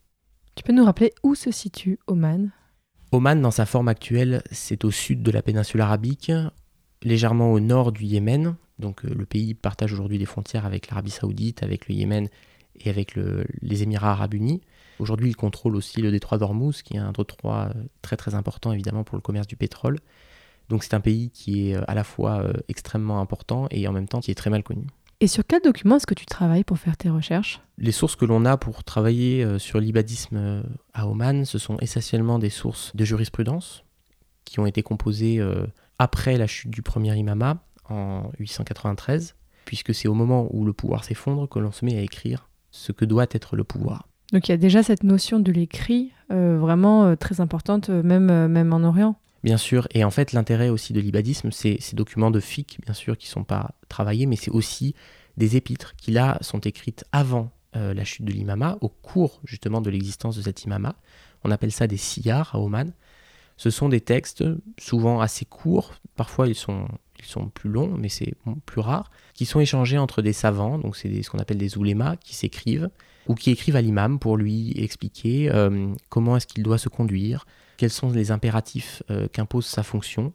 Tu 0.55 0.63
peux 0.63 0.73
nous 0.73 0.85
rappeler 0.85 1.11
où 1.23 1.35
se 1.35 1.51
situe 1.51 1.99
Oman? 2.07 2.51
Oman, 3.11 3.41
dans 3.41 3.51
sa 3.51 3.65
forme 3.65 3.87
actuelle, 3.87 4.43
c'est 4.51 4.85
au 4.85 4.91
sud 4.91 5.23
de 5.23 5.31
la 5.31 5.41
péninsule 5.41 5.81
arabique, 5.81 6.31
légèrement 7.03 7.51
au 7.51 7.59
nord 7.59 7.91
du 7.91 8.05
Yémen. 8.05 8.55
Donc 8.79 9.05
euh, 9.05 9.13
le 9.13 9.25
pays 9.25 9.53
partage 9.53 9.93
aujourd'hui 9.93 10.17
des 10.17 10.25
frontières 10.25 10.65
avec 10.65 10.89
l'Arabie 10.89 11.11
saoudite, 11.11 11.63
avec 11.63 11.87
le 11.87 11.95
Yémen 11.95 12.27
et 12.79 12.89
avec 12.89 13.15
les 13.15 13.83
Émirats 13.83 14.11
arabes 14.11 14.35
unis. 14.35 14.61
Aujourd'hui, 14.99 15.29
il 15.29 15.35
contrôle 15.35 15.75
aussi 15.75 16.01
le 16.01 16.11
détroit 16.11 16.37
d'Ormuz, 16.37 16.83
qui 16.83 16.95
est 16.95 16.99
un 16.99 17.11
détroit 17.11 17.69
euh, 17.75 17.83
très 18.01 18.17
très 18.17 18.35
important 18.35 18.71
évidemment 18.71 19.03
pour 19.03 19.17
le 19.17 19.21
commerce 19.21 19.47
du 19.47 19.55
pétrole. 19.55 19.97
Donc 20.69 20.83
c'est 20.83 20.93
un 20.93 20.99
pays 20.99 21.29
qui 21.29 21.69
est 21.69 21.75
euh, 21.75 21.81
à 21.87 21.95
la 21.95 22.03
fois 22.03 22.43
extrêmement 22.67 23.19
important 23.19 23.67
et 23.71 23.87
en 23.87 23.91
même 23.91 24.07
temps 24.07 24.19
qui 24.19 24.31
est 24.31 24.35
très 24.35 24.49
mal 24.49 24.63
connu. 24.63 24.85
Et 25.19 25.25
sur 25.25 25.43
quel 25.47 25.61
document 25.61 25.95
est-ce 25.95 26.05
que 26.05 26.13
tu 26.13 26.27
travailles 26.27 26.63
pour 26.63 26.77
faire 26.77 26.95
tes 26.95 27.09
recherches? 27.09 27.59
Les 27.79 27.91
sources 27.91 28.15
que 28.15 28.25
l'on 28.25 28.45
a 28.45 28.55
pour 28.57 28.83
travailler 28.83 29.57
sur 29.57 29.79
l'ibadisme 29.79 30.61
à 30.93 31.07
Oman, 31.07 31.43
ce 31.43 31.57
sont 31.57 31.77
essentiellement 31.79 32.37
des 32.37 32.51
sources 32.51 32.95
de 32.95 33.03
jurisprudence 33.03 33.83
qui 34.45 34.59
ont 34.59 34.67
été 34.67 34.83
composées 34.83 35.43
après 35.99 36.37
la 36.37 36.47
chute 36.47 36.71
du 36.71 36.81
premier 36.81 37.15
imama 37.15 37.63
en 37.89 38.29
893, 38.39 39.35
puisque 39.65 39.93
c'est 39.93 40.07
au 40.07 40.13
moment 40.13 40.47
où 40.51 40.65
le 40.65 40.73
pouvoir 40.73 41.03
s'effondre 41.03 41.47
que 41.47 41.59
l'on 41.59 41.71
se 41.71 41.85
met 41.85 41.97
à 41.97 42.01
écrire 42.01 42.49
ce 42.71 42.91
que 42.91 43.05
doit 43.05 43.27
être 43.31 43.55
le 43.55 43.63
pouvoir. 43.63 44.07
Donc 44.33 44.47
il 44.47 44.51
y 44.51 44.53
a 44.53 44.57
déjà 44.57 44.83
cette 44.83 45.03
notion 45.03 45.39
de 45.39 45.51
l'écrit 45.51 46.11
euh, 46.31 46.57
vraiment 46.59 47.05
euh, 47.05 47.15
très 47.15 47.39
importante, 47.39 47.89
euh, 47.89 48.03
même, 48.03 48.47
même 48.47 48.73
en 48.73 48.83
Orient. 48.83 49.15
Bien 49.43 49.57
sûr, 49.57 49.87
et 49.93 50.03
en 50.03 50.11
fait 50.11 50.33
l'intérêt 50.33 50.69
aussi 50.69 50.93
de 50.93 50.99
l'ibadisme, 50.99 51.51
c'est 51.51 51.77
ces 51.79 51.95
documents 51.95 52.31
de 52.31 52.39
fiqh, 52.39 52.79
bien 52.83 52.93
sûr, 52.93 53.17
qui 53.17 53.27
ne 53.27 53.31
sont 53.31 53.43
pas 53.43 53.71
travaillés, 53.87 54.25
mais 54.25 54.35
c'est 54.35 54.51
aussi 54.51 54.95
des 55.37 55.55
épîtres 55.55 55.95
qui 55.95 56.11
là 56.11 56.37
sont 56.41 56.59
écrites 56.59 57.05
avant 57.11 57.51
la 57.73 58.03
chute 58.05 58.25
de 58.25 58.31
l'imama, 58.31 58.79
au 58.81 58.89
cours 58.89 59.39
justement 59.45 59.81
de 59.81 59.91
l'existence 59.91 60.35
de 60.35 60.41
cet 60.41 60.63
imama. 60.63 60.95
On 61.43 61.51
appelle 61.51 61.71
ça 61.71 61.85
des 61.85 61.97
siyars 61.97 62.55
à 62.55 62.59
Oman. 62.59 62.91
Ce 63.57 63.69
sont 63.71 63.89
des 63.89 64.01
textes 64.01 64.43
souvent 64.79 65.19
assez 65.19 65.45
courts, 65.45 65.93
parfois 66.15 66.47
ils 66.47 66.55
sont, 66.55 66.87
plus 67.53 67.69
longs, 67.69 67.95
mais 67.97 68.09
c'est 68.09 68.35
plus 68.65 68.81
rare, 68.81 69.11
qui 69.33 69.45
sont 69.45 69.59
échangés 69.59 69.97
entre 69.97 70.21
des 70.21 70.33
savants, 70.33 70.77
donc 70.77 70.95
c'est 70.95 71.21
ce 71.21 71.29
qu'on 71.29 71.39
appelle 71.39 71.57
des 71.57 71.77
oulémas, 71.77 72.15
qui 72.17 72.35
s'écrivent, 72.35 72.89
ou 73.27 73.35
qui 73.35 73.51
écrivent 73.51 73.75
à 73.75 73.81
l'imam 73.81 74.19
pour 74.19 74.37
lui 74.37 74.73
expliquer 74.79 75.51
euh, 75.51 75.91
comment 76.09 76.37
est-ce 76.37 76.47
qu'il 76.47 76.63
doit 76.63 76.77
se 76.77 76.87
conduire, 76.87 77.45
quels 77.77 77.89
sont 77.89 78.11
les 78.11 78.31
impératifs 78.31 79.03
euh, 79.09 79.27
qu'impose 79.27 79.65
sa 79.65 79.83
fonction. 79.83 80.33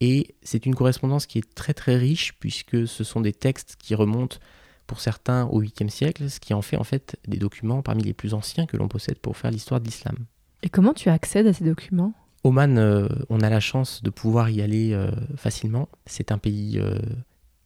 Et 0.00 0.34
c'est 0.42 0.66
une 0.66 0.74
correspondance 0.74 1.26
qui 1.26 1.38
est 1.38 1.54
très 1.54 1.74
très 1.74 1.96
riche, 1.96 2.34
puisque 2.38 2.86
ce 2.86 3.04
sont 3.04 3.20
des 3.20 3.32
textes 3.32 3.76
qui 3.78 3.94
remontent 3.94 4.38
pour 4.86 5.00
certains 5.00 5.46
au 5.46 5.62
8e 5.62 5.88
siècle, 5.88 6.28
ce 6.30 6.40
qui 6.40 6.54
en 6.54 6.62
fait 6.62 6.76
en 6.76 6.84
fait 6.84 7.16
des 7.26 7.36
documents 7.36 7.82
parmi 7.82 8.02
les 8.02 8.14
plus 8.14 8.34
anciens 8.34 8.66
que 8.66 8.76
l'on 8.76 8.88
possède 8.88 9.18
pour 9.18 9.36
faire 9.36 9.50
l'histoire 9.50 9.80
de 9.80 9.86
l'islam. 9.86 10.16
Et 10.62 10.68
comment 10.68 10.94
tu 10.94 11.08
accèdes 11.08 11.46
à 11.46 11.52
ces 11.52 11.64
documents? 11.64 12.14
Oman, 12.44 12.78
euh, 12.78 13.08
on 13.28 13.40
a 13.40 13.50
la 13.50 13.60
chance 13.60 14.02
de 14.02 14.10
pouvoir 14.10 14.50
y 14.50 14.62
aller 14.62 14.92
euh, 14.92 15.10
facilement. 15.36 15.88
C'est 16.06 16.30
un 16.30 16.38
pays 16.38 16.78
euh, 16.78 16.98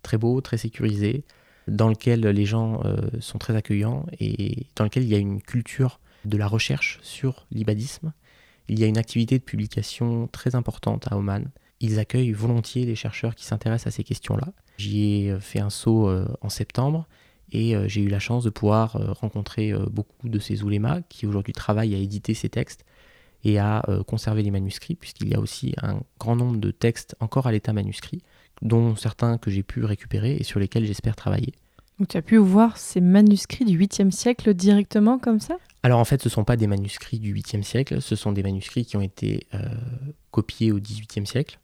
très 0.02 0.16
beau, 0.16 0.40
très 0.40 0.56
sécurisé, 0.56 1.24
dans 1.68 1.88
lequel 1.88 2.22
les 2.22 2.44
gens 2.44 2.82
sont 3.20 3.38
très 3.38 3.54
accueillants 3.54 4.04
et 4.18 4.66
dans 4.74 4.82
lequel 4.82 5.04
il 5.04 5.08
y 5.08 5.14
a 5.14 5.18
une 5.18 5.40
culture 5.40 6.00
de 6.24 6.36
la 6.36 6.48
recherche 6.48 6.98
sur 7.02 7.46
l'ibadisme. 7.52 8.12
Il 8.68 8.80
y 8.80 8.84
a 8.84 8.88
une 8.88 8.98
activité 8.98 9.38
de 9.38 9.44
publication 9.44 10.26
très 10.26 10.56
importante 10.56 11.06
à 11.12 11.16
Oman. 11.16 11.48
Ils 11.78 12.00
accueillent 12.00 12.32
volontiers 12.32 12.84
les 12.84 12.96
chercheurs 12.96 13.36
qui 13.36 13.44
s'intéressent 13.44 13.94
à 13.94 13.96
ces 13.96 14.02
questions-là. 14.02 14.48
J'y 14.76 15.04
ai 15.04 15.38
fait 15.38 15.60
un 15.60 15.70
saut 15.70 16.10
en 16.40 16.48
septembre 16.48 17.06
et 17.52 17.76
j'ai 17.86 18.00
eu 18.00 18.08
la 18.08 18.18
chance 18.18 18.42
de 18.42 18.50
pouvoir 18.50 18.98
rencontrer 19.20 19.72
beaucoup 19.88 20.28
de 20.28 20.40
ces 20.40 20.64
oulémas 20.64 21.00
qui 21.08 21.28
aujourd'hui 21.28 21.52
travaillent 21.52 21.94
à 21.94 21.98
éditer 21.98 22.34
ces 22.34 22.48
textes 22.48 22.84
et 23.44 23.58
à 23.58 23.82
euh, 23.88 24.02
conserver 24.02 24.42
les 24.42 24.50
manuscrits, 24.50 24.94
puisqu'il 24.94 25.28
y 25.28 25.34
a 25.34 25.40
aussi 25.40 25.74
un 25.82 26.00
grand 26.18 26.36
nombre 26.36 26.58
de 26.58 26.70
textes 26.70 27.16
encore 27.20 27.46
à 27.46 27.52
l'état 27.52 27.72
manuscrit, 27.72 28.22
dont 28.60 28.96
certains 28.96 29.38
que 29.38 29.50
j'ai 29.50 29.62
pu 29.62 29.84
récupérer 29.84 30.36
et 30.36 30.44
sur 30.44 30.60
lesquels 30.60 30.84
j'espère 30.84 31.16
travailler. 31.16 31.52
Donc 31.98 32.08
tu 32.08 32.16
as 32.16 32.22
pu 32.22 32.36
voir 32.36 32.78
ces 32.78 33.00
manuscrits 33.00 33.64
du 33.64 33.78
8e 33.78 34.10
siècle 34.10 34.54
directement 34.54 35.18
comme 35.18 35.40
ça? 35.40 35.56
Alors 35.82 35.98
en 35.98 36.04
fait, 36.04 36.22
ce 36.22 36.28
ne 36.28 36.30
sont 36.30 36.44
pas 36.44 36.56
des 36.56 36.66
manuscrits 36.66 37.18
du 37.18 37.34
8e 37.34 37.62
siècle, 37.62 38.00
ce 38.00 38.16
sont 38.16 38.32
des 38.32 38.42
manuscrits 38.42 38.84
qui 38.84 38.96
ont 38.96 39.02
été 39.02 39.46
euh, 39.54 39.58
copiés 40.30 40.72
au 40.72 40.78
18e 40.78 41.26
siècle. 41.26 41.58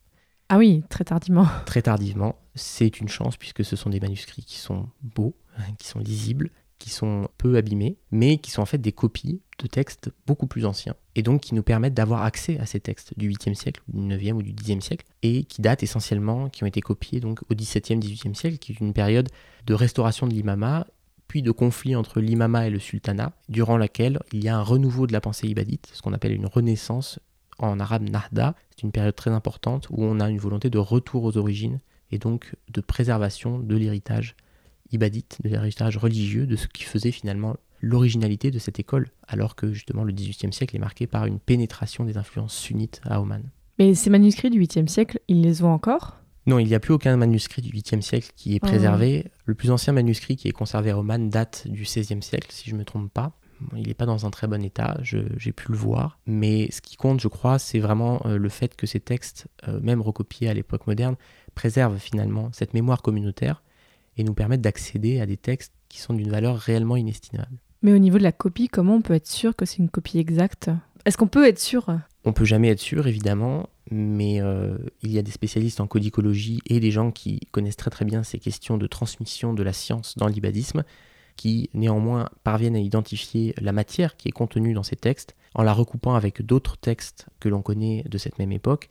Ah 0.49 0.59
oui, 0.59 0.83
très 0.89 1.05
tardivement. 1.05 1.47
Très 1.67 1.83
tardivement. 1.83 2.37
C'est 2.55 3.01
une 3.01 3.09
chance 3.09 3.37
puisque 3.37 3.65
ce 3.65 3.77
sont 3.77 3.91
des 3.91 4.01
manuscrits 4.01 4.43
qui 4.43 4.57
sont 4.57 4.89
beaux, 5.03 5.37
qui 5.79 5.87
sont 5.87 5.99
lisibles, 5.99 6.51
qui 6.79 6.91
sont 6.91 7.29
peu 7.39 7.57
abîmés, 7.57 7.97
mais 8.11 8.39
qui 8.39 8.51
sont 8.51 8.63
en 8.63 8.67
fait 8.67 8.79
des 8.79 8.93
copies 8.93 9.41
de 9.59 9.67
textes 9.67 10.11
beaucoup 10.27 10.47
plus 10.47 10.65
anciens, 10.65 10.95
et 11.15 11.23
donc 11.23 11.43
qui 11.43 11.55
nous 11.55 11.63
permettent 11.63 11.95
d'avoir 11.95 12.23
accès 12.23 12.59
à 12.59 12.67
ces 12.67 12.81
textes 12.81 13.19
du 13.19 13.31
8e 13.31 13.55
siècle, 13.55 13.83
du 13.89 14.01
9e 14.01 14.33
ou 14.33 14.43
du 14.43 14.53
10e 14.53 14.81
siècle, 14.81 15.07
et 15.23 15.45
qui 15.45 15.61
datent 15.61 15.83
essentiellement, 15.83 16.49
qui 16.49 16.63
ont 16.63 16.67
été 16.67 16.81
copiés 16.81 17.21
donc 17.21 17.41
au 17.51 17.55
17e, 17.55 18.01
18e 18.01 18.35
siècle, 18.35 18.59
qui 18.59 18.73
est 18.73 18.81
une 18.81 18.93
période 18.93 19.29
de 19.67 19.75
restauration 19.75 20.27
de 20.27 20.35
l'imama, 20.35 20.87
puis 21.27 21.43
de 21.43 21.51
conflit 21.51 21.95
entre 21.95 22.21
l'imama 22.21 22.67
et 22.67 22.71
le 22.71 22.79
sultanat, 22.79 23.33
durant 23.49 23.77
laquelle 23.77 24.21
il 24.33 24.43
y 24.43 24.49
a 24.49 24.57
un 24.57 24.63
renouveau 24.63 25.07
de 25.07 25.13
la 25.13 25.21
pensée 25.21 25.49
ibadite, 25.49 25.91
ce 25.93 26.03
qu'on 26.03 26.15
appelle 26.15 26.33
une 26.33 26.47
renaissance 26.47 27.21
en 27.59 27.81
arabe 27.81 28.09
nahda. 28.09 28.55
C'est 28.71 28.83
une 28.83 28.93
période 28.93 29.15
très 29.15 29.31
importante 29.31 29.89
où 29.91 30.05
on 30.05 30.21
a 30.21 30.31
une 30.31 30.39
volonté 30.39 30.71
de 30.71 30.79
retour 30.79 31.25
aux 31.25 31.37
origines 31.37 31.81
et 32.11 32.19
donc 32.19 32.55
de 32.71 32.81
préservation 32.81 33.59
de 33.59 33.77
l'héritage 33.77 34.37
ibadite, 34.93 35.39
de 35.43 35.49
l'héritage 35.49 35.97
religieux, 35.97 36.47
de 36.47 36.57
ce 36.57 36.67
qui 36.69 36.85
faisait 36.85 37.11
finalement 37.11 37.57
l'originalité 37.81 38.51
de 38.51 38.59
cette 38.59 38.81
école, 38.81 39.11
alors 39.27 39.55
que 39.55 39.73
justement 39.73 40.05
le 40.05 40.13
XVIIIe 40.13 40.53
siècle 40.53 40.75
est 40.77 40.81
marqué 40.81 41.07
par 41.07 41.27
une 41.27 41.39
pénétration 41.39 42.05
des 42.05 42.17
influences 42.17 42.55
sunnites 42.55 43.01
à 43.05 43.21
Oman. 43.21 43.43
Mais 43.79 43.95
ces 43.95 44.11
manuscrits 44.11 44.51
du 44.51 44.61
8e 44.61 44.89
siècle, 44.89 45.21
ils 45.29 45.41
les 45.41 45.63
ont 45.63 45.73
encore? 45.73 46.17
Non, 46.47 46.59
il 46.59 46.67
n'y 46.67 46.75
a 46.75 46.81
plus 46.81 46.95
aucun 46.95 47.17
manuscrit 47.17 47.63
du 47.63 47.71
8e 47.71 48.01
siècle 48.01 48.31
qui 48.35 48.55
est 48.55 48.61
préservé. 48.61 49.27
Le 49.45 49.55
plus 49.55 49.71
ancien 49.71 49.93
manuscrit 49.93 50.37
qui 50.37 50.49
est 50.49 50.53
conservé 50.53 50.91
à 50.91 50.99
Oman 50.99 51.29
date 51.29 51.69
du 51.69 51.85
16e 51.85 52.23
siècle, 52.23 52.49
si 52.51 52.71
je 52.71 52.75
ne 52.75 52.81
me 52.81 52.85
trompe 52.85 53.13
pas. 53.13 53.39
Il 53.77 53.89
n'est 53.89 53.95
pas 53.95 54.07
dans 54.07 54.25
un 54.25 54.31
très 54.31 54.47
bon 54.47 54.65
état, 54.65 54.99
j'ai 55.03 55.53
pu 55.53 55.73
le 55.73 55.77
voir. 55.77 56.21
Mais 56.27 56.71
ce 56.71 56.81
qui 56.81 56.97
compte, 56.97 57.21
je 57.21 57.29
crois, 57.29 57.59
c'est 57.59 57.81
vraiment 57.81 58.23
euh, 58.25 58.39
le 58.39 58.49
fait 58.49 58.77
que 58.77 58.87
ces 58.87 59.01
textes, 59.01 59.49
euh, 59.67 59.81
même 59.81 60.01
recopiés 60.01 60.49
à 60.49 60.55
l'époque 60.55 60.87
moderne, 60.87 61.17
préservent 61.55 61.99
finalement 61.99 62.51
cette 62.53 62.73
mémoire 62.73 63.03
communautaire 63.03 63.63
et 64.19 64.25
nous 64.25 64.35
permettent 64.35 64.61
d'accéder 64.61 65.21
à 65.21 65.27
des 65.27 65.37
textes 65.37 65.73
qui 65.89 66.01
sont 66.01 66.13
d'une 66.13 66.31
valeur 66.31 66.59
réellement 66.59 66.97
inestimable. 66.97 67.57
Mais 67.83 67.93
au 67.93 67.99
niveau 67.99 68.19
de 68.19 68.25
la 68.25 68.33
copie, 68.33 68.69
comment 68.69 68.97
on 68.97 69.01
peut 69.01 69.15
être 69.15 69.29
sûr 69.29 69.55
que 69.55 69.65
c'est 69.65 69.79
une 69.79 69.89
copie 69.89 70.19
exacte? 70.19 70.71
Est-ce 71.05 71.17
qu'on 71.17 71.29
peut 71.29 71.47
être 71.47 71.61
sûr? 71.61 71.87
On 72.25 72.33
peut 72.33 72.45
jamais 72.45 72.69
être 72.69 72.81
sûr, 72.81 73.07
évidemment, 73.07 73.69
mais 73.91 74.43
euh, 74.43 74.77
il 75.03 75.13
y 75.13 75.19
a 75.19 75.23
des 75.23 75.31
spécialistes 75.31 75.81
en 75.81 75.87
codicologie 75.87 76.61
et 76.67 76.81
des 76.81 76.91
gens 76.91 77.13
qui 77.13 77.41
connaissent 77.53 77.77
très 77.77 77.91
très 77.91 78.05
bien 78.05 78.25
ces 78.25 78.39
questions 78.39 78.77
de 78.77 78.87
transmission 78.87 79.55
de 79.55 79.63
la 79.63 79.73
science 79.73 80.17
dans 80.19 80.27
l'ibadisme, 80.27 80.85
qui 81.37 81.71
néanmoins 81.73 82.29
parviennent 82.43 82.75
à 82.75 82.81
identifier 82.81 83.55
la 83.59 83.73
matière 83.73 84.17
qui 84.17 84.29
est 84.29 84.33
contenue 84.33 84.75
dans 84.75 84.83
ces 84.83 84.97
textes 84.97 85.37
en 85.55 85.63
la 85.63 85.73
recoupant 85.73 86.15
avec 86.15 86.45
d'autres 86.45 86.77
textes 86.77 87.27
que 87.39 87.49
l'on 87.49 87.63
connaît 87.63 88.03
de 88.09 88.19
cette 88.19 88.41
même 88.41 88.53
époque, 88.53 88.91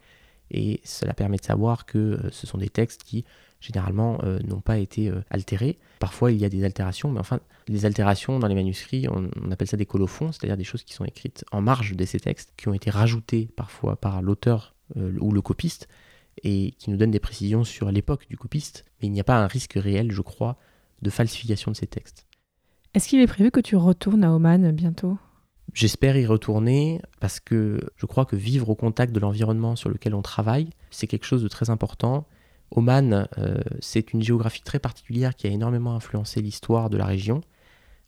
et 0.49 0.79
cela 0.85 1.13
permet 1.13 1.37
de 1.37 1.43
savoir 1.43 1.85
que 1.85 1.97
euh, 1.97 2.31
ce 2.31 2.47
sont 2.47 2.57
des 2.57 2.69
textes 2.69 3.03
qui 3.03 3.25
généralement 3.59 4.19
euh, 4.23 4.39
n'ont 4.43 4.61
pas 4.61 4.77
été 4.77 5.09
euh, 5.09 5.21
altérés. 5.29 5.77
Parfois 5.99 6.31
il 6.31 6.37
y 6.37 6.45
a 6.45 6.49
des 6.49 6.63
altérations, 6.63 7.11
mais 7.11 7.19
enfin 7.19 7.39
les 7.67 7.85
altérations 7.85 8.39
dans 8.39 8.47
les 8.47 8.55
manuscrits, 8.55 9.07
on, 9.09 9.51
appelle 9.51 9.67
ça 9.67 9.77
des 9.77 9.85
colophons, 9.85 10.31
c'est-à-dire 10.31 10.57
des 10.57 10.63
choses 10.63 10.83
qui 10.83 10.93
sont 10.93 11.05
écrites 11.05 11.43
en 11.51 11.61
marge 11.61 11.95
de 11.95 12.05
ces 12.05 12.19
textes, 12.19 12.53
qui 12.57 12.67
ont 12.67 12.73
été 12.73 12.89
rajoutées 12.89 13.49
parfois 13.55 13.95
par 13.95 14.21
l'auteur 14.21 14.73
ou 14.95 15.33
le 15.33 15.41
copiste, 15.41 15.89
et 16.43 16.73
qui 16.77 16.91
nous 16.91 16.97
donnent 16.97 17.11
des 17.11 17.19
précisions 17.19 17.65
sur 17.65 17.91
l'époque 17.91 18.25
du 18.29 18.37
copiste, 18.37 18.85
mais 19.01 19.07
il 19.07 19.11
n'y 19.11 19.19
a 19.19 19.25
pas 19.25 19.37
un 19.37 19.47
risque 19.47 19.73
réel, 19.73 20.11
je 20.11 20.21
crois, 20.21 20.57
de 21.01 21.09
falsification 21.09 21.71
de 21.71 21.75
ces 21.75 21.87
textes. 21.87 22.25
Est-ce 22.93 23.09
qu'il 23.09 23.19
est 23.19 23.27
prévu 23.27 23.51
que 23.51 23.59
tu 23.59 23.75
retournes 23.75 24.23
à 24.23 24.33
Oman 24.33 24.71
bientôt? 24.71 25.17
J'espère 25.73 26.17
y 26.17 26.25
retourner 26.25 27.01
parce 27.19 27.39
que 27.39 27.79
je 27.97 28.05
crois 28.05 28.25
que 28.25 28.35
vivre 28.35 28.69
au 28.69 28.75
contact 28.75 29.13
de 29.13 29.19
l'environnement 29.19 29.75
sur 29.75 29.89
lequel 29.89 30.15
on 30.15 30.21
travaille, 30.21 30.69
c'est 30.89 31.07
quelque 31.07 31.25
chose 31.25 31.43
de 31.43 31.47
très 31.47 31.69
important. 31.69 32.25
Oman, 32.71 33.27
euh, 33.37 33.57
c'est 33.79 34.13
une 34.13 34.21
géographie 34.21 34.61
très 34.61 34.79
particulière 34.79 35.35
qui 35.35 35.47
a 35.47 35.49
énormément 35.49 35.95
influencé 35.95 36.41
l'histoire 36.41 36.89
de 36.89 36.97
la 36.97 37.05
région. 37.05 37.41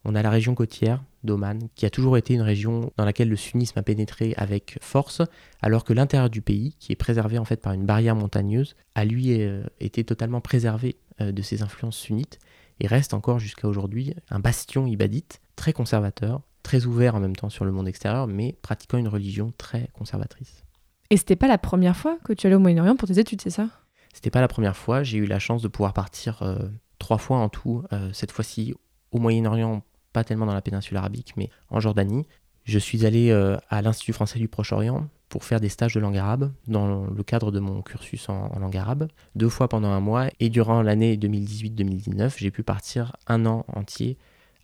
On 0.05 0.16
a 0.16 0.22
la 0.22 0.30
région 0.30 0.55
côtière 0.55 1.03
d'Oman, 1.24 1.68
qui 1.76 1.86
a 1.86 1.89
toujours 1.89 2.18
été 2.18 2.34
une 2.34 2.41
région 2.41 2.91
dans 2.95 3.05
laquelle 3.05 3.30
le 3.30 3.36
sunnisme 3.36 3.78
a 3.80 3.84
pénétré 3.84 4.34
avec 4.38 4.78
force, 4.82 5.22
alors 5.62 5.84
que 5.84 5.93
l'intérieur 5.93 6.30
du 6.30 6.41
pays, 6.41 6.76
qui 6.80 6.93
est 6.93 6.95
préservé 6.95 7.38
en 7.38 7.45
fait 7.45 7.62
par 7.62 7.74
une 7.74 7.86
barrière 7.86 8.16
montagneuse, 8.16 8.76
a 8.95 9.03
lui 9.03 9.41
euh, 9.41 9.64
été 9.80 10.03
totalement 10.03 10.41
préservé 10.41 10.95
euh, 11.20 11.32
de 11.32 11.41
ces 11.41 11.62
influences 11.62 11.97
sunnites 11.97 12.39
et 12.80 12.88
reste 12.88 13.14
encore 13.14 13.39
jusqu'à 13.39 13.68
aujourd'hui 13.68 14.14
un 14.30 14.39
bastion 14.39 14.88
ibadite 14.88 15.41
très 15.57 15.74
conservateur, 15.74 16.41
très 16.64 16.86
ouvert 16.86 17.16
en 17.16 17.20
même 17.20 17.36
temps 17.36 17.49
sur 17.49 17.66
le 17.66 17.72
monde 17.72 17.88
extérieur, 17.88 18.28
mais 18.28 18.55
pratiquant 18.62 18.97
une 18.97 19.10
religion 19.10 19.51
très 19.57 19.89
conservatrice. 19.93 20.64
Et 21.10 21.18
c'était 21.18 21.36
pas 21.36 21.47
la 21.47 21.57
première 21.57 21.97
fois 21.97 22.18
que 22.24 22.32
tu 22.32 22.47
allais 22.47 22.55
au 22.55 22.60
Moyen-Orient 22.60 22.95
pour 22.95 23.07
tes 23.07 23.20
études, 23.20 23.41
c'est 23.41 23.49
ça? 23.49 23.70
C'était 24.14 24.30
pas 24.30 24.41
la 24.41 24.47
première 24.47 24.76
fois. 24.76 25.03
J'ai 25.03 25.18
eu 25.18 25.26
la 25.26 25.39
chance 25.39 25.62
de 25.62 25.68
pouvoir 25.68 25.93
partir 25.93 26.41
euh, 26.41 26.57
trois 26.97 27.18
fois 27.18 27.38
en 27.38 27.49
tout. 27.49 27.84
Euh, 27.93 28.10
cette 28.14 28.32
fois-ci 28.32 28.74
au 29.12 29.20
Moyen-Orient, 29.20 29.84
pas 30.14 30.24
tellement 30.24 30.45
dans 30.45 30.53
la 30.53 30.62
péninsule 30.62 30.97
arabique, 30.97 31.34
mais 31.38 31.49
en 31.70 31.80
Jordanie. 31.80 32.26
Je 32.66 32.78
suis 32.78 33.05
allé 33.05 33.32
euh, 33.32 33.57
à 33.70 33.82
l'Institut 33.82 34.14
français 34.14 34.38
du 34.38 34.47
Proche-Orient 34.47 35.07
pour 35.30 35.43
faire 35.43 35.60
des 35.60 35.70
stages 35.70 35.93
de 35.93 35.99
langue 35.99 36.18
arabe 36.18 36.51
dans 36.68 37.05
le 37.07 37.24
cadre 37.24 37.51
de 37.51 37.60
mon 37.60 37.82
cursus 37.82 38.30
en, 38.30 38.51
en 38.51 38.60
langue 38.60 38.78
arabe, 38.78 39.07
deux 39.36 39.49
fois 39.49 39.70
pendant 39.70 39.89
un 39.89 39.99
mois. 39.99 40.28
Et 40.39 40.49
durant 40.49 40.82
l'année 40.82 41.18
2018-2019, 41.18 42.36
j'ai 42.38 42.51
pu 42.51 42.64
partir 42.64 43.16
un 43.28 43.45
an 43.45 43.66
entier 43.68 44.18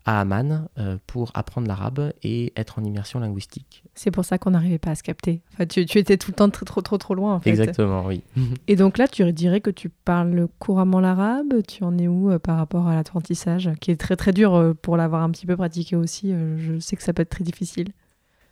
à 0.06 0.22
Amman 0.22 0.68
euh, 0.78 0.98
pour 1.08 1.32
apprendre 1.34 1.68
l'arabe 1.68 2.14
et 2.22 2.54
être 2.56 2.80
en 2.80 2.84
immersion 2.84 3.20
linguistique. 3.20 3.84
C'est 3.96 4.12
pour 4.12 4.24
ça 4.24 4.38
qu'on 4.38 4.52
n'arrivait 4.52 4.78
pas 4.78 4.92
à 4.92 4.96
se 4.96 5.04
capter. 5.04 5.42
Enfin, 5.54 5.66
tu, 5.66 5.86
tu, 5.86 5.98
étais 5.98 6.18
tout 6.18 6.32
le 6.32 6.36
temps 6.36 6.50
trop, 6.50 6.82
trop, 6.82 6.98
trop 6.98 7.16
loin, 7.16 7.36
en 7.36 7.40
fait. 7.40 7.50
Exactement, 7.50 8.06
oui. 8.06 8.22
et 8.68 8.76
donc 8.76 8.98
là, 8.98 9.08
tu 9.08 9.32
dirais 9.34 9.62
que 9.62 9.72
tu 9.72 9.90
parles 9.90 10.48
couramment 10.60 11.00
l'arabe. 11.00 11.62
Tu 11.68 11.84
en 11.84 11.98
es 11.98 12.08
où 12.08 12.32
euh, 12.32 12.40
par 12.40 12.58
rapport 12.58 12.88
à 12.88 12.96
l'apprentissage, 12.96 13.72
qui 13.82 13.92
est 13.92 14.00
très, 14.00 14.16
très 14.16 14.32
dur 14.32 14.54
euh, 14.54 14.74
pour 14.74 14.96
l'avoir 14.96 15.24
un 15.24 15.32
petit 15.32 15.48
peu 15.48 15.58
pratiqué 15.58 15.96
aussi 15.96 16.34
Je 16.58 16.80
sais 16.80 16.96
que 16.96 17.04
ça 17.04 17.14
peut 17.14 17.24
être 17.24 17.30
très 17.30 17.44
difficile. 17.44 17.90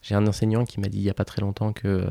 J'ai 0.02 0.16
un 0.16 0.26
enseignant 0.26 0.66
qui 0.66 0.80
m'a 0.80 0.88
dit 0.88 0.98
il 0.98 1.04
n'y 1.04 1.10
a 1.10 1.14
pas 1.14 1.26
très 1.26 1.42
longtemps 1.42 1.72
que 1.72 2.08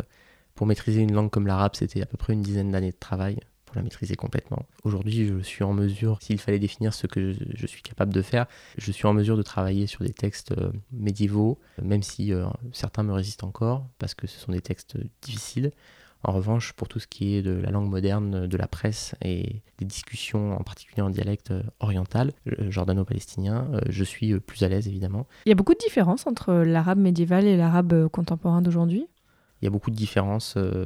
pour 0.55 0.67
maîtriser 0.67 1.03
une 1.03 1.13
langue 1.13 1.31
comme 1.31 1.47
l'arabe, 1.47 1.73
c'était 1.75 2.03
à 2.03 2.07
peu 2.07 2.17
près 2.17 2.33
une 2.33 2.43
dizaine 2.43 2.71
d'années 2.71 2.93
de 2.93 2.97
travail 2.99 3.39
pour 3.73 3.79
la 3.79 3.85
maîtriser 3.85 4.17
complètement. 4.17 4.67
Aujourd'hui, 4.85 5.27
je 5.27 5.39
suis 5.41 5.65
en 5.65 5.73
mesure, 5.73 6.19
s'il 6.21 6.39
fallait 6.39 6.59
définir 6.59 6.93
ce 6.93 7.07
que 7.07 7.35
je 7.55 7.67
suis 7.67 7.81
capable 7.81 8.13
de 8.13 8.21
faire, 8.21 8.45
je 8.77 8.93
suis 8.93 9.07
en 9.07 9.15
mesure 9.15 9.39
de 9.39 9.43
travailler 9.43 9.87
sur 9.87 10.05
des 10.05 10.13
textes 10.13 10.53
euh, 10.53 10.71
médiévaux, 10.93 11.59
même 11.81 12.03
si 12.03 12.35
euh, 12.35 12.45
certains 12.73 13.03
me 13.03 13.15
résistent 13.15 13.45
encore, 13.45 13.87
parce 13.99 14.15
que 14.15 14.27
ce 14.27 14.39
sont 14.39 14.53
des 14.53 14.61
textes 14.61 14.99
difficiles. 15.23 15.71
En 16.23 16.33
revanche, 16.33 16.75
pour 16.75 16.87
tout 16.87 17.01
ce 17.01 17.07
qui 17.07 17.35
est 17.35 17.43
de 17.43 17.53
la 17.53 17.71
langue 17.71 17.89
moderne, 17.89 18.47
de 18.47 18.57
la 18.59 18.69
presse 18.69 19.15
et 19.25 19.63
des 19.79 19.87
discussions, 19.87 20.53
en 20.53 20.63
particulier 20.63 21.01
en 21.01 21.11
dialecte 21.11 21.53
oriental, 21.81 22.33
euh, 22.47 22.71
jordano-palestinien, 22.71 23.69
euh, 23.73 23.81
je 23.89 24.05
suis 24.05 24.33
euh, 24.33 24.39
plus 24.39 24.63
à 24.65 24.69
l'aise 24.69 24.87
évidemment. 24.87 25.27
Il 25.47 25.49
y 25.49 25.53
a 25.53 25.57
beaucoup 25.57 25.73
de 25.73 25.79
différences 25.79 26.27
entre 26.27 26.53
l'arabe 26.53 26.99
médiéval 26.99 27.47
et 27.47 27.57
l'arabe 27.57 27.95
euh, 27.95 28.09
contemporain 28.09 28.61
d'aujourd'hui? 28.61 29.07
Il 29.63 29.65
y 29.65 29.69
a 29.69 29.71
beaucoup 29.71 29.91
de 29.91 29.97
différences 29.97 30.55
euh, 30.57 30.85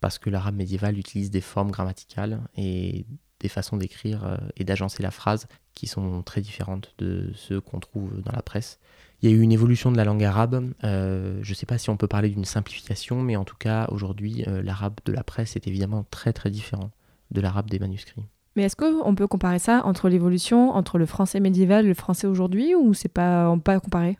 parce 0.00 0.18
que 0.18 0.30
l'arabe 0.30 0.56
médiéval 0.56 0.98
utilise 0.98 1.30
des 1.30 1.40
formes 1.40 1.70
grammaticales 1.70 2.40
et 2.56 3.06
des 3.40 3.48
façons 3.48 3.76
d'écrire 3.76 4.24
euh, 4.24 4.36
et 4.56 4.64
d'agencer 4.64 5.02
la 5.02 5.10
phrase 5.10 5.46
qui 5.74 5.86
sont 5.86 6.22
très 6.22 6.40
différentes 6.40 6.94
de 6.98 7.30
ceux 7.34 7.60
qu'on 7.60 7.80
trouve 7.80 8.22
dans 8.22 8.32
la 8.32 8.42
presse. 8.42 8.78
Il 9.20 9.30
y 9.30 9.32
a 9.32 9.36
eu 9.36 9.40
une 9.40 9.52
évolution 9.52 9.92
de 9.92 9.96
la 9.96 10.04
langue 10.04 10.24
arabe. 10.24 10.72
euh, 10.84 11.38
je 11.42 11.50
ne 11.50 11.54
sais 11.54 11.66
pas 11.66 11.78
si 11.78 11.90
on 11.90 11.96
peut 11.96 12.08
parler 12.08 12.28
d'une 12.28 12.44
simplification, 12.44 13.20
mais 13.20 13.36
en 13.36 13.44
tout 13.44 13.56
cas, 13.56 13.86
aujourd'hui, 13.90 14.44
euh, 14.46 14.62
l'arabe 14.62 14.94
de 15.04 15.12
la 15.12 15.22
presse 15.22 15.56
est 15.56 15.66
évidemment 15.66 16.04
très 16.10 16.32
très 16.32 16.50
différent 16.50 16.90
de 17.30 17.40
l'arabe 17.40 17.68
des 17.68 17.78
manuscrits. 17.78 18.24
Mais 18.56 18.62
est-ce 18.62 18.76
qu'on 18.76 19.14
peut 19.14 19.26
comparer 19.26 19.58
ça 19.58 19.82
entre 19.84 20.08
l'évolution 20.08 20.70
entre 20.70 20.96
le 20.96 21.04
français 21.04 21.40
médiéval 21.40 21.84
et 21.84 21.88
le 21.88 21.94
français 21.94 22.26
aujourd'hui 22.26 22.74
ou 22.74 22.94
c'est 22.94 23.08
pas, 23.08 23.50
on 23.50 23.58
peut 23.58 23.64
pas 23.64 23.80
comparer? 23.80 24.16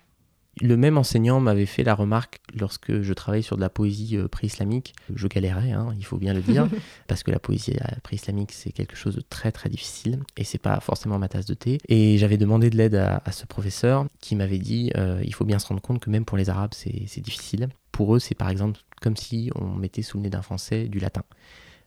Le 0.63 0.77
même 0.77 0.97
enseignant 0.97 1.39
m'avait 1.39 1.67
fait 1.67 1.85
la 1.85 1.95
remarque 1.95 2.41
lorsque 2.59 3.03
je 3.03 3.13
travaillais 3.13 3.43
sur 3.43 3.57
de 3.57 3.61
la 3.61 3.69
poésie 3.69 4.17
euh, 4.17 4.27
pré-islamique. 4.27 4.95
Je 5.15 5.27
galérais, 5.29 5.73
hein, 5.73 5.89
il 5.99 6.05
faut 6.05 6.17
bien 6.17 6.33
le 6.33 6.41
dire, 6.41 6.67
parce 7.09 7.23
que 7.23 7.31
la 7.31 7.39
poésie 7.39 7.75
euh, 7.81 7.95
pré-islamique 8.03 8.53
c'est 8.53 8.73
quelque 8.73 8.97
chose 8.97 9.15
de 9.15 9.21
très 9.21 9.53
très 9.53 9.69
difficile 9.69 10.21
et 10.37 10.45
c'est 10.45 10.59
pas 10.59 10.81
forcément 10.81 11.19
ma 11.19 11.29
tasse 11.29 11.47
de 11.47 11.55
thé. 11.55 11.79
Et 11.89 12.17
j'avais 12.19 12.39
demandé 12.39 12.71
de 12.71 12.77
l'aide 12.77 12.95
à, 12.95 13.23
à 13.25 13.33
ce 13.33 13.45
professeur 13.45 14.07
qui 14.21 14.35
m'avait 14.35 14.59
dit 14.59 14.91
euh, 14.97 15.21
il 15.25 15.35
faut 15.35 15.45
bien 15.45 15.59
se 15.59 15.67
rendre 15.67 15.83
compte 15.83 16.01
que 16.01 16.11
même 16.11 16.25
pour 16.25 16.39
les 16.39 16.49
Arabes 16.49 16.73
c'est 16.73 17.21
difficile. 17.21 17.69
Pour 17.93 18.17
eux 18.17 18.19
c'est 18.19 18.35
par 18.35 18.49
exemple 18.49 18.81
comme 19.03 19.17
si 19.17 19.51
on 19.55 19.67
mettait 19.75 20.03
sous 20.03 20.17
le 20.17 20.25
nez 20.25 20.31
d'un 20.31 20.43
Français 20.43 20.89
du 20.89 20.99
latin. 20.99 21.23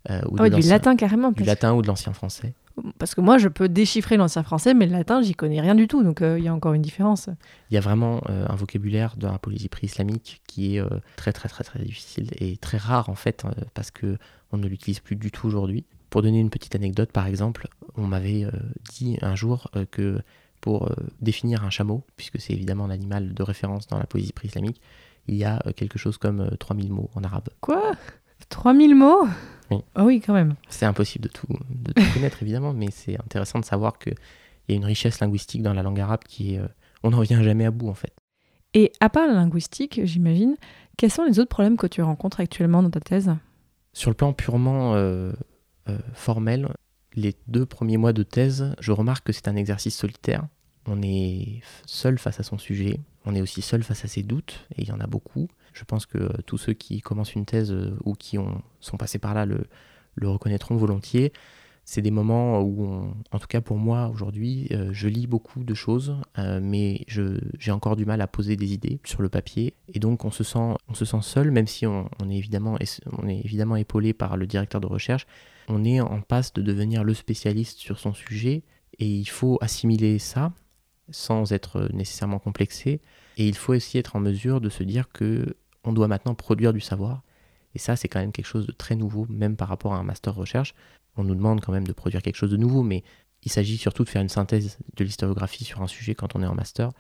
Euh, 0.09 0.21
ou 0.29 0.37
Ah 0.39 0.49
de 0.49 0.55
du 0.55 0.67
latin 0.69 0.95
carrément. 0.95 1.31
Du 1.31 1.43
latin 1.43 1.73
ou 1.73 1.81
de 1.81 1.87
l'ancien 1.87 2.13
français. 2.13 2.53
Parce 2.97 3.15
que 3.15 3.21
moi, 3.21 3.37
je 3.37 3.47
peux 3.47 3.69
déchiffrer 3.69 4.17
l'ancien 4.17 4.43
français, 4.43 4.73
mais 4.73 4.85
le 4.85 4.91
latin, 4.91 5.21
j'y 5.21 5.33
connais 5.33 5.61
rien 5.61 5.75
du 5.75 5.87
tout. 5.87 6.03
Donc 6.03 6.21
euh, 6.21 6.37
il 6.39 6.45
y 6.45 6.47
a 6.47 6.53
encore 6.53 6.73
une 6.73 6.81
différence. 6.81 7.29
Il 7.69 7.75
y 7.75 7.77
a 7.77 7.81
vraiment 7.81 8.21
euh, 8.29 8.45
un 8.47 8.55
vocabulaire 8.55 9.15
dans 9.17 9.31
la 9.31 9.39
poésie 9.39 9.69
pré-islamique 9.69 10.41
qui 10.47 10.75
est 10.75 10.79
euh, 10.79 10.87
très 11.15 11.33
très 11.33 11.49
très 11.49 11.63
très 11.63 11.79
difficile 11.79 12.29
et 12.37 12.57
très 12.57 12.77
rare 12.77 13.09
en 13.09 13.15
fait 13.15 13.43
parce 13.73 13.91
que 13.91 14.17
on 14.51 14.57
ne 14.57 14.67
l'utilise 14.67 14.99
plus 14.99 15.15
du 15.15 15.31
tout 15.31 15.47
aujourd'hui. 15.47 15.85
Pour 16.09 16.21
donner 16.23 16.39
une 16.39 16.49
petite 16.49 16.75
anecdote 16.75 17.11
par 17.11 17.27
exemple, 17.27 17.67
on 17.95 18.07
m'avait 18.07 18.47
dit 18.91 19.17
un 19.21 19.35
jour 19.35 19.69
que 19.91 20.19
pour 20.59 20.91
définir 21.21 21.63
un 21.63 21.69
chameau, 21.69 22.03
puisque 22.17 22.39
c'est 22.39 22.53
évidemment 22.53 22.87
l'animal 22.87 23.33
de 23.33 23.43
référence 23.43 23.85
dans 23.87 23.99
la 23.99 24.07
poésie 24.07 24.33
pré-islamique, 24.33 24.81
il 25.29 25.35
y 25.35 25.45
a 25.45 25.61
quelque 25.75 25.99
chose 25.99 26.17
comme 26.17 26.41
euh, 26.41 26.55
3000 26.59 26.91
mots 26.91 27.09
en 27.15 27.23
arabe. 27.23 27.49
Quoi? 27.61 27.93
3000 28.47 28.95
mots 28.95 29.27
Oui. 29.71 29.77
Ah 29.95 30.05
oui, 30.05 30.21
quand 30.21 30.33
même. 30.33 30.55
C'est 30.69 30.85
impossible 30.85 31.23
de 31.25 31.29
tout, 31.29 31.47
de 31.69 31.93
tout 31.93 32.03
connaître 32.13 32.41
évidemment, 32.41 32.73
mais 32.73 32.87
c'est 32.91 33.19
intéressant 33.19 33.59
de 33.59 33.65
savoir 33.65 33.99
qu'il 33.99 34.15
y 34.69 34.73
a 34.73 34.75
une 34.75 34.85
richesse 34.85 35.19
linguistique 35.19 35.61
dans 35.61 35.73
la 35.73 35.83
langue 35.83 35.99
arabe 35.99 36.21
qui 36.27 36.55
est... 36.55 36.59
euh, 36.59 36.67
on 37.03 37.11
n'en 37.11 37.21
vient 37.21 37.41
jamais 37.43 37.65
à 37.65 37.71
bout 37.71 37.89
en 37.89 37.93
fait. 37.93 38.13
Et 38.73 38.91
à 38.99 39.09
part 39.09 39.27
la 39.27 39.33
linguistique, 39.33 40.01
j'imagine, 40.03 40.55
quels 40.97 41.11
sont 41.11 41.23
les 41.23 41.39
autres 41.39 41.49
problèmes 41.49 41.77
que 41.77 41.87
tu 41.87 42.01
rencontres 42.01 42.39
actuellement 42.39 42.83
dans 42.83 42.89
ta 42.89 42.99
thèse? 42.99 43.33
Sur 43.93 44.11
le 44.11 44.15
plan 44.15 44.33
purement 44.33 44.93
euh, 44.95 45.31
euh, 45.87 45.97
formel, 46.13 46.69
les 47.15 47.35
deux 47.47 47.65
premiers 47.65 47.97
mois 47.97 48.13
de 48.13 48.21
thèse, 48.23 48.75
je 48.79 48.91
remarque 48.91 49.25
que 49.25 49.33
c'est 49.33 49.47
un 49.47 49.55
exercice 49.55 49.97
solitaire. 49.97 50.43
On 50.85 51.01
est 51.01 51.61
seul 51.85 52.19
face 52.19 52.39
à 52.39 52.43
son 52.43 52.57
sujet, 52.57 52.99
on 53.25 53.35
est 53.35 53.41
aussi 53.41 53.61
seul 53.61 53.83
face 53.83 54.05
à 54.05 54.07
ses 54.07 54.23
doutes, 54.23 54.67
et 54.75 54.83
il 54.83 54.87
y 54.87 54.91
en 54.91 54.99
a 54.99 55.07
beaucoup. 55.07 55.47
Je 55.79 55.85
pense 55.85 56.05
que 56.05 56.17
euh, 56.17 56.29
tous 56.45 56.57
ceux 56.57 56.73
qui 56.73 56.99
commencent 56.99 57.35
une 57.35 57.45
thèse 57.45 57.71
euh, 57.71 57.95
ou 58.03 58.13
qui 58.13 58.37
ont, 58.37 58.61
sont 58.81 58.97
passés 58.97 59.17
par 59.17 59.33
là 59.33 59.45
le, 59.45 59.63
le 60.15 60.27
reconnaîtront 60.27 60.75
volontiers. 60.75 61.31
C'est 61.85 62.01
des 62.03 62.11
moments 62.11 62.61
où, 62.61 62.85
en 63.31 63.39
tout 63.39 63.47
cas 63.47 63.61
pour 63.61 63.77
moi 63.77 64.09
aujourd'hui, 64.09 64.67
euh, 64.71 64.89
je 64.91 65.07
lis 65.07 65.25
beaucoup 65.25 65.63
de 65.63 65.73
choses, 65.73 66.17
euh, 66.37 66.59
mais 66.61 67.05
j'ai 67.07 67.71
encore 67.71 67.95
du 67.95 68.05
mal 68.05 68.21
à 68.21 68.27
poser 68.27 68.55
des 68.57 68.73
idées 68.73 68.99
sur 69.05 69.23
le 69.23 69.29
papier. 69.29 69.73
Et 69.93 69.99
donc 69.99 70.25
on 70.25 70.29
se 70.29 70.43
sent, 70.43 70.75
on 70.87 70.93
se 70.93 71.05
sent 71.05 71.21
seul, 71.21 71.49
même 71.49 71.65
si 71.65 71.87
on, 71.87 72.07
on 72.21 72.29
est 72.29 72.35
évidemment, 72.35 72.77
on 73.17 73.27
est 73.27 73.39
évidemment 73.39 73.75
épaulé 73.75 74.13
par 74.13 74.37
le 74.37 74.45
directeur 74.45 74.81
de 74.81 74.87
recherche. 74.87 75.25
On 75.67 75.83
est 75.83 75.99
en 76.01 76.21
passe 76.21 76.53
de 76.53 76.61
devenir 76.61 77.03
le 77.03 77.15
spécialiste 77.15 77.79
sur 77.79 77.97
son 77.97 78.13
sujet, 78.13 78.63
et 78.99 79.07
il 79.07 79.29
faut 79.29 79.57
assimiler 79.61 80.19
ça 80.19 80.51
sans 81.09 81.53
être 81.53 81.89
nécessairement 81.91 82.39
complexé. 82.39 83.01
Et 83.37 83.47
il 83.47 83.55
faut 83.55 83.73
aussi 83.73 83.97
être 83.97 84.15
en 84.15 84.19
mesure 84.19 84.61
de 84.61 84.69
se 84.69 84.83
dire 84.83 85.09
que 85.11 85.55
on 85.83 85.93
doit 85.93 86.07
maintenant 86.07 86.35
produire 86.35 86.73
du 86.73 86.79
savoir. 86.79 87.23
Et 87.75 87.79
ça, 87.79 87.95
c'est 87.95 88.07
quand 88.07 88.19
même 88.19 88.31
quelque 88.31 88.45
chose 88.45 88.65
de 88.65 88.71
très 88.71 88.95
nouveau, 88.95 89.25
même 89.29 89.55
par 89.55 89.67
rapport 89.67 89.93
à 89.93 89.97
un 89.97 90.03
master 90.03 90.33
recherche. 90.35 90.73
On 91.17 91.23
nous 91.23 91.35
demande 91.35 91.61
quand 91.61 91.71
même 91.71 91.87
de 91.87 91.93
produire 91.93 92.21
quelque 92.21 92.35
chose 92.35 92.51
de 92.51 92.57
nouveau, 92.57 92.83
mais 92.83 93.03
il 93.43 93.51
s'agit 93.51 93.77
surtout 93.77 94.03
de 94.03 94.09
faire 94.09 94.21
une 94.21 94.29
synthèse 94.29 94.77
de 94.95 95.03
l'historiographie 95.03 95.63
sur 95.63 95.81
un 95.81 95.87
sujet 95.87 96.15
quand 96.15 96.35
on 96.35 96.43
est 96.43 96.47
en 96.47 96.55
master. 96.55 96.91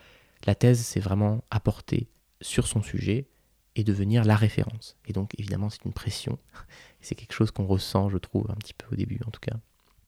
La 0.45 0.55
thèse, 0.55 0.79
c'est 0.79 0.99
vraiment 0.99 1.43
apporter 1.51 2.07
sur 2.41 2.67
son 2.67 2.81
sujet 2.81 3.27
et 3.75 3.83
devenir 3.83 4.23
la 4.23 4.35
référence. 4.35 4.97
Et 5.05 5.13
donc, 5.13 5.31
évidemment, 5.37 5.69
c'est 5.69 5.83
une 5.85 5.93
pression. 5.93 6.37
C'est 7.01 7.15
quelque 7.15 7.31
chose 7.31 7.51
qu'on 7.51 7.65
ressent, 7.65 8.09
je 8.09 8.17
trouve, 8.17 8.51
un 8.51 8.55
petit 8.55 8.73
peu 8.73 8.87
au 8.91 8.95
début, 8.95 9.21
en 9.25 9.31
tout 9.31 9.39
cas. 9.39 9.55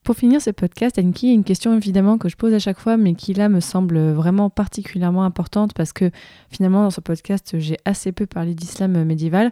Pour 0.04 0.16
finir 0.16 0.42
ce 0.42 0.50
podcast, 0.50 0.98
Anki, 0.98 1.32
une 1.32 1.44
question 1.44 1.76
évidemment 1.76 2.18
que 2.18 2.28
je 2.28 2.36
pose 2.36 2.56
à 2.56 2.60
chaque 2.60 2.80
fois, 2.80 2.98
mais 2.98 3.14
qui 3.14 3.36
là 3.36 3.50
me 3.50 3.60
semble 3.60 4.00
vraiment 4.12 4.50
particulièrement 4.50 5.24
importante 5.24 5.74
parce 5.76 5.94
que 5.94 6.10
finalement 6.50 6.82
dans 6.82 6.90
ce 6.90 7.02
podcast 7.02 7.60
j'ai 7.60 7.78
assez 7.86 8.12
peu 8.12 8.26
parlé 8.26 8.56
d'islam 8.56 9.04
médiéval. 9.04 9.52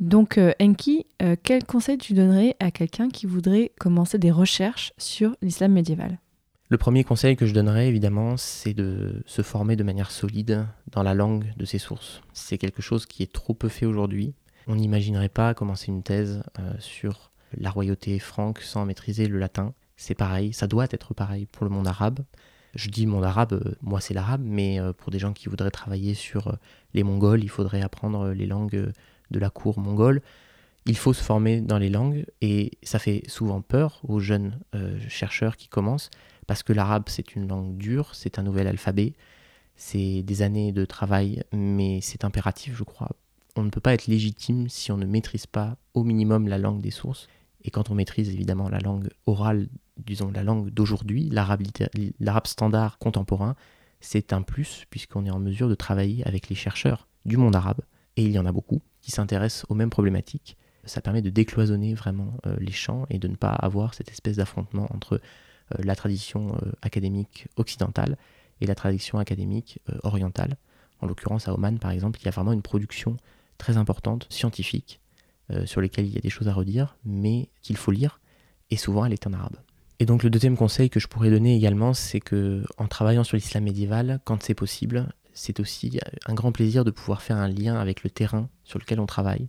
Donc 0.00 0.38
euh, 0.38 0.52
Enki, 0.60 1.06
euh, 1.20 1.36
quel 1.42 1.64
conseil 1.64 1.98
tu 1.98 2.14
donnerais 2.14 2.56
à 2.58 2.70
quelqu'un 2.70 3.10
qui 3.10 3.26
voudrait 3.26 3.70
commencer 3.78 4.18
des 4.18 4.30
recherches 4.30 4.94
sur 4.96 5.36
l'islam 5.42 5.72
médiéval? 5.72 6.18
Le 6.70 6.78
premier 6.78 7.04
conseil 7.04 7.36
que 7.36 7.44
je 7.44 7.52
donnerais, 7.52 7.86
évidemment, 7.88 8.38
c'est 8.38 8.72
de 8.72 9.22
se 9.26 9.42
former 9.42 9.76
de 9.76 9.84
manière 9.84 10.10
solide 10.10 10.66
dans 10.90 11.02
la 11.02 11.12
langue 11.12 11.52
de 11.58 11.66
ses 11.66 11.76
sources. 11.76 12.22
C'est 12.32 12.56
quelque 12.56 12.80
chose 12.80 13.04
qui 13.04 13.22
est 13.22 13.30
trop 13.30 13.52
peu 13.52 13.68
fait 13.68 13.84
aujourd'hui. 13.84 14.32
On 14.68 14.76
n'imaginerait 14.76 15.28
pas 15.28 15.52
commencer 15.52 15.92
une 15.92 16.02
thèse 16.02 16.42
euh, 16.58 16.72
sur 16.78 17.30
la 17.58 17.68
royauté 17.68 18.18
franque 18.18 18.60
sans 18.60 18.86
maîtriser 18.86 19.28
le 19.28 19.38
latin. 19.38 19.74
C'est 20.02 20.16
pareil, 20.16 20.52
ça 20.52 20.66
doit 20.66 20.88
être 20.90 21.14
pareil 21.14 21.46
pour 21.46 21.62
le 21.62 21.70
monde 21.70 21.86
arabe. 21.86 22.24
Je 22.74 22.88
dis 22.88 23.06
monde 23.06 23.22
arabe, 23.22 23.52
euh, 23.52 23.76
moi 23.82 24.00
c'est 24.00 24.14
l'arabe, 24.14 24.42
mais 24.44 24.80
euh, 24.80 24.92
pour 24.92 25.12
des 25.12 25.20
gens 25.20 25.32
qui 25.32 25.48
voudraient 25.48 25.70
travailler 25.70 26.14
sur 26.14 26.48
euh, 26.48 26.56
les 26.92 27.04
Mongols, 27.04 27.44
il 27.44 27.48
faudrait 27.48 27.82
apprendre 27.82 28.30
les 28.30 28.46
langues 28.46 28.92
de 29.30 29.38
la 29.38 29.48
cour 29.48 29.78
mongole. 29.78 30.20
Il 30.86 30.96
faut 30.96 31.12
se 31.12 31.22
former 31.22 31.60
dans 31.60 31.78
les 31.78 31.88
langues 31.88 32.26
et 32.40 32.72
ça 32.82 32.98
fait 32.98 33.22
souvent 33.28 33.60
peur 33.60 34.00
aux 34.02 34.18
jeunes 34.18 34.58
chercheurs 35.06 35.56
qui 35.56 35.68
commencent 35.68 36.10
parce 36.48 36.64
que 36.64 36.72
l'arabe 36.72 37.04
c'est 37.06 37.36
une 37.36 37.46
langue 37.46 37.76
dure, 37.76 38.16
c'est 38.16 38.40
un 38.40 38.42
nouvel 38.42 38.66
alphabet, 38.66 39.12
c'est 39.76 40.24
des 40.24 40.42
années 40.42 40.72
de 40.72 40.84
travail, 40.84 41.44
mais 41.52 42.00
c'est 42.00 42.24
impératif 42.24 42.74
je 42.76 42.82
crois. 42.82 43.10
On 43.54 43.62
ne 43.62 43.70
peut 43.70 43.80
pas 43.80 43.94
être 43.94 44.08
légitime 44.08 44.68
si 44.68 44.90
on 44.90 44.96
ne 44.96 45.06
maîtrise 45.06 45.46
pas 45.46 45.76
au 45.94 46.02
minimum 46.02 46.48
la 46.48 46.58
langue 46.58 46.80
des 46.80 46.90
sources. 46.90 47.28
Et 47.64 47.70
quand 47.70 47.90
on 47.90 47.94
maîtrise 47.94 48.28
évidemment 48.30 48.68
la 48.68 48.80
langue 48.80 49.08
orale 49.26 49.68
disons, 49.96 50.30
la 50.30 50.42
langue 50.42 50.70
d'aujourd'hui, 50.70 51.28
l'arabe 51.30 52.46
standard 52.46 52.98
contemporain, 52.98 53.56
c'est 54.00 54.32
un 54.32 54.42
plus 54.42 54.84
puisqu'on 54.90 55.24
est 55.24 55.30
en 55.30 55.38
mesure 55.38 55.68
de 55.68 55.74
travailler 55.74 56.26
avec 56.26 56.48
les 56.48 56.56
chercheurs 56.56 57.08
du 57.24 57.36
monde 57.36 57.54
arabe, 57.54 57.80
et 58.16 58.24
il 58.24 58.32
y 58.32 58.38
en 58.38 58.46
a 58.46 58.52
beaucoup, 58.52 58.82
qui 59.00 59.10
s'intéressent 59.10 59.64
aux 59.68 59.74
mêmes 59.74 59.90
problématiques. 59.90 60.56
Ça 60.84 61.00
permet 61.00 61.22
de 61.22 61.30
décloisonner 61.30 61.94
vraiment 61.94 62.34
euh, 62.46 62.56
les 62.58 62.72
champs 62.72 63.06
et 63.08 63.18
de 63.18 63.28
ne 63.28 63.36
pas 63.36 63.52
avoir 63.52 63.94
cette 63.94 64.10
espèce 64.10 64.36
d'affrontement 64.36 64.88
entre 64.92 65.14
euh, 65.14 65.76
la 65.78 65.94
tradition 65.94 66.56
euh, 66.56 66.72
académique 66.82 67.46
occidentale 67.56 68.18
et 68.60 68.66
la 68.66 68.74
tradition 68.74 69.18
académique 69.18 69.80
orientale. 70.04 70.56
En 71.00 71.06
l'occurrence, 71.06 71.48
à 71.48 71.54
Oman, 71.54 71.80
par 71.80 71.90
exemple, 71.90 72.20
il 72.20 72.26
y 72.26 72.28
a 72.28 72.30
vraiment 72.30 72.52
une 72.52 72.62
production 72.62 73.16
très 73.58 73.76
importante, 73.76 74.26
scientifique, 74.30 75.00
sur 75.64 75.80
lesquelles 75.80 76.06
il 76.06 76.14
y 76.14 76.16
a 76.16 76.20
des 76.20 76.30
choses 76.30 76.46
à 76.46 76.52
redire, 76.52 76.96
mais 77.04 77.48
qu'il 77.60 77.76
faut 77.76 77.90
lire, 77.90 78.20
et 78.70 78.76
souvent 78.76 79.04
elle 79.04 79.12
est 79.12 79.26
en 79.26 79.32
arabe. 79.32 79.56
Et 80.02 80.04
donc 80.04 80.24
le 80.24 80.30
deuxième 80.30 80.56
conseil 80.56 80.90
que 80.90 80.98
je 80.98 81.06
pourrais 81.06 81.30
donner 81.30 81.54
également, 81.54 81.94
c'est 81.94 82.18
que 82.18 82.64
en 82.76 82.88
travaillant 82.88 83.22
sur 83.22 83.36
l'islam 83.36 83.62
médiéval, 83.62 84.18
quand 84.24 84.42
c'est 84.42 84.52
possible, 84.52 85.06
c'est 85.32 85.60
aussi 85.60 86.00
un 86.26 86.34
grand 86.34 86.50
plaisir 86.50 86.84
de 86.84 86.90
pouvoir 86.90 87.22
faire 87.22 87.36
un 87.36 87.46
lien 87.46 87.76
avec 87.76 88.02
le 88.02 88.10
terrain 88.10 88.48
sur 88.64 88.80
lequel 88.80 88.98
on 88.98 89.06
travaille. 89.06 89.48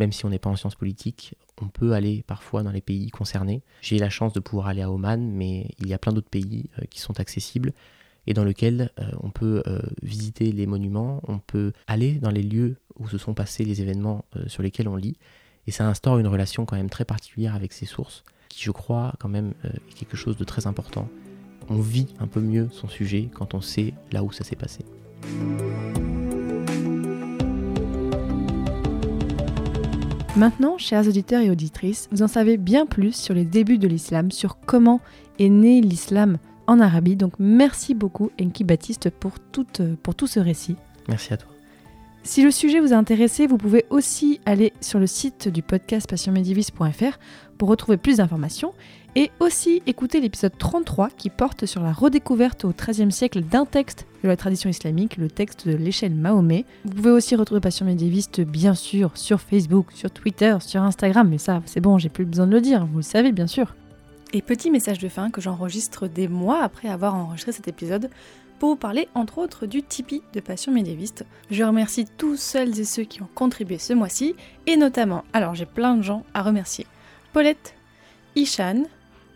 Même 0.00 0.10
si 0.10 0.24
on 0.24 0.30
n'est 0.30 0.40
pas 0.40 0.50
en 0.50 0.56
sciences 0.56 0.74
politiques, 0.74 1.36
on 1.62 1.68
peut 1.68 1.92
aller 1.92 2.24
parfois 2.26 2.64
dans 2.64 2.72
les 2.72 2.80
pays 2.80 3.10
concernés. 3.10 3.62
J'ai 3.82 4.00
la 4.00 4.10
chance 4.10 4.32
de 4.32 4.40
pouvoir 4.40 4.66
aller 4.66 4.82
à 4.82 4.90
Oman, 4.90 5.30
mais 5.30 5.68
il 5.78 5.86
y 5.86 5.94
a 5.94 5.98
plein 5.98 6.12
d'autres 6.12 6.28
pays 6.28 6.70
euh, 6.80 6.82
qui 6.90 6.98
sont 6.98 7.20
accessibles 7.20 7.72
et 8.26 8.34
dans 8.34 8.42
lesquels 8.42 8.90
euh, 8.98 9.12
on 9.22 9.30
peut 9.30 9.62
euh, 9.68 9.78
visiter 10.02 10.50
les 10.50 10.66
monuments, 10.66 11.20
on 11.28 11.38
peut 11.38 11.72
aller 11.86 12.14
dans 12.14 12.32
les 12.32 12.42
lieux 12.42 12.78
où 12.96 13.08
se 13.08 13.16
sont 13.16 13.32
passés 13.34 13.64
les 13.64 13.80
événements 13.80 14.24
sur 14.48 14.64
lesquels 14.64 14.88
on 14.88 14.96
lit, 14.96 15.18
et 15.68 15.70
ça 15.70 15.86
instaure 15.86 16.18
une 16.18 16.26
relation 16.26 16.66
quand 16.66 16.74
même 16.74 16.90
très 16.90 17.04
particulière 17.04 17.54
avec 17.54 17.72
ces 17.72 17.86
sources 17.86 18.24
qui 18.54 18.62
je 18.62 18.70
crois 18.70 19.14
quand 19.18 19.28
même 19.28 19.52
euh, 19.64 19.70
est 19.90 19.94
quelque 19.94 20.16
chose 20.16 20.36
de 20.36 20.44
très 20.44 20.66
important. 20.66 21.08
On 21.68 21.80
vit 21.80 22.06
un 22.20 22.26
peu 22.26 22.40
mieux 22.40 22.68
son 22.70 22.88
sujet 22.88 23.28
quand 23.34 23.54
on 23.54 23.60
sait 23.60 23.94
là 24.12 24.22
où 24.22 24.30
ça 24.30 24.44
s'est 24.44 24.56
passé. 24.56 24.84
Maintenant, 30.36 30.78
chers 30.78 31.06
auditeurs 31.06 31.42
et 31.42 31.50
auditrices, 31.50 32.08
vous 32.12 32.22
en 32.22 32.28
savez 32.28 32.56
bien 32.56 32.86
plus 32.86 33.14
sur 33.14 33.34
les 33.34 33.44
débuts 33.44 33.78
de 33.78 33.88
l'islam, 33.88 34.30
sur 34.30 34.58
comment 34.60 35.00
est 35.38 35.48
né 35.48 35.80
l'islam 35.80 36.38
en 36.66 36.80
Arabie. 36.80 37.16
Donc 37.16 37.34
merci 37.38 37.94
beaucoup 37.94 38.30
Enki 38.40 38.64
Baptiste 38.64 39.10
pour 39.10 39.34
euh, 39.80 39.96
pour 40.02 40.14
tout 40.14 40.26
ce 40.26 40.40
récit. 40.40 40.76
Merci 41.08 41.32
à 41.32 41.38
toi. 41.38 41.53
Si 42.26 42.42
le 42.42 42.50
sujet 42.50 42.80
vous 42.80 42.94
a 42.94 42.96
intéressé, 42.96 43.46
vous 43.46 43.58
pouvez 43.58 43.84
aussi 43.90 44.40
aller 44.46 44.72
sur 44.80 44.98
le 44.98 45.06
site 45.06 45.48
du 45.48 45.60
podcast 45.60 46.08
passionmédivis.fr 46.08 47.18
pour 47.58 47.68
retrouver 47.68 47.98
plus 47.98 48.16
d'informations 48.16 48.72
et 49.14 49.30
aussi 49.40 49.82
écouter 49.86 50.20
l'épisode 50.20 50.56
33 50.56 51.10
qui 51.10 51.28
porte 51.28 51.66
sur 51.66 51.82
la 51.82 51.92
redécouverte 51.92 52.64
au 52.64 52.72
XIIIe 52.72 53.12
siècle 53.12 53.42
d'un 53.42 53.66
texte 53.66 54.06
de 54.22 54.28
la 54.28 54.38
tradition 54.38 54.70
islamique, 54.70 55.18
le 55.18 55.28
texte 55.28 55.68
de 55.68 55.76
l'échelle 55.76 56.14
Mahomet. 56.14 56.64
Vous 56.86 56.94
pouvez 56.94 57.10
aussi 57.10 57.36
retrouver 57.36 57.60
Passion 57.60 57.84
médiéviste 57.84 58.40
bien 58.40 58.74
sûr 58.74 59.10
sur 59.16 59.42
Facebook, 59.42 59.88
sur 59.92 60.10
Twitter, 60.10 60.56
sur 60.60 60.80
Instagram, 60.80 61.28
mais 61.28 61.38
ça 61.38 61.60
c'est 61.66 61.80
bon, 61.80 61.98
j'ai 61.98 62.08
plus 62.08 62.24
besoin 62.24 62.46
de 62.46 62.52
le 62.52 62.62
dire, 62.62 62.86
vous 62.86 62.96
le 62.96 63.02
savez 63.02 63.32
bien 63.32 63.46
sûr. 63.46 63.74
Et 64.32 64.40
petit 64.40 64.70
message 64.70 64.98
de 64.98 65.08
fin 65.08 65.30
que 65.30 65.42
j'enregistre 65.42 66.08
des 66.08 66.26
mois 66.26 66.62
après 66.62 66.88
avoir 66.88 67.14
enregistré 67.14 67.52
cet 67.52 67.68
épisode 67.68 68.08
vous 68.66 68.76
parler 68.76 69.08
entre 69.14 69.38
autres 69.38 69.66
du 69.66 69.82
Tipeee 69.82 70.22
de 70.32 70.40
Passion 70.40 70.72
médiéviste. 70.72 71.24
Je 71.50 71.64
remercie 71.64 72.06
tous 72.18 72.36
celles 72.36 72.78
et 72.80 72.84
ceux 72.84 73.04
qui 73.04 73.22
ont 73.22 73.28
contribué 73.34 73.78
ce 73.78 73.92
mois-ci, 73.92 74.34
et 74.66 74.76
notamment, 74.76 75.24
alors 75.32 75.54
j'ai 75.54 75.66
plein 75.66 75.96
de 75.96 76.02
gens 76.02 76.24
à 76.34 76.42
remercier. 76.42 76.86
Paulette, 77.32 77.74
Ishan, 78.36 78.84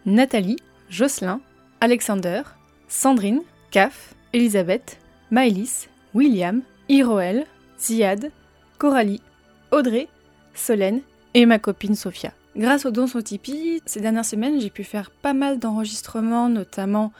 Nathalie, 0.06 0.58
Jocelyn, 0.88 1.40
Alexander, 1.80 2.42
Sandrine, 2.88 3.42
Caf, 3.70 4.14
Elisabeth, 4.32 4.98
Maëlys, 5.30 5.88
William, 6.14 6.62
Iroel, 6.88 7.46
Ziad, 7.78 8.30
Coralie, 8.78 9.22
Audrey, 9.70 10.08
Solène 10.54 11.00
et 11.34 11.44
ma 11.44 11.58
copine 11.58 11.94
Sophia. 11.94 12.32
Grâce 12.56 12.86
aux 12.86 12.90
dons 12.90 13.06
sur 13.06 13.22
Tipeee, 13.22 13.82
ces 13.86 14.00
dernières 14.00 14.24
semaines, 14.24 14.60
j'ai 14.60 14.70
pu 14.70 14.84
faire 14.84 15.10
pas 15.10 15.34
mal 15.34 15.58
d'enregistrements, 15.58 16.48
notamment 16.48 17.12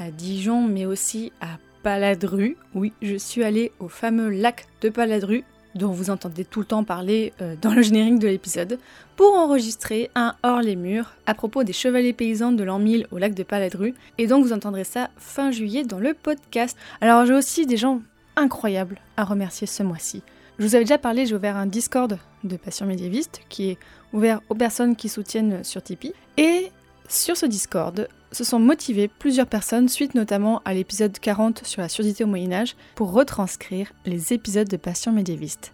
à 0.00 0.10
Dijon, 0.10 0.66
mais 0.66 0.86
aussi 0.86 1.30
à 1.40 1.58
Paladru. 1.82 2.56
Oui, 2.74 2.92
je 3.02 3.16
suis 3.16 3.44
allée 3.44 3.70
au 3.78 3.88
fameux 3.88 4.30
lac 4.30 4.66
de 4.80 4.88
Paladru, 4.88 5.44
dont 5.74 5.92
vous 5.92 6.10
entendez 6.10 6.44
tout 6.44 6.60
le 6.60 6.66
temps 6.66 6.84
parler 6.84 7.32
euh, 7.40 7.54
dans 7.60 7.72
le 7.72 7.82
générique 7.82 8.18
de 8.18 8.26
l'épisode, 8.26 8.78
pour 9.16 9.34
enregistrer 9.34 10.10
un 10.14 10.34
hors 10.42 10.62
les 10.62 10.76
murs 10.76 11.12
à 11.26 11.34
propos 11.34 11.64
des 11.64 11.74
chevaliers 11.74 12.14
paysans 12.14 12.52
de 12.52 12.64
l'an 12.64 12.78
1000 12.78 13.06
au 13.10 13.18
lac 13.18 13.34
de 13.34 13.42
Paladru. 13.42 13.94
Et 14.18 14.26
donc 14.26 14.44
vous 14.44 14.52
entendrez 14.52 14.84
ça 14.84 15.10
fin 15.16 15.50
juillet 15.50 15.84
dans 15.84 16.00
le 16.00 16.14
podcast. 16.14 16.76
Alors 17.00 17.26
j'ai 17.26 17.34
aussi 17.34 17.66
des 17.66 17.76
gens 17.76 18.00
incroyables 18.36 18.98
à 19.16 19.24
remercier 19.24 19.66
ce 19.66 19.82
mois-ci. 19.82 20.22
Je 20.58 20.66
vous 20.66 20.74
avais 20.74 20.84
déjà 20.84 20.98
parlé, 20.98 21.26
j'ai 21.26 21.34
ouvert 21.34 21.56
un 21.56 21.66
Discord 21.66 22.18
de 22.44 22.56
Passion 22.56 22.86
médiéviste 22.86 23.40
qui 23.48 23.70
est 23.70 23.78
ouvert 24.12 24.40
aux 24.48 24.54
personnes 24.54 24.96
qui 24.96 25.08
soutiennent 25.08 25.62
sur 25.64 25.82
Tipeee. 25.82 26.14
Et 26.36 26.70
sur 27.08 27.36
ce 27.36 27.46
Discord, 27.46 28.08
se 28.32 28.44
sont 28.44 28.58
motivées 28.58 29.08
plusieurs 29.08 29.46
personnes 29.46 29.88
suite 29.88 30.14
notamment 30.14 30.62
à 30.64 30.74
l'épisode 30.74 31.18
40 31.18 31.62
sur 31.64 31.82
la 31.82 31.88
surdité 31.88 32.24
au 32.24 32.26
Moyen 32.26 32.52
Âge 32.52 32.76
pour 32.94 33.12
retranscrire 33.12 33.92
les 34.06 34.32
épisodes 34.32 34.68
de 34.68 34.76
Passion 34.76 35.12
médiéviste. 35.12 35.72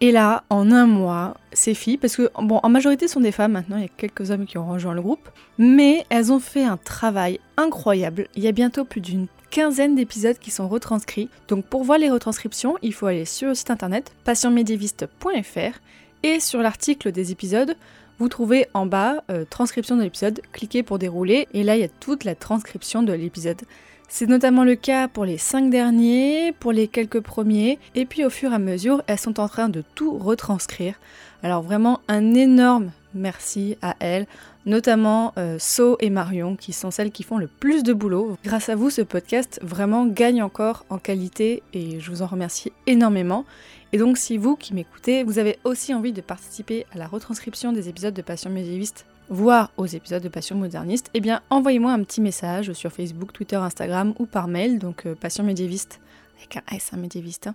Et 0.00 0.10
là, 0.10 0.42
en 0.50 0.72
un 0.72 0.86
mois, 0.86 1.36
ces 1.52 1.74
filles, 1.74 1.96
parce 1.96 2.16
que 2.16 2.28
bon, 2.42 2.58
en 2.64 2.68
majorité 2.68 3.06
sont 3.06 3.20
des 3.20 3.30
femmes 3.30 3.52
maintenant, 3.52 3.76
il 3.76 3.82
y 3.82 3.86
a 3.86 3.96
quelques 3.96 4.32
hommes 4.32 4.46
qui 4.46 4.58
ont 4.58 4.68
rejoint 4.68 4.94
le 4.94 5.00
groupe, 5.00 5.30
mais 5.58 6.04
elles 6.08 6.32
ont 6.32 6.40
fait 6.40 6.64
un 6.64 6.76
travail 6.76 7.38
incroyable. 7.56 8.26
Il 8.34 8.42
y 8.42 8.48
a 8.48 8.52
bientôt 8.52 8.84
plus 8.84 9.00
d'une 9.00 9.28
quinzaine 9.52 9.94
d'épisodes 9.94 10.38
qui 10.38 10.50
sont 10.50 10.66
retranscrits. 10.66 11.28
Donc 11.46 11.66
pour 11.66 11.84
voir 11.84 11.98
les 11.98 12.10
retranscriptions, 12.10 12.76
il 12.82 12.92
faut 12.92 13.06
aller 13.06 13.26
sur 13.26 13.48
le 13.48 13.54
site 13.54 13.70
internet 13.70 14.12
passionmédiéviste.fr 14.24 15.78
et 16.24 16.40
sur 16.40 16.60
l'article 16.62 17.12
des 17.12 17.30
épisodes, 17.30 17.76
vous 18.22 18.28
trouvez 18.28 18.68
en 18.72 18.86
bas 18.86 19.24
euh, 19.32 19.44
transcription 19.50 19.96
de 19.96 20.02
l'épisode, 20.04 20.42
cliquez 20.52 20.84
pour 20.84 21.00
dérouler 21.00 21.48
et 21.54 21.64
là 21.64 21.74
il 21.74 21.80
y 21.80 21.84
a 21.84 21.88
toute 21.88 22.22
la 22.22 22.36
transcription 22.36 23.02
de 23.02 23.12
l'épisode. 23.12 23.60
C'est 24.08 24.28
notamment 24.28 24.62
le 24.62 24.76
cas 24.76 25.08
pour 25.08 25.24
les 25.24 25.38
5 25.38 25.70
derniers, 25.70 26.52
pour 26.52 26.70
les 26.70 26.86
quelques 26.86 27.18
premiers, 27.18 27.80
et 27.96 28.06
puis 28.06 28.24
au 28.24 28.30
fur 28.30 28.52
et 28.52 28.54
à 28.54 28.60
mesure, 28.60 29.02
elles 29.08 29.18
sont 29.18 29.40
en 29.40 29.48
train 29.48 29.68
de 29.68 29.82
tout 29.96 30.16
retranscrire. 30.18 31.00
Alors 31.42 31.62
vraiment 31.62 31.98
un 32.06 32.34
énorme 32.34 32.92
merci 33.12 33.76
à 33.82 33.96
elles, 33.98 34.28
notamment 34.66 35.32
euh, 35.36 35.56
So 35.58 35.96
et 35.98 36.08
Marion, 36.08 36.54
qui 36.54 36.72
sont 36.72 36.92
celles 36.92 37.10
qui 37.10 37.24
font 37.24 37.38
le 37.38 37.48
plus 37.48 37.82
de 37.82 37.92
boulot. 37.92 38.38
Grâce 38.44 38.68
à 38.68 38.76
vous, 38.76 38.90
ce 38.90 39.02
podcast 39.02 39.58
vraiment 39.64 40.06
gagne 40.06 40.44
encore 40.44 40.84
en 40.90 40.98
qualité 40.98 41.64
et 41.72 41.98
je 41.98 42.08
vous 42.08 42.22
en 42.22 42.26
remercie 42.26 42.70
énormément. 42.86 43.44
Et 43.92 43.98
donc 43.98 44.16
si 44.16 44.38
vous 44.38 44.56
qui 44.56 44.72
m'écoutez, 44.72 45.22
vous 45.22 45.38
avez 45.38 45.58
aussi 45.64 45.92
envie 45.92 46.12
de 46.12 46.22
participer 46.22 46.86
à 46.92 46.98
la 46.98 47.06
retranscription 47.06 47.72
des 47.72 47.90
épisodes 47.90 48.14
de 48.14 48.22
Passion 48.22 48.48
médiéviste, 48.48 49.04
voire 49.28 49.70
aux 49.76 49.86
épisodes 49.86 50.22
de 50.22 50.28
Passion 50.28 50.56
moderniste, 50.56 51.10
eh 51.12 51.20
bien 51.20 51.42
envoyez-moi 51.50 51.92
un 51.92 52.02
petit 52.02 52.22
message 52.22 52.72
sur 52.72 52.90
Facebook, 52.90 53.32
Twitter, 53.32 53.56
Instagram 53.56 54.14
ou 54.18 54.24
par 54.24 54.48
mail, 54.48 54.78
donc 54.78 55.04
euh, 55.04 55.14
Passion 55.14 55.44
médiéviste, 55.44 56.00
avec 56.38 56.56
un 56.56 56.74
S, 56.74 56.90
un 56.92 56.96
médiéviste, 56.96 57.48
hein, 57.48 57.54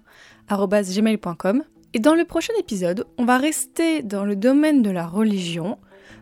gmail.com. 0.50 1.64
Et 1.94 2.00
dans 2.00 2.14
le 2.14 2.26
prochain 2.26 2.54
épisode, 2.60 3.06
on 3.18 3.26
va 3.26 3.38
rester 3.38 4.04
dans 4.04 4.24
le 4.24 4.36
domaine 4.36 4.84
de 4.84 4.92
la 4.92 5.08
religion, 5.08 5.80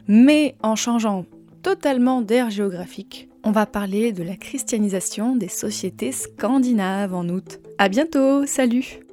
mais 0.07 0.55
en 0.63 0.75
changeant 0.75 1.25
totalement 1.61 2.21
d'air 2.21 2.49
géographique. 2.49 3.27
On 3.43 3.51
va 3.51 3.65
parler 3.65 4.13
de 4.13 4.23
la 4.23 4.35
christianisation 4.35 5.35
des 5.35 5.49
sociétés 5.49 6.11
scandinaves 6.11 7.13
en 7.13 7.27
août. 7.27 7.59
À 7.77 7.89
bientôt, 7.89 8.45
salut 8.45 9.04